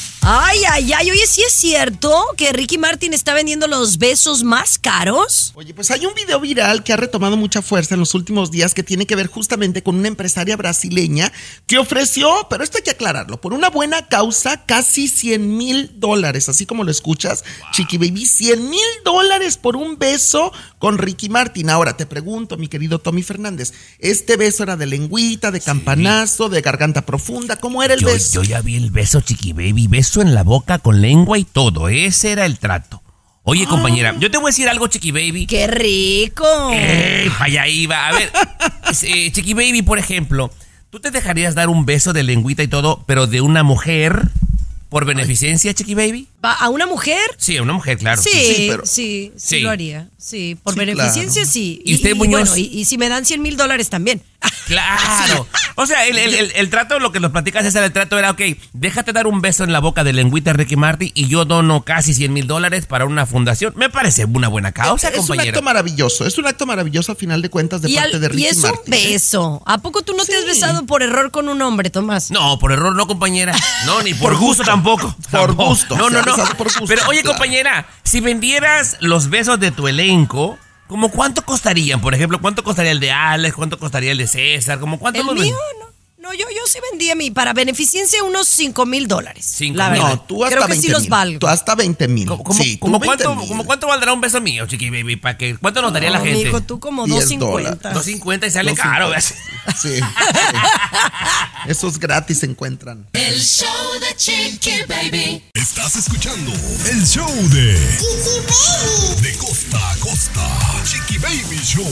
Ay, 0.23 0.59
ay, 0.69 0.93
ay, 0.93 1.09
oye, 1.09 1.25
¿sí 1.25 1.41
es 1.41 1.51
cierto 1.51 2.13
que 2.37 2.53
Ricky 2.53 2.77
Martin 2.77 3.11
está 3.11 3.33
vendiendo 3.33 3.65
los 3.67 3.97
besos 3.97 4.43
más 4.43 4.77
caros? 4.77 5.51
Oye, 5.55 5.73
pues 5.73 5.89
hay 5.89 6.05
un 6.05 6.13
video 6.13 6.39
viral 6.39 6.83
que 6.83 6.93
ha 6.93 6.97
retomado 6.97 7.37
mucha 7.37 7.63
fuerza 7.63 7.95
en 7.95 8.01
los 8.01 8.13
últimos 8.13 8.51
días 8.51 8.75
que 8.75 8.83
tiene 8.83 9.07
que 9.07 9.15
ver 9.15 9.25
justamente 9.25 9.81
con 9.81 9.95
una 9.95 10.07
empresaria 10.09 10.55
brasileña 10.55 11.31
que 11.65 11.79
ofreció, 11.79 12.45
pero 12.51 12.63
esto 12.63 12.77
hay 12.77 12.83
que 12.83 12.91
aclararlo, 12.91 13.41
por 13.41 13.53
una 13.53 13.71
buena 13.71 14.07
causa 14.09 14.63
casi 14.67 15.07
100 15.07 15.57
mil 15.57 15.99
dólares, 15.99 16.49
así 16.49 16.67
como 16.67 16.83
lo 16.83 16.91
escuchas, 16.91 17.43
Chiqui 17.71 17.97
Baby, 17.97 18.27
100 18.27 18.69
mil 18.69 18.79
dólares 19.03 19.57
por 19.57 19.75
un 19.75 19.97
beso 19.97 20.53
con 20.77 20.99
Ricky 20.99 21.29
Martin. 21.29 21.71
Ahora 21.71 21.97
te 21.97 22.05
pregunto, 22.05 22.57
mi 22.57 22.67
querido 22.67 22.99
Tommy 22.99 23.23
Fernández, 23.23 23.73
¿este 23.97 24.37
beso 24.37 24.61
era 24.61 24.77
de 24.77 24.85
lengüita, 24.85 25.49
de 25.49 25.61
campanazo, 25.61 26.47
de 26.47 26.61
garganta 26.61 27.07
profunda? 27.07 27.55
¿Cómo 27.55 27.81
era 27.81 27.95
el 27.95 28.01
Yo, 28.01 28.07
beso? 28.07 28.43
yo 28.43 28.43
ya 28.43 28.61
vi 28.61 28.75
el 28.75 28.91
beso, 28.91 29.19
Chiqui 29.21 29.53
Baby. 29.53 29.87
Beso 29.87 30.10
en 30.19 30.35
la 30.35 30.43
boca 30.43 30.79
con 30.79 30.99
lengua 30.99 31.37
y 31.37 31.45
todo. 31.45 31.87
Ese 31.87 32.33
era 32.33 32.45
el 32.45 32.59
trato. 32.59 33.01
Oye, 33.43 33.65
compañera, 33.65 34.15
yo 34.19 34.29
te 34.29 34.37
voy 34.37 34.47
a 34.47 34.51
decir 34.51 34.69
algo, 34.69 34.87
Chiqui 34.87 35.11
Baby. 35.11 35.47
¡Qué 35.47 35.65
rico! 35.67 36.45
Para 36.45 37.45
allá 37.45 37.67
iba. 37.67 38.07
A 38.07 38.11
ver, 38.11 38.31
eh, 39.03 39.31
Chiqui 39.31 39.53
Baby, 39.53 39.81
por 39.81 39.97
ejemplo, 39.97 40.51
¿tú 40.89 40.99
te 40.99 41.09
dejarías 41.09 41.55
dar 41.55 41.69
un 41.69 41.85
beso 41.85 42.13
de 42.13 42.23
lengüita 42.23 42.61
y 42.61 42.67
todo, 42.67 43.03
pero 43.07 43.25
de 43.25 43.41
una 43.41 43.63
mujer 43.63 44.27
por 44.89 45.05
beneficencia, 45.05 45.73
Chiqui 45.73 45.95
Baby? 45.95 46.27
¿Va 46.43 46.53
¿A 46.53 46.69
una 46.69 46.87
mujer? 46.87 47.19
Sí, 47.37 47.57
a 47.57 47.61
una 47.61 47.73
mujer, 47.73 47.97
claro. 47.99 48.21
Sí, 48.21 48.29
sí, 48.31 48.67
pero- 48.71 48.85
sí, 48.85 49.31
Sí. 49.37 49.59
lo 49.59 49.69
haría. 49.69 50.07
Sí, 50.17 50.55
por 50.63 50.73
Sí, 50.73 50.79
beneficencia 50.79 51.41
claro. 51.43 51.51
sí. 51.51 51.81
¿Y 51.85 51.95
usted, 51.95 52.15
Muñoz? 52.15 52.49
bueno, 52.49 52.57
y, 52.57 52.79
y 52.79 52.85
si 52.85 52.97
me 52.97 53.09
dan 53.09 53.25
100 53.25 53.41
mil 53.41 53.57
dólares 53.57 53.89
también. 53.89 54.21
Claro. 54.67 55.47
O 55.75 55.85
sea, 55.85 56.05
el, 56.05 56.17
el- 56.17 56.33
el- 56.33 56.51
el 56.55 56.69
trato, 56.69 56.97
lo 56.99 57.11
que 57.11 57.19
nos 57.19 57.31
platicas 57.31 57.65
es 57.65 57.75
el 57.75 57.91
trato 57.91 58.17
era, 58.17 58.31
ok, 58.31 58.41
déjate 58.73 59.11
dar 59.11 59.27
un 59.27 59.41
beso 59.41 59.63
en 59.65 59.73
la 59.73 59.79
boca 59.79 60.03
de 60.03 60.13
lengüita 60.13 60.53
Ricky 60.53 60.75
Martin 60.77 61.11
y 61.13 61.27
yo 61.27 61.43
dono 61.45 61.83
casi 61.83 62.13
100 62.13 62.31
mil 62.31 62.47
dólares 62.47 62.85
para 62.85 63.05
una 63.05 63.25
fundación. 63.25 63.73
Me 63.75 63.89
parece 63.89 64.23
una 64.25 64.47
buena 64.47 64.71
causa, 64.71 65.09
es 65.09 65.17
un 65.19 65.27
compañero. 65.27 65.49
acto 65.57 65.61
maravilloso, 65.61 66.25
es 66.25 66.37
un 66.37 66.47
acto 66.47 66.65
maravilloso 66.65 67.11
a 67.11 67.15
final 67.15 67.41
de 67.41 67.49
cuentas 67.49 67.81
de 67.81 67.89
y, 67.91 67.95
parte 67.95 68.15
al- 68.15 68.21
de 68.21 68.25
y 68.27 68.29
Ricky 68.29 68.45
es 68.45 68.57
Martin. 68.59 68.79
un 68.87 68.93
¿eh? 68.93 69.07
beso. 69.11 69.61
¿A 69.65 69.77
poco 69.79 70.03
tú 70.03 70.13
no 70.15 70.23
te 70.23 70.35
has 70.37 70.45
besado 70.45 70.85
por 70.85 71.03
error 71.03 71.31
con 71.31 71.49
un 71.49 71.61
hombre, 71.61 71.89
Tomás? 71.89 72.31
No, 72.31 72.57
por 72.59 72.71
error 72.71 72.95
no, 72.95 73.07
compañera. 73.07 73.53
No, 73.85 74.01
ni 74.03 74.13
por, 74.13 74.31
Por 74.31 74.39
gusto, 74.39 74.47
gusto. 74.47 74.63
tampoco. 74.63 75.15
Por 75.31 75.47
Tampoco. 75.47 75.69
gusto. 75.69 75.97
No, 75.97 76.09
no, 76.09 76.21
no. 76.21 76.30
Besado 76.37 76.57
por 76.57 76.67
gusto, 76.67 76.85
Pero 76.87 77.07
oye, 77.07 77.23
compañera, 77.23 77.87
si 78.03 78.19
vendieras 78.21 78.97
los 78.99 79.29
besos 79.29 79.59
de 79.59 79.71
tu 79.71 79.87
elenco, 79.87 80.57
¿cómo 80.87 81.09
cuánto 81.11 81.43
costarían? 81.45 82.01
Por 82.01 82.13
ejemplo, 82.13 82.39
¿cuánto 82.41 82.63
costaría 82.63 82.91
el 82.91 82.99
de 82.99 83.11
Alex? 83.11 83.55
¿Cuánto 83.55 83.77
costaría 83.79 84.11
el 84.11 84.17
de 84.17 84.27
César? 84.27 84.79
¿Cómo 84.79 84.99
cuánto 84.99 85.19
El 85.21 85.25
los 85.27 85.35
mío, 85.35 85.43
ven- 85.55 85.79
no. 85.79 85.91
No, 86.21 86.31
yo, 86.35 86.45
yo 86.51 86.61
sí 86.67 86.77
vendía 86.91 87.15
mi, 87.15 87.31
para 87.31 87.51
beneficencia 87.51 88.23
unos 88.23 88.47
5 88.47 88.85
mil 88.85 89.07
dólares. 89.07 89.57
La 89.73 89.89
verdad. 89.89 90.09
No, 90.09 90.21
tú 90.21 90.45
hasta 90.45 90.55
Creo 90.57 90.67
que 90.67 90.73
20 90.73 90.87
sí 90.87 90.93
los 90.93 91.01
mil. 91.01 91.09
valgo. 91.09 91.39
Tú 91.39 91.47
hasta 91.47 91.73
20 91.73 92.07
mil. 92.07 92.27
¿Cómo, 92.27 92.43
cómo- 92.43 92.63
Sí, 92.63 92.77
cómo 92.77 92.99
20 92.99 93.23
cuánto, 93.23 93.39
mil. 93.39 93.47
cómo 93.49 93.65
cuánto 93.65 93.87
valdrá 93.87 94.13
un 94.13 94.21
beso 94.21 94.39
mío, 94.39 94.67
chiqui 94.67 94.91
baby? 94.91 95.15
¿Para 95.15 95.35
que, 95.35 95.57
¿Cuánto 95.57 95.81
nos 95.81 95.91
daría 95.91 96.11
la 96.11 96.19
No, 96.19 96.25
gente? 96.25 96.45
mijo, 96.45 96.61
tú 96.61 96.79
como 96.79 97.05
10 97.07 97.21
250. 97.27 97.89
250 97.89 98.45
y 98.45 98.51
sale 98.51 98.69
Dos 98.69 98.79
caro. 98.79 99.05
cincuenta. 99.07 99.15
¿ves? 99.15 99.81
Sí. 99.81 99.95
sí. 99.97 100.03
Esos 101.67 101.99
gratis 101.99 102.39
se 102.39 102.45
encuentran. 102.45 103.07
El 103.13 103.39
show 103.41 103.67
de 103.99 104.15
Chiqui 104.15 104.83
Baby. 104.87 105.43
Estás 105.73 105.95
escuchando 105.95 106.51
el 106.91 107.07
show 107.07 107.31
de 107.47 107.71
De 109.21 109.37
costa 109.37 109.91
a 109.91 109.95
costa. 109.99 110.59
Chiqui 110.83 111.17
Baby 111.17 111.61
Show. 111.63 111.87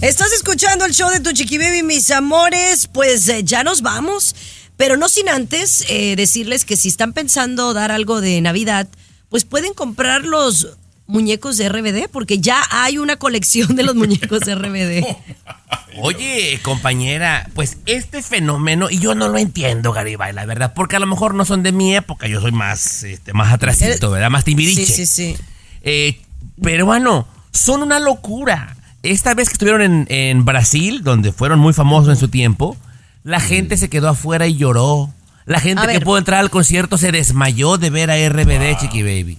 Estás 0.00 0.32
escuchando 0.32 0.84
el 0.84 0.94
show 0.94 1.10
de 1.10 1.18
tu 1.18 1.32
Chiqui 1.32 1.58
Baby, 1.58 1.82
mis 1.82 2.12
amores. 2.12 2.86
Pues 2.86 3.28
eh, 3.28 3.42
ya 3.42 3.64
nos 3.64 3.82
vamos. 3.82 4.36
Pero 4.76 4.96
no 4.96 5.08
sin 5.08 5.28
antes 5.28 5.86
eh, 5.88 6.14
decirles 6.14 6.64
que 6.64 6.76
si 6.76 6.86
están 6.86 7.12
pensando 7.12 7.74
dar 7.74 7.90
algo 7.90 8.20
de 8.20 8.40
Navidad, 8.42 8.86
pues 9.28 9.44
pueden 9.44 9.74
comprar 9.74 10.24
los, 10.24 10.68
muñecos 11.08 11.56
de 11.56 11.68
RBD? 11.68 12.08
Porque 12.12 12.38
ya 12.38 12.62
hay 12.70 12.98
una 12.98 13.16
colección 13.16 13.74
de 13.74 13.82
los 13.82 13.96
muñecos 13.96 14.40
de 14.40 14.54
RBD. 14.54 15.04
Oye, 16.00 16.60
compañera, 16.62 17.48
pues 17.54 17.78
este 17.86 18.22
fenómeno, 18.22 18.88
y 18.88 19.00
yo 19.00 19.16
no 19.16 19.28
lo 19.28 19.38
entiendo, 19.38 19.92
Garibay, 19.92 20.32
la 20.32 20.46
verdad, 20.46 20.72
porque 20.74 20.94
a 20.94 21.00
lo 21.00 21.06
mejor 21.06 21.34
no 21.34 21.44
son 21.44 21.64
de 21.64 21.72
mi 21.72 21.96
época, 21.96 22.28
yo 22.28 22.40
soy 22.40 22.52
más, 22.52 23.02
este, 23.02 23.32
más 23.32 23.52
atrasito, 23.52 24.10
¿verdad? 24.10 24.30
Más 24.30 24.44
timbidiche. 24.44 24.86
Sí, 24.86 25.06
sí, 25.06 25.06
sí. 25.06 25.36
Eh, 25.82 26.20
pero 26.62 26.86
bueno, 26.86 27.26
son 27.52 27.82
una 27.82 27.98
locura. 27.98 28.76
Esta 29.02 29.34
vez 29.34 29.48
que 29.48 29.54
estuvieron 29.54 29.82
en, 29.82 30.06
en 30.08 30.44
Brasil, 30.44 31.02
donde 31.02 31.32
fueron 31.32 31.58
muy 31.58 31.72
famosos 31.72 32.10
en 32.10 32.16
su 32.16 32.28
tiempo, 32.28 32.76
la 33.24 33.40
gente 33.40 33.76
se 33.76 33.88
quedó 33.88 34.08
afuera 34.08 34.46
y 34.46 34.56
lloró. 34.56 35.12
La 35.46 35.60
gente 35.60 35.82
A 35.82 35.86
que 35.86 35.94
ver. 35.94 36.04
pudo 36.04 36.18
entrar 36.18 36.40
al 36.40 36.50
concierto 36.50 36.98
se 36.98 37.10
desmayó 37.10 37.78
de 37.78 37.90
ver 37.90 38.10
a 38.10 38.28
RBD, 38.28 38.78
Chiqui 38.80 39.02
Baby. 39.02 39.38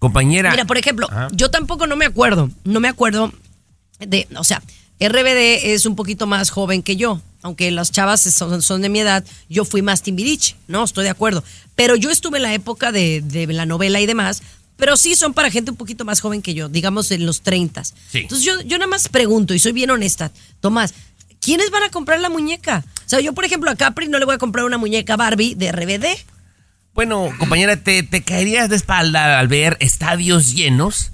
Compañera. 0.00 0.50
Mira, 0.50 0.64
por 0.64 0.78
ejemplo, 0.78 1.06
Ajá. 1.08 1.28
yo 1.30 1.50
tampoco 1.50 1.86
no 1.86 1.94
me 1.94 2.06
acuerdo, 2.06 2.50
no 2.64 2.80
me 2.80 2.88
acuerdo 2.88 3.32
de, 4.00 4.26
o 4.34 4.42
sea, 4.42 4.62
RBD 4.98 5.72
es 5.72 5.86
un 5.86 5.94
poquito 5.94 6.26
más 6.26 6.50
joven 6.50 6.82
que 6.82 6.96
yo, 6.96 7.20
aunque 7.42 7.70
las 7.70 7.92
chavas 7.92 8.20
son, 8.22 8.60
son 8.62 8.82
de 8.82 8.88
mi 8.88 9.00
edad, 9.00 9.24
yo 9.48 9.64
fui 9.64 9.82
más 9.82 10.02
Timbiriche, 10.02 10.56
¿no? 10.68 10.84
Estoy 10.84 11.04
de 11.04 11.10
acuerdo. 11.10 11.44
Pero 11.74 11.96
yo 11.96 12.10
estuve 12.10 12.38
en 12.38 12.42
la 12.42 12.54
época 12.54 12.92
de, 12.92 13.22
de 13.22 13.46
la 13.46 13.66
novela 13.66 14.00
y 14.00 14.06
demás, 14.06 14.42
pero 14.76 14.96
sí 14.96 15.14
son 15.14 15.34
para 15.34 15.50
gente 15.50 15.70
un 15.70 15.76
poquito 15.76 16.04
más 16.04 16.20
joven 16.20 16.42
que 16.42 16.54
yo, 16.54 16.68
digamos 16.68 17.10
en 17.10 17.26
los 17.26 17.42
30. 17.42 17.84
Sí. 17.84 17.94
Entonces 18.14 18.44
yo, 18.44 18.60
yo 18.62 18.78
nada 18.78 18.88
más 18.88 19.08
pregunto, 19.08 19.54
y 19.54 19.58
soy 19.58 19.72
bien 19.72 19.90
honesta, 19.90 20.32
Tomás, 20.60 20.94
¿quiénes 21.40 21.70
van 21.70 21.82
a 21.82 21.90
comprar 21.90 22.20
la 22.20 22.30
muñeca? 22.30 22.84
O 23.06 23.08
sea, 23.08 23.20
yo 23.20 23.34
por 23.34 23.44
ejemplo 23.44 23.70
a 23.70 23.76
Capri 23.76 24.08
no 24.08 24.18
le 24.18 24.24
voy 24.24 24.34
a 24.34 24.38
comprar 24.38 24.64
una 24.64 24.78
muñeca 24.78 25.16
Barbie 25.16 25.54
de 25.54 25.70
RBD. 25.72 26.06
Bueno, 26.94 27.30
compañera, 27.38 27.76
te, 27.76 28.02
te 28.02 28.22
caerías 28.22 28.68
de 28.68 28.76
espalda 28.76 29.38
al 29.38 29.48
ver 29.48 29.76
estadios 29.80 30.54
llenos 30.54 31.12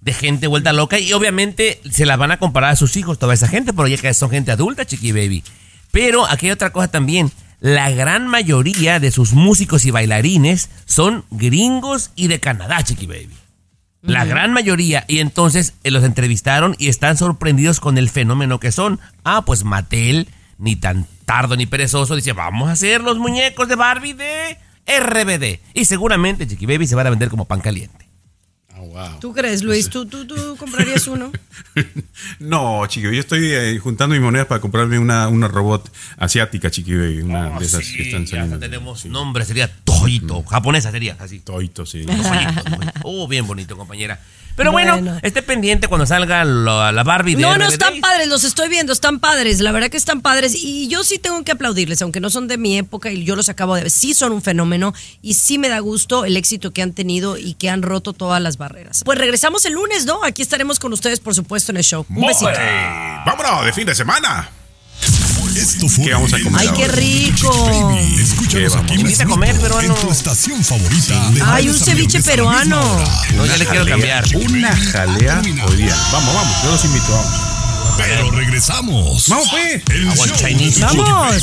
de 0.00 0.12
gente 0.12 0.46
vuelta 0.46 0.72
loca 0.72 0.98
y 0.98 1.12
obviamente 1.12 1.80
se 1.90 2.06
las 2.06 2.18
van 2.18 2.30
a 2.30 2.38
comparar 2.38 2.70
a 2.70 2.76
sus 2.76 2.96
hijos, 2.96 3.18
toda 3.18 3.34
esa 3.34 3.48
gente, 3.48 3.72
pero 3.72 3.88
ya 3.88 3.96
que 3.96 4.14
son 4.14 4.30
gente 4.30 4.52
adulta, 4.52 4.86
chiqui 4.86 5.12
baby. 5.12 5.42
Pero 5.90 6.26
aquí 6.26 6.46
hay 6.46 6.52
otra 6.52 6.70
cosa 6.70 6.88
también. 6.88 7.30
La 7.60 7.90
gran 7.90 8.26
mayoría 8.26 9.00
de 9.00 9.10
sus 9.10 9.32
músicos 9.32 9.84
y 9.84 9.90
bailarines 9.90 10.70
son 10.84 11.24
gringos 11.30 12.12
y 12.14 12.28
de 12.28 12.40
Canadá, 12.40 12.82
chiqui 12.84 13.06
baby. 13.06 13.36
La 14.00 14.24
gran 14.24 14.52
mayoría. 14.52 15.04
Y 15.08 15.18
entonces 15.18 15.74
eh, 15.82 15.90
los 15.90 16.04
entrevistaron 16.04 16.76
y 16.78 16.88
están 16.88 17.16
sorprendidos 17.16 17.80
con 17.80 17.98
el 17.98 18.08
fenómeno 18.08 18.60
que 18.60 18.70
son. 18.70 19.00
Ah, 19.24 19.44
pues 19.44 19.64
Mattel, 19.64 20.28
ni 20.56 20.76
tan 20.76 21.06
tardo 21.24 21.56
ni 21.56 21.66
perezoso, 21.66 22.14
dice, 22.14 22.32
vamos 22.32 22.68
a 22.68 22.72
hacer 22.72 23.00
los 23.02 23.18
muñecos 23.18 23.68
de 23.68 23.74
Barbie 23.74 24.14
de 24.14 24.56
RBD. 24.88 25.60
Y 25.74 25.84
seguramente 25.84 26.46
Chiqui 26.46 26.66
Baby 26.66 26.86
se 26.86 26.94
van 26.94 27.06
a 27.06 27.10
vender 27.10 27.28
como 27.28 27.44
pan 27.44 27.60
caliente. 27.60 28.06
¿Tú 29.20 29.32
crees, 29.32 29.62
Luis? 29.62 29.90
¿Tú, 29.90 30.06
tú, 30.06 30.26
tú 30.26 30.56
comprarías 30.58 31.06
uno? 31.06 31.30
No, 32.40 32.84
chiqui, 32.86 33.06
yo 33.14 33.20
estoy 33.20 33.52
eh, 33.52 33.78
juntando 33.78 34.14
mis 34.14 34.22
monedas 34.22 34.46
para 34.48 34.60
comprarme 34.60 34.98
una, 34.98 35.28
una 35.28 35.46
robot 35.46 35.90
asiática, 36.16 36.70
chiqui, 36.70 36.94
baby, 36.94 37.20
una 37.20 37.56
Oh, 37.56 37.60
de 37.60 37.66
esas 37.66 37.84
sí, 37.84 37.96
que 37.96 38.02
están 38.04 38.24
ya 38.24 38.30
saliendo. 38.30 38.58
tenemos 38.58 39.04
nombre, 39.06 39.44
sería 39.44 39.70
Toito. 39.84 40.42
Japonesa 40.44 40.90
sería 40.90 41.16
así. 41.20 41.38
Toito, 41.40 41.86
sí. 41.86 42.06
Oh, 43.02 43.28
bien 43.28 43.46
bonito, 43.46 43.76
compañera. 43.76 44.20
Pero 44.58 44.72
bueno, 44.72 44.92
Bueno. 44.94 45.18
esté 45.22 45.40
pendiente 45.42 45.88
cuando 45.88 46.04
salga 46.04 46.44
la, 46.44 46.92
la 46.92 47.02
Barbie 47.04 47.34
de 47.36 47.40
No, 47.42 47.56
no, 47.56 47.64
RBD. 47.64 47.72
están 47.72 48.00
padres, 48.00 48.28
los 48.28 48.44
estoy 48.44 48.68
viendo, 48.68 48.92
están 48.92 49.20
padres, 49.20 49.60
la 49.60 49.72
verdad 49.72 49.88
que 49.88 49.96
están 49.96 50.20
padres 50.20 50.54
y 50.54 50.88
yo 50.88 51.02
sí 51.04 51.18
tengo 51.18 51.42
que 51.44 51.52
aplaudirles, 51.52 52.02
aunque 52.02 52.20
no 52.20 52.28
son 52.28 52.48
de 52.48 52.58
mi 52.58 52.76
época 52.76 53.10
y 53.10 53.24
yo 53.24 53.36
los 53.36 53.48
acabo 53.48 53.74
de 53.76 53.82
ver, 53.84 53.90
sí 53.90 54.12
son 54.12 54.32
un 54.32 54.42
fenómeno 54.42 54.92
y 55.22 55.34
sí 55.34 55.56
me 55.58 55.68
da 55.70 55.78
gusto 55.78 56.24
el 56.26 56.36
éxito 56.36 56.72
que 56.72 56.82
han 56.82 56.92
tenido 56.92 57.38
y 57.38 57.54
que 57.54 57.70
han 57.70 57.82
roto 57.82 58.12
todas 58.12 58.42
las 58.42 58.58
barreras. 58.58 59.02
Pues 59.04 59.16
regresamos 59.18 59.64
el 59.64 59.72
lunes, 59.74 60.04
¿no? 60.04 60.22
Aquí 60.24 60.42
estaremos 60.42 60.78
con 60.78 60.92
ustedes, 60.92 61.20
por 61.20 61.34
supuesto, 61.34 61.72
en 61.72 61.78
el 61.78 61.84
show. 61.84 62.04
Un 62.10 62.26
besito. 62.26 62.50
¡Vámonos 63.24 63.64
de 63.64 63.72
fin 63.72 63.86
de 63.86 63.94
semana! 63.94 64.50
Esto 65.58 65.88
fue 65.88 66.04
¿Qué 66.04 66.12
vamos 66.12 66.32
a 66.32 66.40
comer 66.40 66.60
Ay, 66.60 66.70
qué 66.76 66.88
rico. 66.88 67.92
Escúchanos 68.16 68.76
aquí 68.76 68.94
Invita 68.94 69.24
a 69.24 69.26
comer, 69.26 69.58
peruano. 69.58 69.94
en 69.94 70.00
tu 70.00 70.10
estación 70.10 70.62
favorita. 70.64 71.32
Ay, 71.46 71.68
un 71.68 71.74
ceviche 71.74 72.22
peruano. 72.22 72.80
No, 73.34 73.44
ya 73.46 73.56
le 73.56 73.66
quiero 73.66 73.84
cambiar. 73.84 74.24
Una 74.34 74.76
jalea 74.76 75.42
hoy 75.66 75.76
día. 75.76 75.96
Vamos, 76.12 76.34
vamos, 76.34 76.62
yo 76.62 76.70
los 76.70 76.84
invito, 76.84 77.10
vamos. 77.10 77.96
Pero 77.96 78.30
regresamos. 78.30 79.28
Vamos, 79.28 79.48
pues. 79.50 79.82
El 79.90 80.08
Agua 80.08 80.26
show 80.28 80.36
de 80.36 80.80
¡Vamos! 80.80 81.42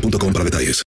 boostmobile.com 0.00 0.32
para 0.32 0.44
detalles. 0.44 0.84